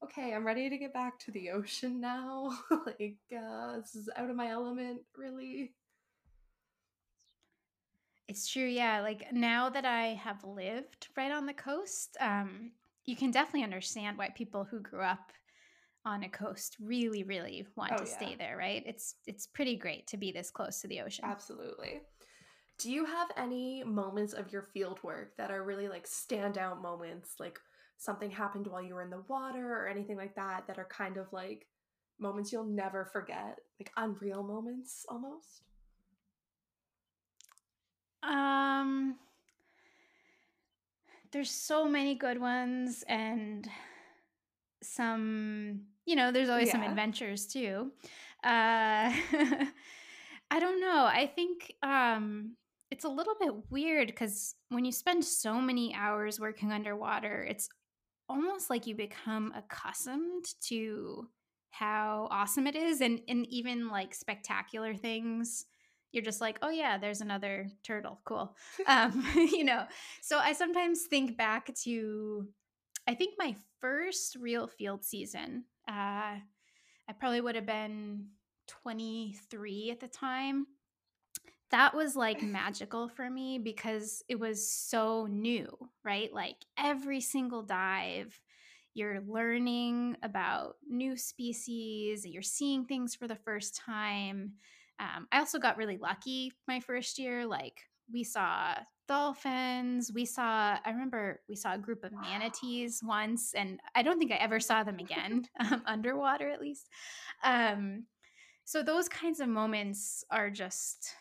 okay 0.04 0.34
I'm 0.34 0.46
ready 0.46 0.70
to 0.70 0.78
get 0.78 0.94
back 0.94 1.20
to 1.20 1.32
the 1.32 1.52
ocean 1.52 2.02
now 2.02 2.58
like 2.86 3.18
uh, 3.32 3.78
this 3.78 3.96
is 3.96 4.10
out 4.16 4.30
of 4.30 4.36
my 4.36 4.50
element 4.50 5.02
really 5.16 5.74
it's 8.28 8.50
true 8.50 8.66
yeah 8.66 9.02
like 9.02 9.32
now 9.32 9.70
that 9.70 9.86
I 9.86 10.20
have 10.22 10.44
lived 10.44 11.10
right 11.16 11.32
on 11.32 11.46
the 11.46 11.54
coast 11.54 12.18
um 12.20 12.72
you 13.06 13.16
can 13.16 13.32
definitely 13.32 13.64
understand 13.64 14.18
why 14.18 14.30
people 14.30 14.64
who 14.64 14.80
grew 14.80 15.02
up 15.02 15.32
on 16.04 16.24
a 16.24 16.30
coast 16.30 16.78
really 16.80 17.24
really 17.24 17.66
want 17.76 17.92
oh, 17.94 17.98
to 17.98 18.10
yeah. 18.10 18.18
stay 18.18 18.36
there 18.36 18.58
right? 18.58 18.84
It's 18.86 19.16
it's 19.28 19.48
pretty 19.48 19.76
great 19.76 20.08
to 20.08 20.18
be 20.18 20.32
this 20.32 20.50
close 20.50 20.82
to 20.82 20.88
the 20.88 21.02
ocean. 21.02 21.26
Absolutely. 21.26 22.02
Do 22.80 22.92
you 22.92 23.06
have 23.06 23.30
any 23.38 23.84
moments 23.84 24.34
of 24.34 24.52
your 24.52 24.64
field 24.64 25.00
work 25.04 25.38
that 25.38 25.52
are 25.52 25.64
really 25.64 25.88
like 25.88 26.08
standout 26.08 26.82
moments 26.82 27.36
like 27.40 27.60
something 27.98 28.32
happened 28.32 28.66
while 28.66 28.82
you 28.82 28.96
were 28.96 29.04
in 29.04 29.12
the 29.12 29.24
water 29.28 29.72
or 29.74 29.88
anything 29.88 30.18
like 30.18 30.36
that 30.36 30.66
that 30.66 30.80
are 30.80 30.88
kind 30.90 31.18
of 31.18 31.32
like 31.32 31.68
moments 32.20 32.52
you'll 32.52 32.64
never 32.64 33.06
forget 33.06 33.60
like 33.80 33.92
unreal 33.98 34.42
moments 34.42 35.06
almost? 35.08 35.62
Um 38.24 39.18
there's 41.32 41.52
so 41.52 41.88
many 41.88 42.16
good 42.16 42.40
ones 42.40 43.04
and 43.08 43.68
some 44.84 45.82
you 46.06 46.16
know 46.16 46.32
there's 46.32 46.50
always 46.50 46.68
yeah. 46.68 46.74
some 46.74 46.84
adventures 46.84 47.46
too 47.46 47.92
uh 48.44 49.12
i 50.52 50.60
don't 50.60 50.82
know 50.82 51.06
i 51.06 51.32
think 51.34 51.74
um 51.84 52.56
it's 52.90 53.06
a 53.06 53.10
little 53.10 53.36
bit 53.40 53.54
weird 53.70 54.08
because 54.08 54.56
when 54.70 54.84
you 54.84 54.92
spend 54.92 55.24
so 55.24 55.62
many 55.62 55.94
hours 55.94 56.40
working 56.40 56.72
underwater 56.72 57.46
it's 57.48 57.70
almost 58.28 58.70
like 58.70 58.88
you 58.88 58.96
become 58.96 59.54
accustomed 59.56 60.46
to 60.62 61.28
how 61.70 62.28
awesome 62.32 62.68
it 62.68 62.76
is 62.76 63.02
and 63.02 63.22
and 63.28 63.46
even 63.48 63.88
like 63.90 64.14
spectacular 64.14 64.96
things 64.96 65.66
you're 66.12 66.24
just 66.24 66.42
like 66.42 66.58
oh 66.62 66.70
yeah 66.70 66.98
there's 66.98 67.22
another 67.22 67.68
turtle 67.84 68.20
cool 68.26 68.56
um 68.88 69.26
you 69.36 69.64
know 69.64 69.86
so 70.22 70.38
i 70.40 70.54
sometimes 70.54 71.04
think 71.04 71.38
back 71.38 71.74
to 71.76 72.48
I 73.08 73.16
think 73.16 73.36
my 73.38 73.56
first 73.80 74.36
real 74.36 74.68
field 74.68 75.04
season, 75.04 75.66
uh, 75.88 76.38
I 77.10 77.14
probably 77.20 77.42
would 77.42 77.56
have 77.56 77.66
been 77.66 78.28
23 78.68 79.92
at 79.92 80.00
the 80.00 80.08
time. 80.08 80.68
That 81.72 81.96
was 81.96 82.16
like 82.16 82.44
magical 82.44 83.08
for 83.08 83.30
me 83.30 83.58
because 83.58 84.24
it 84.28 84.40
was 84.40 84.70
so 84.70 85.26
new, 85.30 85.68
right? 86.04 86.32
Like 86.34 86.58
every 86.78 87.22
single 87.22 87.64
dive, 87.64 88.40
you're 88.94 89.24
learning 89.26 90.18
about 90.22 90.76
new 90.88 91.16
species, 91.16 92.26
you're 92.26 92.42
seeing 92.42 92.86
things 92.86 93.16
for 93.16 93.28
the 93.28 93.38
first 93.38 93.76
time. 93.76 94.54
Um, 95.02 95.28
I 95.32 95.40
also 95.40 95.60
got 95.60 95.78
really 95.78 95.98
lucky 95.98 96.54
my 96.68 96.80
first 96.80 97.18
year. 97.18 97.46
Like 97.46 97.82
we 98.14 98.24
saw 98.24 98.76
dolphins. 99.08 100.12
We 100.14 100.26
saw, 100.26 100.78
I 100.86 100.90
remember 100.90 101.42
we 101.50 101.56
saw 101.56 101.74
a 101.74 101.80
group 101.80 102.04
of 102.04 102.14
manatees 102.14 103.02
once, 103.04 103.54
and 103.54 103.80
I 103.96 104.04
don't 104.04 104.20
think 104.20 104.32
I 104.32 104.36
ever 104.36 104.60
saw 104.60 104.84
them 104.84 105.00
again, 105.00 105.46
um, 105.60 105.82
underwater 105.86 106.48
at 106.48 106.62
least. 106.62 106.88
Um, 107.44 108.06
so 108.64 108.84
those 108.84 109.10
kinds 109.10 109.40
of 109.40 109.50
moments 109.50 110.24
are 110.30 110.50
just 110.50 111.14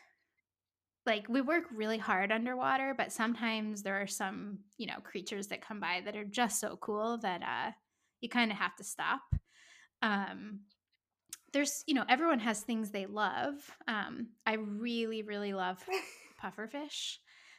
like 1.07 1.27
we 1.29 1.41
work 1.41 1.65
really 1.75 1.99
hard 1.99 2.31
underwater, 2.31 2.95
but 2.97 3.11
sometimes 3.11 3.83
there 3.83 4.01
are 4.01 4.07
some, 4.07 4.59
you 4.77 4.87
know, 4.87 5.01
creatures 5.03 5.49
that 5.49 5.67
come 5.67 5.81
by 5.81 6.03
that 6.05 6.15
are 6.15 6.25
just 6.25 6.61
so 6.61 6.77
cool 6.81 7.19
that 7.19 7.43
uh, 7.43 7.73
you 8.21 8.29
kind 8.29 8.53
of 8.53 8.59
have 8.59 8.77
to 8.77 8.85
stop. 8.85 9.23
Um, 10.03 10.61
there's, 11.53 11.83
you 11.87 11.95
know, 11.95 12.05
everyone 12.09 12.41
has 12.41 12.61
things 12.61 12.91
they 12.91 13.07
love. 13.07 13.55
Um, 13.89 14.29
I 14.47 14.55
really, 14.55 15.23
really 15.23 15.53
love 15.53 15.83
pufferfish. 16.43 17.17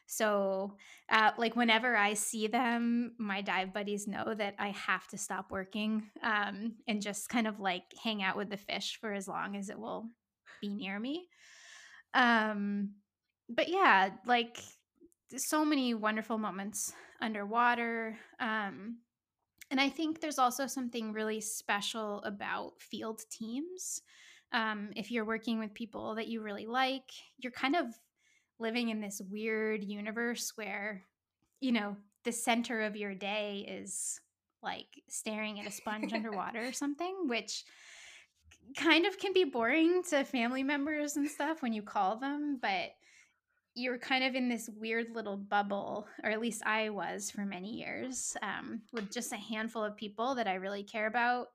So, 0.08 0.76
uh, 1.10 1.32
like, 1.38 1.56
whenever 1.56 1.96
I 1.96 2.16
see 2.16 2.48
them, 2.48 3.14
my 3.18 3.42
dive 3.42 3.74
buddies 3.74 4.08
know 4.08 4.34
that 4.34 4.56
I 4.60 4.70
have 4.72 5.08
to 5.10 5.18
stop 5.18 5.52
working 5.52 6.04
um, 6.22 6.74
and 6.88 7.02
just 7.02 7.30
kind 7.30 7.48
of 7.48 7.60
like 7.62 7.84
hang 8.04 8.22
out 8.22 8.36
with 8.36 8.50
the 8.50 8.58
fish 8.58 8.98
for 9.00 9.14
as 9.14 9.28
long 9.28 9.56
as 9.56 9.70
it 9.70 9.80
will 9.80 10.10
be 10.60 10.68
near 10.68 11.00
me. 11.00 11.28
Um, 12.14 12.96
but 13.48 13.70
yeah, 13.70 14.10
like, 14.26 14.58
so 15.38 15.64
many 15.64 15.94
wonderful 15.94 16.38
moments 16.38 16.92
underwater. 17.22 18.18
Um, 18.40 18.98
and 19.72 19.80
I 19.80 19.88
think 19.90 20.20
there's 20.20 20.38
also 20.38 20.68
something 20.68 21.14
really 21.14 21.40
special 21.40 22.22
about 22.24 22.74
field 22.78 23.22
teams. 23.32 24.02
Um, 24.52 24.90
if 24.98 25.10
you're 25.10 25.26
working 25.26 25.60
with 25.60 25.74
people 25.74 26.16
that 26.16 26.28
you 26.28 26.42
really 26.42 26.68
like, 26.68 27.10
you're 27.38 27.54
kind 27.54 27.78
of 27.78 27.86
living 28.60 28.90
in 28.90 29.00
this 29.00 29.22
weird 29.32 29.82
universe 29.82 30.52
where, 30.56 31.04
you 31.62 31.72
know, 31.72 31.96
the 32.26 32.34
center 32.34 32.82
of 32.82 32.98
your 32.98 33.16
day 33.16 33.66
is 33.68 34.20
like 34.62 35.02
staring 35.08 35.60
at 35.60 35.66
a 35.66 35.72
sponge 35.72 36.12
underwater 36.14 36.68
or 36.68 36.74
something, 36.74 37.28
which 37.28 37.64
kind 38.76 39.06
of 39.06 39.18
can 39.18 39.32
be 39.32 39.46
boring 39.46 40.04
to 40.10 40.26
family 40.26 40.64
members 40.64 41.16
and 41.16 41.30
stuff 41.30 41.62
when 41.62 41.72
you 41.72 41.82
call 41.82 42.18
them, 42.18 42.60
but 42.62 42.92
you're 43.74 43.98
kind 43.98 44.24
of 44.24 44.36
in 44.36 44.50
this 44.50 44.70
weird 44.78 45.08
little 45.14 45.38
bubble, 45.38 46.08
or 46.24 46.30
at 46.30 46.42
least 46.42 46.62
I 46.66 46.90
was 46.90 47.32
for 47.32 47.46
many 47.46 47.70
years, 47.70 48.36
um, 48.42 48.82
with 48.92 49.12
just 49.12 49.32
a 49.32 49.38
handful 49.38 49.84
of 49.84 49.96
people 49.96 50.36
that 50.36 50.48
I 50.48 50.56
really 50.56 50.84
care 50.84 51.08
about, 51.08 51.48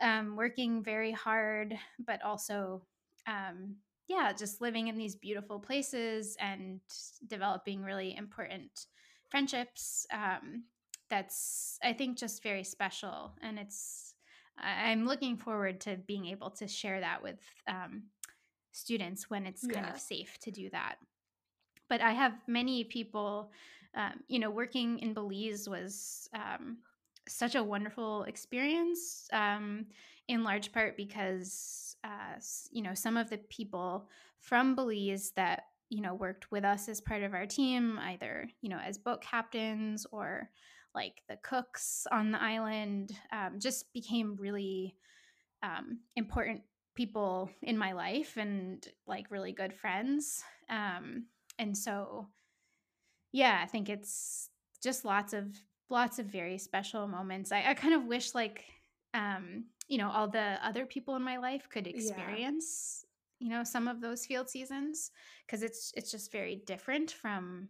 um, 0.00 0.36
working 0.36 0.82
very 0.84 1.10
hard, 1.10 1.76
but 2.06 2.22
also, 2.22 2.82
um, 3.26 3.76
yeah, 4.06 4.32
just 4.32 4.60
living 4.60 4.86
in 4.86 4.96
these 4.96 5.16
beautiful 5.16 5.58
places 5.58 6.36
and 6.40 6.80
developing 7.26 7.82
really 7.82 8.16
important 8.16 8.86
friendships. 9.28 10.06
Um, 10.12 10.64
that's, 11.10 11.78
I 11.82 11.92
think, 11.92 12.18
just 12.18 12.42
very 12.42 12.64
special. 12.64 13.34
And 13.42 13.58
it's, 13.58 14.14
I'm 14.58 15.06
looking 15.06 15.36
forward 15.36 15.80
to 15.82 15.96
being 15.96 16.26
able 16.26 16.50
to 16.50 16.68
share 16.68 17.00
that 17.00 17.22
with 17.22 17.40
um, 17.66 18.04
students 18.72 19.28
when 19.28 19.44
it's 19.44 19.66
kind 19.66 19.86
yeah. 19.86 19.92
of 19.92 20.00
safe 20.00 20.38
to 20.42 20.50
do 20.50 20.70
that 20.70 20.96
but 21.88 22.00
I 22.00 22.12
have 22.12 22.32
many 22.46 22.84
people, 22.84 23.50
um, 23.94 24.20
you 24.28 24.38
know, 24.38 24.50
working 24.50 24.98
in 25.00 25.14
Belize 25.14 25.68
was 25.68 26.28
um, 26.34 26.78
such 27.28 27.54
a 27.54 27.62
wonderful 27.62 28.24
experience, 28.24 29.28
um, 29.32 29.86
in 30.28 30.44
large 30.44 30.72
part 30.72 30.96
because, 30.96 31.96
uh, 32.04 32.38
you 32.70 32.82
know, 32.82 32.94
some 32.94 33.16
of 33.16 33.30
the 33.30 33.38
people 33.48 34.08
from 34.40 34.74
Belize 34.74 35.32
that, 35.36 35.64
you 35.88 36.02
know, 36.02 36.14
worked 36.14 36.50
with 36.50 36.64
us 36.64 36.88
as 36.88 37.00
part 37.00 37.22
of 37.22 37.32
our 37.34 37.46
team, 37.46 37.98
either, 38.02 38.48
you 38.60 38.68
know, 38.68 38.78
as 38.78 38.98
boat 38.98 39.22
captains 39.22 40.06
or 40.12 40.50
like 40.94 41.22
the 41.28 41.36
cooks 41.42 42.06
on 42.12 42.30
the 42.30 42.42
island, 42.42 43.12
um, 43.32 43.58
just 43.58 43.92
became 43.92 44.36
really 44.38 44.94
um, 45.62 46.00
important 46.16 46.62
people 46.94 47.50
in 47.62 47.78
my 47.78 47.92
life 47.92 48.36
and 48.36 48.86
like 49.06 49.30
really 49.30 49.52
good 49.52 49.72
friends. 49.72 50.42
Um, 50.68 51.26
and 51.58 51.76
so 51.76 52.28
yeah 53.32 53.60
i 53.62 53.66
think 53.66 53.88
it's 53.88 54.50
just 54.82 55.04
lots 55.04 55.32
of 55.32 55.46
lots 55.90 56.18
of 56.18 56.26
very 56.26 56.58
special 56.58 57.06
moments 57.06 57.52
i, 57.52 57.64
I 57.66 57.74
kind 57.74 57.94
of 57.94 58.04
wish 58.04 58.34
like 58.34 58.64
um 59.14 59.64
you 59.88 59.98
know 59.98 60.10
all 60.10 60.28
the 60.28 60.58
other 60.62 60.86
people 60.86 61.16
in 61.16 61.22
my 61.22 61.38
life 61.38 61.68
could 61.70 61.86
experience 61.86 63.04
yeah. 63.40 63.46
you 63.46 63.50
know 63.50 63.64
some 63.64 63.88
of 63.88 64.00
those 64.00 64.26
field 64.26 64.48
seasons 64.48 65.10
because 65.46 65.62
it's 65.62 65.92
it's 65.96 66.10
just 66.10 66.30
very 66.30 66.62
different 66.66 67.10
from 67.10 67.68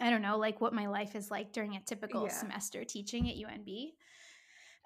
i 0.00 0.08
don't 0.08 0.22
know 0.22 0.38
like 0.38 0.60
what 0.60 0.72
my 0.72 0.86
life 0.86 1.14
is 1.14 1.30
like 1.30 1.52
during 1.52 1.76
a 1.76 1.80
typical 1.80 2.24
yeah. 2.24 2.32
semester 2.32 2.84
teaching 2.84 3.28
at 3.28 3.36
unb 3.36 3.92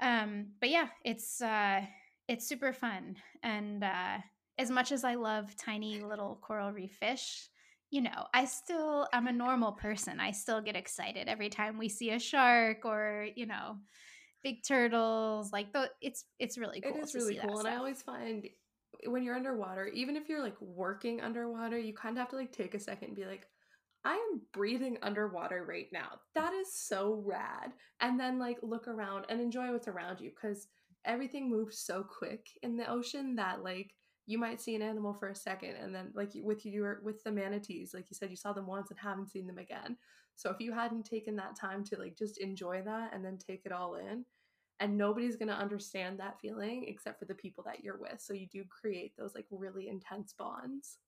um 0.00 0.46
but 0.60 0.70
yeah 0.70 0.88
it's 1.04 1.40
uh 1.42 1.80
it's 2.26 2.48
super 2.48 2.72
fun 2.72 3.16
and 3.42 3.84
uh 3.84 4.16
as 4.58 4.70
much 4.70 4.92
as 4.92 5.04
i 5.04 5.14
love 5.14 5.54
tiny 5.56 6.00
little 6.00 6.38
coral 6.40 6.72
reef 6.72 6.92
fish 6.92 7.48
you 7.90 8.00
know, 8.00 8.26
I 8.32 8.44
still 8.44 9.06
I'm 9.12 9.26
a 9.26 9.32
normal 9.32 9.72
person. 9.72 10.20
I 10.20 10.32
still 10.32 10.60
get 10.60 10.76
excited 10.76 11.28
every 11.28 11.48
time 11.48 11.78
we 11.78 11.88
see 11.88 12.10
a 12.10 12.18
shark 12.18 12.84
or, 12.84 13.28
you 13.36 13.46
know, 13.46 13.76
big 14.42 14.64
turtles. 14.66 15.52
Like 15.52 15.72
the 15.72 15.90
it's 16.00 16.24
it's 16.38 16.58
really 16.58 16.80
cool. 16.80 16.96
It 16.96 17.04
is 17.04 17.14
really 17.14 17.38
cool. 17.40 17.58
And 17.58 17.68
I 17.68 17.76
always 17.76 18.02
find 18.02 18.46
when 19.06 19.22
you're 19.22 19.36
underwater, 19.36 19.86
even 19.88 20.16
if 20.16 20.28
you're 20.28 20.42
like 20.42 20.60
working 20.60 21.20
underwater, 21.20 21.78
you 21.78 21.94
kind 21.94 22.16
of 22.16 22.20
have 22.20 22.30
to 22.30 22.36
like 22.36 22.52
take 22.52 22.74
a 22.74 22.80
second 22.80 23.08
and 23.08 23.16
be 23.16 23.26
like, 23.26 23.46
I 24.04 24.14
am 24.14 24.40
breathing 24.52 24.98
underwater 25.02 25.64
right 25.64 25.88
now. 25.92 26.20
That 26.34 26.52
is 26.52 26.74
so 26.74 27.22
rad. 27.26 27.72
And 28.00 28.20
then 28.20 28.38
like 28.38 28.58
look 28.62 28.86
around 28.86 29.26
and 29.28 29.40
enjoy 29.40 29.72
what's 29.72 29.88
around 29.88 30.20
you 30.20 30.30
because 30.30 30.68
everything 31.04 31.50
moves 31.50 31.78
so 31.78 32.02
quick 32.02 32.46
in 32.62 32.76
the 32.76 32.90
ocean 32.90 33.36
that 33.36 33.62
like 33.62 33.92
you 34.26 34.38
might 34.38 34.60
see 34.60 34.74
an 34.74 34.82
animal 34.82 35.12
for 35.12 35.28
a 35.28 35.34
second 35.34 35.76
and 35.76 35.94
then 35.94 36.10
like 36.14 36.30
with 36.34 36.64
your 36.64 37.00
with 37.02 37.22
the 37.24 37.32
manatees 37.32 37.92
like 37.92 38.10
you 38.10 38.16
said 38.16 38.30
you 38.30 38.36
saw 38.36 38.52
them 38.52 38.66
once 38.66 38.90
and 38.90 38.98
haven't 38.98 39.30
seen 39.30 39.46
them 39.46 39.58
again. 39.58 39.96
So 40.36 40.50
if 40.50 40.58
you 40.60 40.72
hadn't 40.72 41.04
taken 41.04 41.36
that 41.36 41.56
time 41.56 41.84
to 41.84 41.98
like 41.98 42.16
just 42.16 42.38
enjoy 42.38 42.82
that 42.82 43.14
and 43.14 43.24
then 43.24 43.38
take 43.38 43.62
it 43.64 43.72
all 43.72 43.96
in 43.96 44.24
and 44.80 44.98
nobody's 44.98 45.36
going 45.36 45.48
to 45.48 45.54
understand 45.54 46.18
that 46.18 46.40
feeling 46.40 46.86
except 46.88 47.20
for 47.20 47.26
the 47.26 47.34
people 47.34 47.62
that 47.64 47.84
you're 47.84 47.98
with. 47.98 48.20
So 48.20 48.32
you 48.34 48.46
do 48.46 48.64
create 48.68 49.12
those 49.16 49.34
like 49.34 49.46
really 49.50 49.88
intense 49.88 50.34
bonds. 50.36 50.98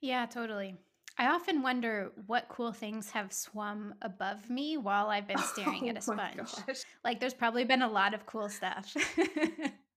Yeah 0.00 0.26
totally. 0.26 0.76
I 1.20 1.26
often 1.26 1.62
wonder 1.62 2.12
what 2.26 2.48
cool 2.48 2.72
things 2.72 3.10
have 3.10 3.32
swum 3.32 3.92
above 4.02 4.48
me 4.48 4.76
while 4.76 5.08
I've 5.08 5.26
been 5.26 5.38
staring 5.52 5.86
oh 5.86 5.88
at 5.88 5.98
a 5.98 6.00
sponge. 6.00 6.54
Like, 7.04 7.18
there's 7.18 7.34
probably 7.34 7.64
been 7.64 7.82
a 7.82 7.88
lot 7.88 8.14
of 8.14 8.24
cool 8.24 8.48
stuff. 8.48 8.96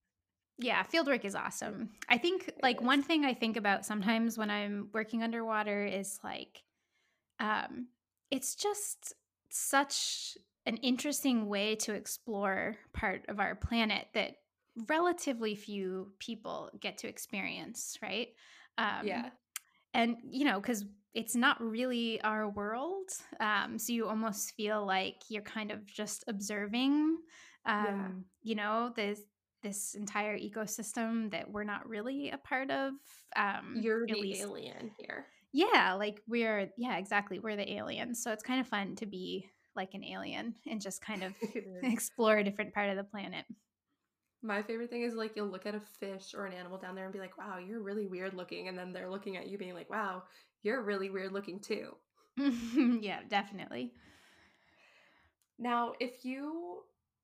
Yeah, 0.62 0.84
fieldwork 0.84 1.24
is 1.24 1.34
awesome. 1.34 1.90
I 2.08 2.18
think 2.18 2.50
it 2.56 2.62
like 2.62 2.80
is. 2.80 2.86
one 2.86 3.02
thing 3.02 3.24
I 3.24 3.34
think 3.34 3.56
about 3.56 3.84
sometimes 3.84 4.38
when 4.38 4.50
I'm 4.50 4.88
working 4.92 5.22
underwater 5.22 5.84
is 5.84 6.18
like 6.22 6.62
um 7.40 7.88
it's 8.30 8.54
just 8.54 9.14
such 9.50 10.36
an 10.64 10.76
interesting 10.78 11.48
way 11.48 11.74
to 11.76 11.92
explore 11.94 12.76
part 12.92 13.24
of 13.28 13.40
our 13.40 13.56
planet 13.56 14.06
that 14.14 14.36
relatively 14.88 15.54
few 15.54 16.12
people 16.18 16.70
get 16.80 16.98
to 16.98 17.08
experience, 17.08 17.98
right? 18.02 18.28
Um 18.78 19.06
Yeah. 19.06 19.30
And 19.94 20.16
you 20.30 20.44
know, 20.44 20.60
cuz 20.60 20.84
it's 21.14 21.34
not 21.34 21.60
really 21.60 22.20
our 22.22 22.48
world. 22.48 23.10
Um 23.40 23.78
so 23.78 23.92
you 23.92 24.08
almost 24.08 24.54
feel 24.54 24.86
like 24.86 25.16
you're 25.28 25.42
kind 25.42 25.70
of 25.72 25.84
just 25.86 26.24
observing 26.28 27.18
um 27.66 27.84
yeah. 27.84 28.08
you 28.42 28.54
know, 28.54 28.92
this 28.94 29.20
this 29.62 29.94
entire 29.94 30.38
ecosystem 30.38 31.30
that 31.30 31.50
we're 31.50 31.64
not 31.64 31.88
really 31.88 32.30
a 32.30 32.38
part 32.38 32.70
of. 32.70 32.94
Um, 33.36 33.76
You're 33.80 34.06
the 34.06 34.14
least, 34.14 34.42
alien 34.42 34.90
here. 34.98 35.26
Yeah, 35.52 35.94
like 35.98 36.20
we're 36.26 36.70
yeah, 36.76 36.96
exactly. 36.96 37.38
We're 37.38 37.56
the 37.56 37.72
aliens. 37.72 38.22
So 38.22 38.32
it's 38.32 38.42
kind 38.42 38.60
of 38.60 38.66
fun 38.66 38.96
to 38.96 39.06
be 39.06 39.48
like 39.74 39.94
an 39.94 40.04
alien 40.04 40.54
and 40.66 40.80
just 40.80 41.00
kind 41.00 41.22
of 41.22 41.34
explore 41.82 42.38
a 42.38 42.44
different 42.44 42.74
part 42.74 42.90
of 42.90 42.96
the 42.96 43.04
planet. 43.04 43.44
My 44.42 44.62
favorite 44.62 44.90
thing 44.90 45.02
is 45.02 45.14
like 45.14 45.36
you'll 45.36 45.46
look 45.46 45.66
at 45.66 45.74
a 45.74 45.80
fish 45.80 46.34
or 46.36 46.46
an 46.46 46.52
animal 46.52 46.78
down 46.78 46.94
there 46.94 47.04
and 47.04 47.12
be 47.12 47.20
like, 47.20 47.38
"Wow, 47.38 47.58
you're 47.58 47.80
really 47.80 48.06
weird 48.06 48.34
looking," 48.34 48.68
and 48.68 48.76
then 48.76 48.92
they're 48.92 49.10
looking 49.10 49.36
at 49.36 49.46
you 49.48 49.56
being 49.56 49.74
like, 49.74 49.88
"Wow, 49.88 50.24
you're 50.62 50.82
really 50.82 51.10
weird 51.10 51.32
looking 51.32 51.60
too." 51.60 51.94
yeah, 52.36 53.20
definitely. 53.28 53.92
Now, 55.58 55.92
if 56.00 56.24
you 56.24 56.82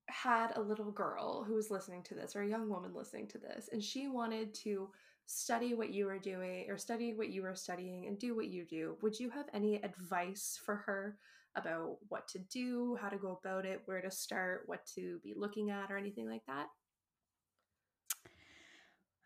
had 0.09 0.57
a 0.57 0.61
little 0.61 0.91
girl 0.91 1.45
who 1.45 1.55
was 1.55 1.71
listening 1.71 2.03
to 2.03 2.15
this 2.15 2.35
or 2.35 2.43
a 2.43 2.49
young 2.49 2.69
woman 2.69 2.93
listening 2.95 3.27
to 3.29 3.39
this 3.39 3.69
and 3.73 3.83
she 3.83 4.09
wanted 4.09 4.55
to 4.55 4.89
study 5.27 5.75
what 5.75 5.93
you 5.93 6.07
were 6.07 6.19
doing 6.19 6.65
or 6.71 6.79
study 6.79 7.13
what 7.13 7.29
you 7.29 7.43
were 7.43 7.55
studying 7.55 8.07
and 8.07 8.19
do 8.19 8.35
what 8.35 8.49
you 8.49 8.65
do. 8.65 8.97
Would 9.03 9.21
you 9.21 9.29
have 9.29 9.45
any 9.53 9.77
advice 9.83 10.59
for 10.65 10.77
her 10.77 11.19
about 11.55 11.97
what 12.09 12.27
to 12.29 12.39
do 12.39 12.97
how 13.01 13.09
to 13.09 13.17
go 13.17 13.39
about 13.43 13.67
it 13.67 13.83
where 13.87 14.01
to 14.01 14.11
start 14.11 14.63
what 14.67 14.87
to 14.87 15.19
be 15.23 15.35
looking 15.37 15.71
at 15.71 15.91
or 15.91 15.99
anything 15.99 16.29
like 16.29 16.43
that? 16.47 16.69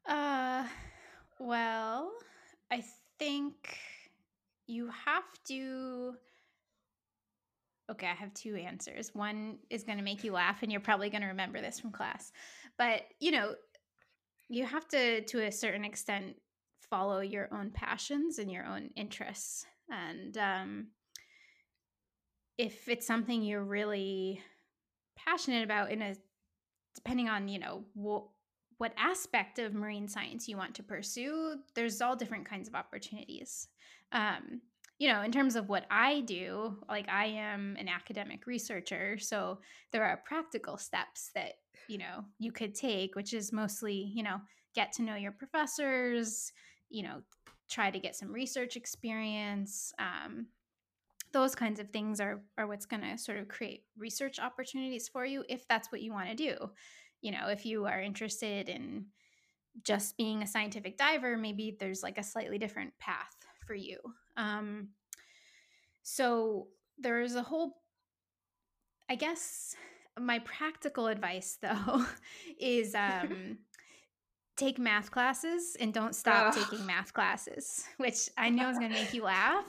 Uh 0.09 0.66
well 1.39 2.12
i 2.70 2.83
think 3.18 3.78
you 4.66 4.89
have 5.05 5.24
to 5.45 6.14
Okay, 7.91 8.07
I 8.07 8.14
have 8.14 8.33
two 8.33 8.57
answers. 8.57 9.14
One 9.14 9.59
is 9.68 9.83
going 9.83 9.99
to 9.99 10.05
make 10.05 10.24
you 10.24 10.33
laugh, 10.33 10.62
and 10.62 10.70
you're 10.70 10.80
probably 10.80 11.11
going 11.11 11.22
to 11.22 11.28
remember 11.28 11.61
this 11.61 11.80
from 11.80 11.93
class. 11.93 12.33
But, 12.78 13.03
you 13.20 13.33
know, 13.33 13.55
you 14.49 14.64
have 14.64 14.87
to, 14.89 15.22
to 15.22 15.47
a 15.47 15.53
certain 15.53 15.85
extent, 15.85 16.37
follow 16.91 17.20
your 17.20 17.49
own 17.53 17.70
passions 17.70 18.39
and 18.39 18.51
your 18.51 18.64
own 18.66 18.91
interests. 18.97 19.66
And 19.91 20.37
um, 20.39 20.87
if 22.59 22.89
it's 22.89 23.07
something 23.07 23.43
you're 23.43 23.64
really 23.64 24.41
passionate 25.16 25.64
about, 25.64 25.91
in 25.91 26.03
a 26.03 26.14
depending 26.95 27.28
on, 27.28 27.49
you 27.49 27.59
know, 27.59 27.85
what 27.95 28.24
what 28.78 28.93
aspect 28.97 29.59
of 29.59 29.74
marine 29.74 30.09
science 30.09 30.49
you 30.49 30.57
want 30.57 30.74
to 30.74 30.83
pursue, 30.83 31.55
there's 31.74 32.03
all 32.03 32.16
different 32.16 32.49
kinds 32.49 32.68
of 32.68 32.74
opportunities. 32.74 33.68
Um, 34.11 34.61
you 35.03 35.09
know, 35.09 35.22
in 35.22 35.32
terms 35.32 35.57
of 35.57 35.68
what 35.68 35.84
I 35.90 36.20
do, 36.20 36.76
like 36.88 37.09
I 37.09 37.24
am 37.24 37.74
an 37.76 37.88
academic 37.88 38.46
researcher, 38.46 39.18
so 39.18 39.59
there 39.90 40.05
are 40.05 40.22
practical 40.24 40.78
steps 40.78 41.32
that, 41.34 41.55
you 41.88 41.98
know, 41.98 42.24
you 42.38 42.53
could 42.53 42.72
take, 42.72 43.16
which 43.16 43.34
is 43.34 43.53
mostly, 43.53 44.12
you 44.14 44.22
know, 44.22 44.36
get 44.76 44.92
to 44.92 45.03
know 45.03 45.16
your 45.16 45.32
professors, 45.32 46.53
you 46.88 47.03
know, 47.03 47.20
try 47.68 47.90
to 47.90 47.98
get 47.98 48.14
some 48.14 48.32
research 48.32 48.76
experience. 48.76 49.92
Um, 49.98 50.46
those 51.32 51.57
kinds 51.57 51.80
of 51.80 51.90
things 51.90 52.20
are 52.20 52.40
are 52.57 52.68
what's 52.68 52.86
going 52.86 53.03
to 53.03 53.18
sort 53.18 53.38
of 53.38 53.48
create 53.48 53.82
research 53.98 54.38
opportunities 54.38 55.09
for 55.09 55.26
you 55.26 55.42
if 55.48 55.66
that's 55.66 55.90
what 55.90 56.03
you 56.03 56.12
want 56.12 56.28
to 56.28 56.36
do. 56.36 56.55
You 57.22 57.32
know, 57.32 57.48
if 57.48 57.66
you 57.66 57.86
are 57.86 58.00
interested 58.00 58.68
in 58.68 59.07
just 59.82 60.16
being 60.16 60.44
a 60.44 60.46
scientific 60.46 60.96
diver, 60.96 61.36
maybe 61.36 61.76
there's 61.80 62.05
like 62.05 62.18
a 62.18 62.22
slightly 62.22 62.57
different 62.57 62.96
path 63.00 63.34
for 63.66 63.74
you. 63.74 63.98
Um, 64.36 64.88
so 66.02 66.68
there's 66.98 67.34
a 67.34 67.42
whole, 67.42 67.76
I 69.08 69.14
guess, 69.14 69.74
my 70.18 70.40
practical 70.40 71.06
advice 71.06 71.58
though 71.62 72.04
is 72.60 72.94
um, 72.94 73.58
take 74.56 74.78
math 74.78 75.10
classes 75.10 75.76
and 75.80 75.92
don't 75.92 76.14
stop 76.14 76.54
taking 76.54 76.84
math 76.86 77.12
classes, 77.12 77.84
which 77.96 78.28
I 78.36 78.50
know 78.50 78.70
is 78.70 78.78
going 78.78 78.92
to 78.92 78.98
make 78.98 79.14
you 79.14 79.24
laugh. 79.24 79.64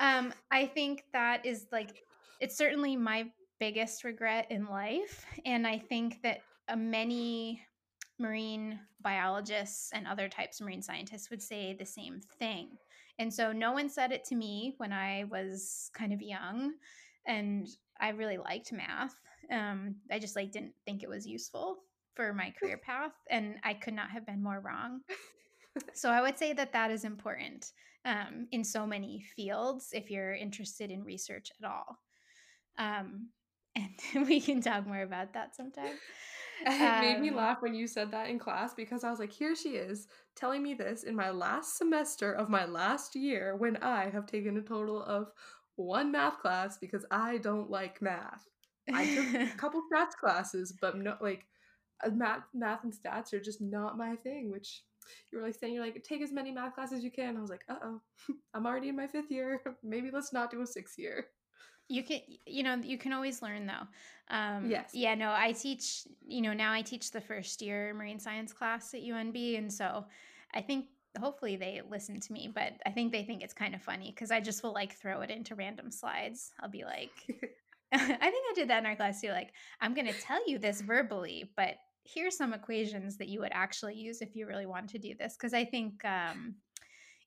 Um, 0.00 0.32
I 0.50 0.66
think 0.66 1.04
that 1.12 1.44
is 1.44 1.66
like, 1.72 2.04
it's 2.40 2.56
certainly 2.56 2.96
my 2.96 3.30
biggest 3.58 4.04
regret 4.04 4.46
in 4.50 4.66
life. 4.66 5.24
And 5.44 5.66
I 5.66 5.78
think 5.78 6.22
that 6.22 6.40
uh, 6.68 6.76
many 6.76 7.62
marine 8.18 8.78
biologists 9.00 9.90
and 9.92 10.06
other 10.06 10.28
types 10.28 10.60
of 10.60 10.66
marine 10.66 10.82
scientists 10.82 11.30
would 11.30 11.42
say 11.42 11.74
the 11.74 11.86
same 11.86 12.20
thing. 12.38 12.68
And 13.18 13.32
so 13.32 13.52
no 13.52 13.72
one 13.72 13.88
said 13.88 14.12
it 14.12 14.24
to 14.26 14.34
me 14.34 14.74
when 14.78 14.92
I 14.92 15.24
was 15.30 15.90
kind 15.94 16.12
of 16.12 16.22
young 16.22 16.72
and 17.26 17.68
I 18.00 18.10
really 18.10 18.38
liked 18.38 18.72
math. 18.72 19.14
Um, 19.50 19.96
I 20.10 20.18
just 20.18 20.36
like 20.36 20.52
didn't 20.52 20.74
think 20.84 21.02
it 21.02 21.08
was 21.08 21.26
useful 21.26 21.78
for 22.14 22.32
my 22.32 22.52
career 22.58 22.78
path 22.84 23.12
and 23.30 23.56
I 23.64 23.74
could 23.74 23.94
not 23.94 24.10
have 24.10 24.26
been 24.26 24.42
more 24.42 24.60
wrong. 24.60 25.00
so 25.94 26.10
I 26.10 26.22
would 26.22 26.38
say 26.38 26.52
that 26.52 26.72
that 26.72 26.90
is 26.90 27.04
important 27.04 27.72
um, 28.04 28.48
in 28.50 28.64
so 28.64 28.86
many 28.86 29.24
fields 29.36 29.90
if 29.92 30.10
you're 30.10 30.34
interested 30.34 30.90
in 30.90 31.04
research 31.04 31.50
at 31.62 31.70
all. 31.70 31.98
Um, 32.78 33.28
and 33.76 34.26
we 34.26 34.40
can 34.40 34.60
talk 34.60 34.86
more 34.86 35.02
about 35.02 35.34
that 35.34 35.54
sometime. 35.54 35.94
It 36.66 37.00
made 37.00 37.20
me 37.20 37.30
um, 37.30 37.36
laugh 37.36 37.58
when 37.60 37.74
you 37.74 37.86
said 37.86 38.10
that 38.12 38.28
in 38.28 38.38
class 38.38 38.74
because 38.74 39.04
I 39.04 39.10
was 39.10 39.18
like, 39.18 39.32
here 39.32 39.54
she 39.54 39.70
is 39.70 40.08
telling 40.36 40.62
me 40.62 40.74
this 40.74 41.02
in 41.02 41.14
my 41.16 41.30
last 41.30 41.76
semester 41.76 42.32
of 42.32 42.48
my 42.48 42.64
last 42.64 43.14
year 43.16 43.56
when 43.56 43.76
I 43.78 44.10
have 44.10 44.26
taken 44.26 44.56
a 44.56 44.62
total 44.62 45.02
of 45.02 45.30
one 45.76 46.12
math 46.12 46.38
class 46.38 46.78
because 46.78 47.04
I 47.10 47.38
don't 47.38 47.70
like 47.70 48.02
math. 48.02 48.48
I 48.92 49.06
took 49.06 49.34
a 49.34 49.46
couple 49.56 49.82
stats 49.92 50.12
classes, 50.18 50.74
but 50.80 50.96
no, 50.96 51.16
like 51.20 51.46
uh, 52.04 52.10
math, 52.10 52.44
math 52.54 52.84
and 52.84 52.92
stats 52.92 53.32
are 53.32 53.40
just 53.40 53.60
not 53.60 53.96
my 53.98 54.16
thing. 54.16 54.50
Which 54.50 54.82
you 55.30 55.38
were 55.38 55.44
like 55.44 55.54
saying, 55.54 55.74
you're 55.74 55.84
like, 55.84 56.02
take 56.04 56.22
as 56.22 56.32
many 56.32 56.52
math 56.52 56.74
classes 56.74 56.98
as 56.98 57.04
you 57.04 57.10
can. 57.10 57.36
I 57.36 57.40
was 57.40 57.50
like, 57.50 57.64
uh 57.68 57.76
oh, 57.82 58.00
I'm 58.54 58.66
already 58.66 58.88
in 58.88 58.96
my 58.96 59.06
fifth 59.06 59.30
year. 59.30 59.60
Maybe 59.82 60.10
let's 60.12 60.32
not 60.32 60.50
do 60.50 60.62
a 60.62 60.66
sixth 60.66 60.98
year. 60.98 61.26
You 61.88 62.02
can, 62.02 62.20
you 62.46 62.62
know, 62.62 62.76
you 62.76 62.98
can 62.98 63.12
always 63.12 63.42
learn 63.42 63.66
though. 63.66 63.86
Um, 64.34 64.70
yes. 64.70 64.90
Yeah. 64.94 65.14
No, 65.14 65.30
I 65.30 65.52
teach. 65.52 66.06
You 66.26 66.42
know, 66.42 66.52
now 66.52 66.72
I 66.72 66.82
teach 66.82 67.10
the 67.10 67.20
first 67.20 67.60
year 67.60 67.92
marine 67.94 68.18
science 68.18 68.52
class 68.52 68.94
at 68.94 69.00
UNB, 69.00 69.58
and 69.58 69.72
so 69.72 70.06
I 70.54 70.62
think 70.62 70.86
hopefully 71.20 71.56
they 71.56 71.82
listen 71.90 72.18
to 72.20 72.32
me. 72.32 72.50
But 72.52 72.74
I 72.86 72.90
think 72.90 73.12
they 73.12 73.24
think 73.24 73.42
it's 73.42 73.54
kind 73.54 73.74
of 73.74 73.82
funny 73.82 74.10
because 74.10 74.30
I 74.30 74.40
just 74.40 74.62
will 74.62 74.72
like 74.72 74.94
throw 74.94 75.20
it 75.20 75.30
into 75.30 75.54
random 75.54 75.90
slides. 75.90 76.52
I'll 76.60 76.70
be 76.70 76.84
like, 76.84 77.10
I 77.92 77.98
think 77.98 78.20
I 78.22 78.52
did 78.54 78.70
that 78.70 78.78
in 78.78 78.86
our 78.86 78.96
class 78.96 79.20
too. 79.20 79.28
Like, 79.28 79.52
I'm 79.80 79.92
going 79.92 80.06
to 80.06 80.18
tell 80.18 80.40
you 80.48 80.58
this 80.58 80.80
verbally, 80.80 81.50
but 81.56 81.74
here's 82.04 82.36
some 82.36 82.54
equations 82.54 83.18
that 83.18 83.28
you 83.28 83.40
would 83.40 83.52
actually 83.52 83.94
use 83.96 84.22
if 84.22 84.34
you 84.34 84.46
really 84.46 84.64
want 84.64 84.88
to 84.90 84.98
do 84.98 85.14
this. 85.18 85.36
Because 85.36 85.52
I 85.52 85.66
think, 85.66 86.02
um, 86.06 86.54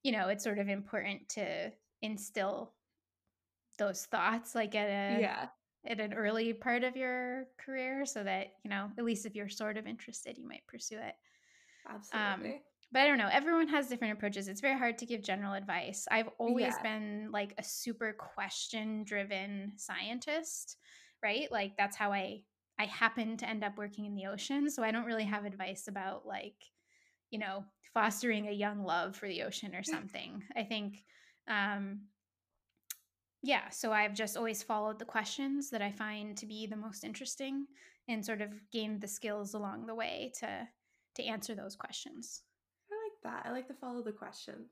you 0.01 0.11
know, 0.11 0.29
it's 0.29 0.43
sort 0.43 0.57
of 0.57 0.67
important 0.67 1.29
to 1.29 1.71
instill 2.01 2.73
those 3.77 4.05
thoughts 4.05 4.55
like 4.55 4.75
at 4.75 4.87
a 4.87 5.21
yeah. 5.21 5.47
at 5.87 5.99
an 5.99 6.13
early 6.13 6.53
part 6.53 6.83
of 6.83 6.95
your 6.95 7.47
career 7.57 8.05
so 8.05 8.23
that 8.23 8.53
you 8.63 8.69
know 8.69 8.89
at 8.97 9.03
least 9.03 9.25
if 9.25 9.35
you're 9.35 9.49
sort 9.49 9.77
of 9.77 9.87
interested 9.87 10.37
you 10.37 10.47
might 10.47 10.65
pursue 10.67 10.97
it. 10.97 11.15
Um, 11.87 11.95
absolutely. 11.95 12.49
um, 12.51 12.59
but 12.91 13.01
i 13.01 13.07
don't 13.07 13.17
know 13.17 13.29
everyone 13.31 13.67
has 13.67 13.87
different 13.87 14.13
approaches. 14.13 14.47
It's 14.47 14.61
very 14.61 14.77
hard 14.77 14.97
to 14.99 15.05
give 15.05 15.21
general 15.23 15.53
advice. 15.53 16.07
I've 16.09 16.29
always 16.37 16.73
yeah. 16.77 16.81
been 16.83 17.29
like 17.31 17.53
a 17.57 17.63
super 17.63 18.13
question 18.13 19.03
driven 19.03 19.73
scientist 19.77 20.77
right? 21.23 21.51
Like 21.51 21.75
that's 21.77 21.97
how 21.97 22.11
i 22.11 22.41
i 22.77 22.85
happen 22.85 23.37
to 23.37 23.49
end 23.49 23.63
up 23.63 23.77
working 23.77 24.05
in 24.05 24.15
the 24.15 24.25
ocean 24.25 24.69
so 24.69 24.83
i 24.83 24.91
don't 24.91 25.05
really 25.05 25.23
have 25.23 25.45
advice 25.45 25.87
about 25.87 26.27
like 26.27 26.57
you 27.31 27.39
know 27.39 27.63
fostering 27.95 28.47
a 28.47 28.51
young 28.51 28.83
love 28.83 29.15
for 29.15 29.27
the 29.27 29.41
ocean 29.41 29.73
or 29.73 29.81
something. 29.95 30.43
I 30.55 30.63
think 30.63 31.03
um 31.47 32.01
yeah, 33.45 33.69
so 33.69 33.91
I've 33.91 34.15
just 34.15 34.37
always 34.37 34.63
followed 34.63 34.97
the 34.97 35.05
questions 35.05 35.69
that 35.69 35.81
I 35.81 35.91
find 35.91 36.35
to 36.35 36.47
be 36.47 36.65
the 36.65 36.75
most 36.75 37.03
interesting 37.03 37.67
and 38.07 38.25
sort 38.25 38.41
of 38.41 38.49
gained 38.71 39.01
the 39.01 39.07
skills 39.07 39.53
along 39.53 39.85
the 39.85 39.93
way 39.95 40.31
to 40.39 40.67
to 41.15 41.23
answer 41.23 41.53
those 41.55 41.75
questions. 41.75 42.41
I 42.91 42.95
like 43.05 43.33
that. 43.33 43.47
I 43.47 43.53
like 43.53 43.67
to 43.67 43.73
follow 43.73 44.01
the 44.01 44.11
questions. 44.11 44.71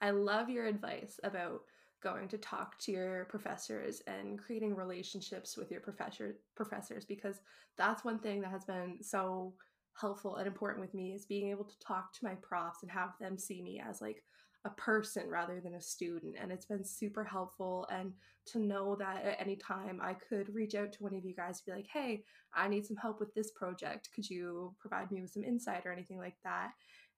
I 0.00 0.10
love 0.10 0.48
your 0.48 0.66
advice 0.66 1.20
about 1.22 1.60
going 2.02 2.26
to 2.28 2.38
talk 2.38 2.78
to 2.78 2.92
your 2.92 3.26
professors 3.26 4.02
and 4.06 4.38
creating 4.38 4.74
relationships 4.74 5.56
with 5.56 5.70
your 5.70 5.80
professor 5.80 6.36
professors 6.56 7.04
because 7.04 7.40
that's 7.76 8.04
one 8.04 8.18
thing 8.18 8.40
that 8.40 8.50
has 8.50 8.64
been 8.64 8.96
so 9.02 9.52
helpful 10.00 10.36
and 10.36 10.46
important 10.46 10.80
with 10.80 10.94
me 10.94 11.12
is 11.12 11.26
being 11.26 11.50
able 11.50 11.64
to 11.64 11.78
talk 11.78 12.12
to 12.12 12.24
my 12.24 12.34
profs 12.36 12.82
and 12.82 12.90
have 12.90 13.12
them 13.20 13.38
see 13.38 13.62
me 13.62 13.80
as 13.86 14.00
like 14.00 14.24
a 14.64 14.70
person 14.70 15.28
rather 15.28 15.60
than 15.60 15.74
a 15.74 15.80
student 15.80 16.34
and 16.40 16.50
it's 16.50 16.64
been 16.66 16.84
super 16.84 17.22
helpful 17.22 17.86
and 17.92 18.12
to 18.46 18.58
know 18.58 18.96
that 18.96 19.22
at 19.24 19.40
any 19.40 19.56
time 19.56 20.00
i 20.02 20.14
could 20.14 20.54
reach 20.54 20.74
out 20.74 20.92
to 20.92 21.02
one 21.02 21.14
of 21.14 21.24
you 21.24 21.34
guys 21.34 21.60
be 21.60 21.72
like 21.72 21.86
hey 21.92 22.24
i 22.54 22.68
need 22.68 22.86
some 22.86 22.96
help 22.96 23.20
with 23.20 23.34
this 23.34 23.50
project. 23.50 24.08
Could 24.14 24.28
you 24.28 24.74
provide 24.78 25.10
me 25.10 25.20
with 25.20 25.30
some 25.30 25.44
insight 25.44 25.84
or 25.84 25.92
anything 25.92 26.18
like 26.18 26.36
that? 26.44 26.70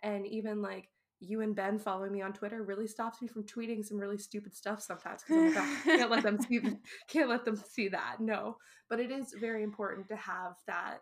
And 0.02 0.26
even 0.26 0.62
like 0.62 0.88
you 1.20 1.40
and 1.40 1.56
ben 1.56 1.78
following 1.78 2.12
me 2.12 2.20
on 2.20 2.30
twitter 2.30 2.62
really 2.62 2.86
stops 2.86 3.22
me 3.22 3.28
from 3.28 3.42
tweeting 3.44 3.82
some 3.82 3.96
really 3.96 4.18
stupid 4.18 4.54
stuff 4.54 4.82
sometimes 4.82 5.22
because 5.26 5.54
like, 5.54 5.64
oh, 5.64 5.80
can't 5.84 6.10
let 6.10 6.22
them 6.22 6.38
see 6.38 6.60
can't 7.08 7.30
let 7.30 7.42
them 7.44 7.56
see 7.56 7.88
that 7.88 8.16
no. 8.20 8.56
But 8.90 9.00
it 9.00 9.10
is 9.10 9.34
very 9.40 9.62
important 9.62 10.08
to 10.08 10.16
have 10.16 10.56
that 10.66 10.98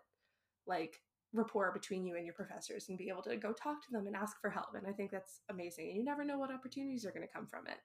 like 0.65 1.01
rapport 1.33 1.71
between 1.73 2.05
you 2.05 2.15
and 2.15 2.25
your 2.25 2.33
professors 2.33 2.89
and 2.89 2.97
be 2.97 3.09
able 3.09 3.23
to 3.23 3.35
go 3.35 3.51
talk 3.51 3.83
to 3.85 3.91
them 3.91 4.07
and 4.07 4.15
ask 4.15 4.39
for 4.39 4.49
help. 4.49 4.69
And 4.75 4.87
I 4.87 4.91
think 4.91 5.11
that's 5.11 5.41
amazing. 5.49 5.89
And 5.89 5.97
you 5.97 6.05
never 6.05 6.23
know 6.23 6.37
what 6.37 6.51
opportunities 6.51 7.05
are 7.05 7.11
going 7.11 7.27
to 7.27 7.33
come 7.33 7.47
from 7.47 7.67
it. 7.67 7.77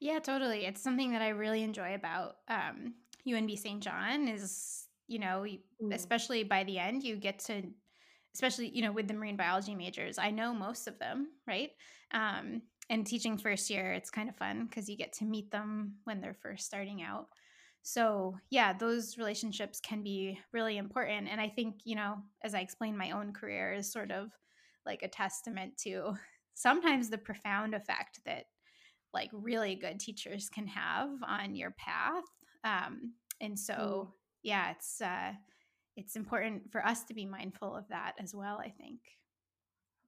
Yeah, 0.00 0.18
totally. 0.18 0.66
It's 0.66 0.82
something 0.82 1.12
that 1.12 1.22
I 1.22 1.28
really 1.28 1.62
enjoy 1.62 1.94
about 1.94 2.36
um, 2.48 2.94
UNB 3.26 3.56
Saint 3.58 3.82
John 3.82 4.26
is, 4.26 4.86
you 5.06 5.18
know, 5.18 5.44
mm. 5.44 5.94
especially 5.94 6.42
by 6.42 6.64
the 6.64 6.78
end, 6.78 7.04
you 7.04 7.16
get 7.16 7.38
to, 7.40 7.62
especially, 8.34 8.68
you 8.70 8.82
know, 8.82 8.92
with 8.92 9.06
the 9.06 9.14
marine 9.14 9.36
biology 9.36 9.74
majors, 9.74 10.18
I 10.18 10.30
know 10.30 10.52
most 10.52 10.88
of 10.88 10.98
them, 10.98 11.28
right? 11.46 11.70
Um, 12.12 12.62
and 12.90 13.06
teaching 13.06 13.38
first 13.38 13.70
year, 13.70 13.92
it's 13.92 14.10
kind 14.10 14.28
of 14.28 14.36
fun 14.36 14.66
because 14.66 14.88
you 14.88 14.96
get 14.96 15.12
to 15.14 15.24
meet 15.24 15.50
them 15.50 15.94
when 16.04 16.20
they're 16.20 16.36
first 16.42 16.66
starting 16.66 17.02
out. 17.02 17.28
So, 17.82 18.36
yeah, 18.50 18.72
those 18.72 19.18
relationships 19.18 19.80
can 19.80 20.02
be 20.02 20.38
really 20.52 20.78
important. 20.78 21.28
And 21.28 21.40
I 21.40 21.48
think, 21.48 21.80
you 21.84 21.96
know, 21.96 22.16
as 22.44 22.54
I 22.54 22.60
explained, 22.60 22.96
my 22.96 23.10
own 23.10 23.32
career 23.32 23.72
is 23.72 23.92
sort 23.92 24.12
of 24.12 24.30
like 24.86 25.02
a 25.02 25.08
testament 25.08 25.76
to 25.78 26.14
sometimes 26.54 27.10
the 27.10 27.18
profound 27.18 27.74
effect 27.74 28.20
that 28.24 28.44
like 29.12 29.30
really 29.32 29.74
good 29.74 29.98
teachers 29.98 30.48
can 30.48 30.66
have 30.66 31.10
on 31.26 31.54
your 31.54 31.72
path. 31.72 32.24
Um, 32.64 33.14
and 33.40 33.58
so, 33.58 33.74
mm. 33.74 34.08
yeah, 34.42 34.70
it's, 34.70 35.00
uh, 35.00 35.32
it's 35.96 36.16
important 36.16 36.70
for 36.70 36.86
us 36.86 37.04
to 37.04 37.14
be 37.14 37.26
mindful 37.26 37.74
of 37.74 37.88
that 37.88 38.14
as 38.18 38.34
well, 38.34 38.58
I 38.58 38.70
think. 38.70 39.00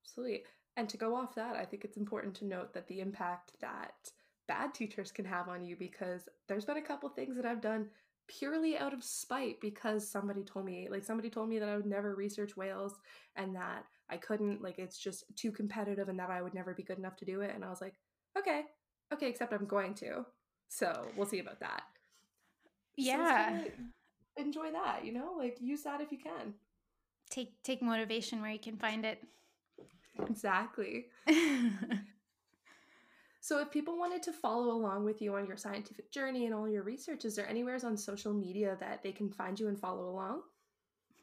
Absolutely. 0.05 0.45
And 0.77 0.89
to 0.89 0.97
go 0.97 1.15
off 1.15 1.35
that, 1.35 1.57
I 1.57 1.65
think 1.65 1.85
it's 1.85 1.97
important 1.97 2.35
to 2.37 2.47
note 2.47 2.73
that 2.75 2.87
the 2.87 3.01
impact 3.01 3.53
that 3.61 3.95
bad 4.47 4.75
teachers 4.75 5.11
can 5.11 5.25
have 5.25 5.49
on 5.49 5.65
you 5.65 5.77
because 5.77 6.29
there's 6.49 6.65
been 6.65 6.77
a 6.77 6.83
couple 6.83 7.09
things 7.09 7.37
that 7.37 7.47
I've 7.47 7.61
done 7.61 7.89
purely 8.27 8.77
out 8.79 8.95
of 8.95 9.05
spite 9.05 9.61
because 9.61 10.09
somebody 10.09 10.43
told 10.43 10.65
me 10.65 10.89
like 10.91 11.05
somebody 11.05 11.29
told 11.29 11.49
me 11.49 11.59
that 11.59 11.69
I 11.69 11.77
would 11.77 11.87
never 11.87 12.15
research 12.15 12.57
whales 12.57 12.95
and 13.37 13.55
that 13.55 13.85
I 14.09 14.17
couldn't 14.17 14.63
like 14.63 14.79
it's 14.79 14.99
just 14.99 15.25
too 15.37 15.53
competitive 15.53 16.09
and 16.09 16.19
that 16.19 16.31
I 16.31 16.41
would 16.41 16.55
never 16.55 16.75
be 16.75 16.83
good 16.83 16.99
enough 16.99 17.17
to 17.17 17.25
do 17.25 17.43
it 17.43 17.53
and 17.55 17.65
I 17.65 17.69
was 17.69 17.81
like 17.81 17.95
okay 18.39 18.63
okay 19.13 19.29
except 19.29 19.53
I'm 19.53 19.67
going 19.67 19.95
to. 19.95 20.25
So 20.69 21.07
we'll 21.17 21.27
see 21.27 21.39
about 21.41 21.61
that. 21.61 21.83
Yeah. 22.97 23.63
so 23.65 23.71
enjoy 24.37 24.73
that 24.73 25.05
you 25.05 25.13
know 25.13 25.35
like 25.37 25.59
use 25.61 25.83
that 25.83 26.01
if 26.01 26.11
you 26.11 26.19
can. 26.19 26.55
Take 27.31 27.63
take 27.63 27.83
motivation 27.83 28.41
where 28.41 28.53
you 28.53 28.59
can 28.59 28.77
find 28.77 29.05
it. 29.05 29.23
Exactly 30.29 31.07
So, 33.45 33.61
if 33.61 33.71
people 33.71 33.99
wanted 33.99 34.23
to 34.23 34.33
follow 34.33 34.71
along 34.71 35.05
with 35.05 35.21
you 35.21 35.35
on 35.35 35.47
your 35.47 35.59
scientific 35.59 36.11
journey 36.11 36.47
and 36.47 36.55
all 36.55 36.67
your 36.67 36.83
research, 36.83 37.27
is 37.27 37.37
there 37.37 37.47
anywheres 37.47 37.85
on 37.85 37.95
social 37.95 38.33
media 38.33 38.79
that 38.81 39.03
they 39.03 39.13
can 39.13 39.29
find 39.31 39.61
you 39.61 39.69
and 39.69 39.79
follow 39.79 40.09
along? 40.09 40.41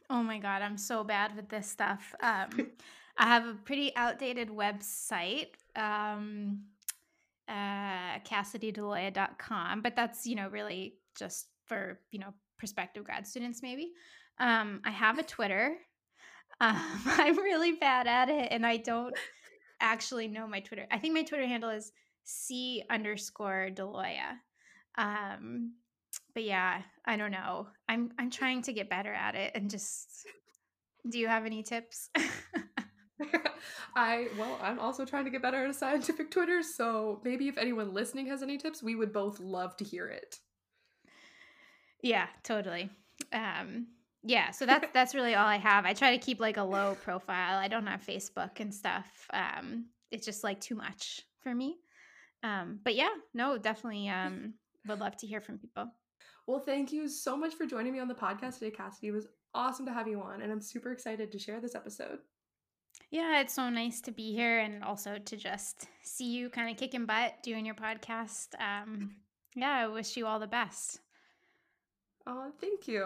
Oh 0.08 0.22
my 0.22 0.38
God, 0.38 0.62
I'm 0.62 0.78
so 0.78 1.04
bad 1.04 1.36
with 1.36 1.50
this 1.50 1.68
stuff. 1.68 2.14
Um, 2.22 2.50
I 3.18 3.26
have 3.26 3.48
a 3.48 3.56
pretty 3.56 3.92
outdated 3.96 4.50
website, 4.50 5.48
um, 5.76 6.60
uh, 7.48 8.20
CassidyDAloia.com, 8.20 9.82
but 9.82 9.96
that's, 9.96 10.28
you 10.28 10.36
know, 10.36 10.48
really 10.50 10.98
just 11.18 11.48
for, 11.66 12.02
you 12.12 12.20
know, 12.20 12.36
prospective 12.60 13.04
grad 13.04 13.26
students, 13.26 13.64
maybe. 13.64 13.94
Um, 14.38 14.82
I 14.86 14.92
have 14.92 15.18
a 15.18 15.24
Twitter. 15.24 15.76
Um, 16.60 16.78
I'm 17.08 17.38
really 17.38 17.72
bad 17.72 18.06
at 18.06 18.30
it 18.30 18.50
and 18.52 18.68
I 18.68 18.78
don't 18.78 19.16
actually 19.80 20.28
know 20.28 20.46
my 20.46 20.60
Twitter. 20.60 20.86
I 20.92 21.00
think 21.00 21.16
my 21.16 21.24
Twitter 21.24 21.48
handle 21.48 21.72
is 21.72 21.92
C 22.24 22.84
underscore 22.90 23.70
D'Aloia. 23.70 24.40
Um, 24.98 25.74
but 26.34 26.44
yeah, 26.44 26.82
I 27.06 27.18
don't 27.18 27.32
know. 27.32 27.68
I'm 27.88 28.12
I'm 28.20 28.30
trying 28.30 28.62
to 28.64 28.74
get 28.74 28.90
better 28.90 29.14
at 29.14 29.36
it 29.36 29.52
and 29.56 29.70
just 29.70 30.08
do 31.10 31.20
you 31.20 31.28
have 31.28 31.46
any 31.46 31.64
tips? 31.64 32.10
I 33.96 34.28
well, 34.38 34.58
I'm 34.62 34.80
also 34.80 35.06
trying 35.06 35.26
to 35.26 35.32
get 35.32 35.42
better 35.42 35.64
at 35.64 35.70
a 35.70 35.74
scientific 35.74 36.32
Twitter, 36.32 36.64
so 36.64 37.22
maybe 37.24 37.48
if 37.48 37.58
anyone 37.58 37.94
listening 37.94 38.28
has 38.28 38.42
any 38.42 38.58
tips, 38.58 38.82
we 38.82 38.96
would 38.96 39.14
both 39.14 39.40
love 39.40 39.76
to 39.78 39.84
hear 39.84 40.08
it. 40.08 40.40
Yeah, 42.02 42.28
totally. 42.44 42.90
Um 43.32 43.88
yeah, 44.24 44.52
so 44.52 44.66
that's 44.66 44.88
that's 44.94 45.16
really 45.16 45.36
all 45.36 45.48
I 45.48 45.58
have. 45.58 45.86
I 45.86 45.94
try 45.94 46.12
to 46.18 46.24
keep 46.24 46.40
like 46.40 46.58
a 46.58 46.64
low 46.64 46.96
profile. 47.04 47.58
I 47.60 47.68
don't 47.68 47.88
have 47.88 48.06
Facebook 48.06 48.60
and 48.60 48.74
stuff. 48.74 49.28
Um 49.34 49.86
it's 50.12 50.26
just 50.26 50.44
like 50.44 50.60
too 50.60 50.76
much 50.76 51.22
for 51.42 51.54
me. 51.54 51.78
Um, 52.44 52.80
but 52.84 52.96
yeah, 52.96 53.10
no, 53.34 53.58
definitely 53.58 54.10
um, 54.10 54.56
would 54.88 55.00
love 55.00 55.16
to 55.18 55.28
hear 55.28 55.42
from 55.42 55.58
people. 55.58 55.88
Well, 56.48 56.60
thank 56.60 56.92
you 56.92 57.08
so 57.08 57.38
much 57.38 57.54
for 57.54 57.66
joining 57.66 57.94
me 57.94 58.00
on 58.00 58.08
the 58.08 58.16
podcast 58.16 58.60
today, 58.60 58.72
Cassidy. 58.72 59.10
It 59.10 59.12
was 59.12 59.28
awesome 59.54 59.86
to 59.86 59.94
have 59.94 60.08
you 60.08 60.22
on, 60.22 60.42
and 60.42 60.52
I'm 60.52 60.62
super 60.62 60.92
excited 60.92 61.32
to 61.32 61.40
share 61.40 61.62
this 61.62 61.76
episode. 61.76 62.20
Yeah, 63.10 63.42
it's 63.42 63.54
so 63.54 63.70
nice 63.70 64.02
to 64.02 64.12
be 64.12 64.34
here 64.34 64.60
and 64.60 64.84
also 64.84 65.18
to 65.18 65.38
just 65.38 65.88
see 66.04 66.32
you 66.32 66.50
kind 66.50 66.70
of 66.70 66.78
kicking 66.78 67.06
butt 67.06 67.36
doing 67.44 67.66
your 67.66 67.76
podcast. 67.76 68.48
Um, 68.60 69.16
yeah, 69.56 69.72
I 69.72 69.88
wish 69.88 70.18
you 70.18 70.26
all 70.26 70.40
the 70.40 70.48
best. 70.48 71.00
Oh, 72.34 72.50
thank 72.62 72.88
you. 72.88 73.06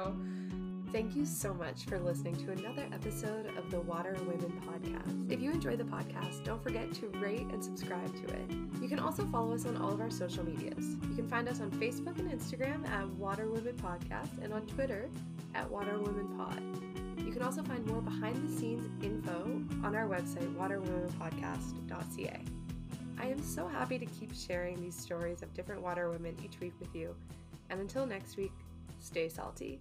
Thank 0.91 1.15
you 1.15 1.25
so 1.25 1.51
much 1.51 1.85
for 1.85 1.99
listening 1.99 2.35
to 2.45 2.51
another 2.51 2.87
episode 2.93 3.47
of 3.57 3.71
the 3.71 3.81
Water 3.81 4.15
Women 4.19 4.61
podcast. 4.67 5.31
If 5.31 5.41
you 5.41 5.49
enjoy 5.49 5.75
the 5.75 5.83
podcast, 5.83 6.43
don't 6.43 6.61
forget 6.61 6.93
to 6.93 7.07
rate 7.19 7.47
and 7.51 7.63
subscribe 7.63 8.13
to 8.21 8.33
it. 8.35 8.51
You 8.79 8.87
can 8.87 8.99
also 8.99 9.25
follow 9.25 9.55
us 9.55 9.65
on 9.65 9.77
all 9.77 9.91
of 9.91 9.99
our 9.99 10.11
social 10.11 10.45
medias. 10.45 10.95
You 11.09 11.15
can 11.15 11.27
find 11.27 11.49
us 11.49 11.59
on 11.59 11.71
Facebook 11.71 12.19
and 12.19 12.29
Instagram 12.29 12.87
at 12.87 13.09
Water 13.15 13.49
Women 13.49 13.75
Podcast 13.77 14.43
and 14.43 14.53
on 14.53 14.61
Twitter 14.67 15.09
at 15.55 15.67
Water 15.71 15.97
Women 15.97 16.27
Pod. 16.37 16.61
You 17.25 17.33
can 17.33 17.41
also 17.41 17.63
find 17.63 17.83
more 17.87 18.01
behind 18.01 18.47
the 18.47 18.55
scenes 18.55 18.87
info 19.03 19.59
on 19.83 19.95
our 19.95 20.07
website, 20.07 20.53
waterwomenpodcast.ca. 20.53 22.41
I 23.17 23.25
am 23.25 23.41
so 23.41 23.67
happy 23.67 23.97
to 23.97 24.05
keep 24.05 24.35
sharing 24.35 24.79
these 24.79 24.95
stories 24.95 25.41
of 25.41 25.51
different 25.55 25.81
water 25.81 26.11
women 26.11 26.37
each 26.45 26.59
week 26.59 26.73
with 26.79 26.93
you. 26.93 27.15
And 27.71 27.81
until 27.81 28.05
next 28.05 28.37
week, 28.37 28.51
stay 29.05 29.29
salty. 29.29 29.79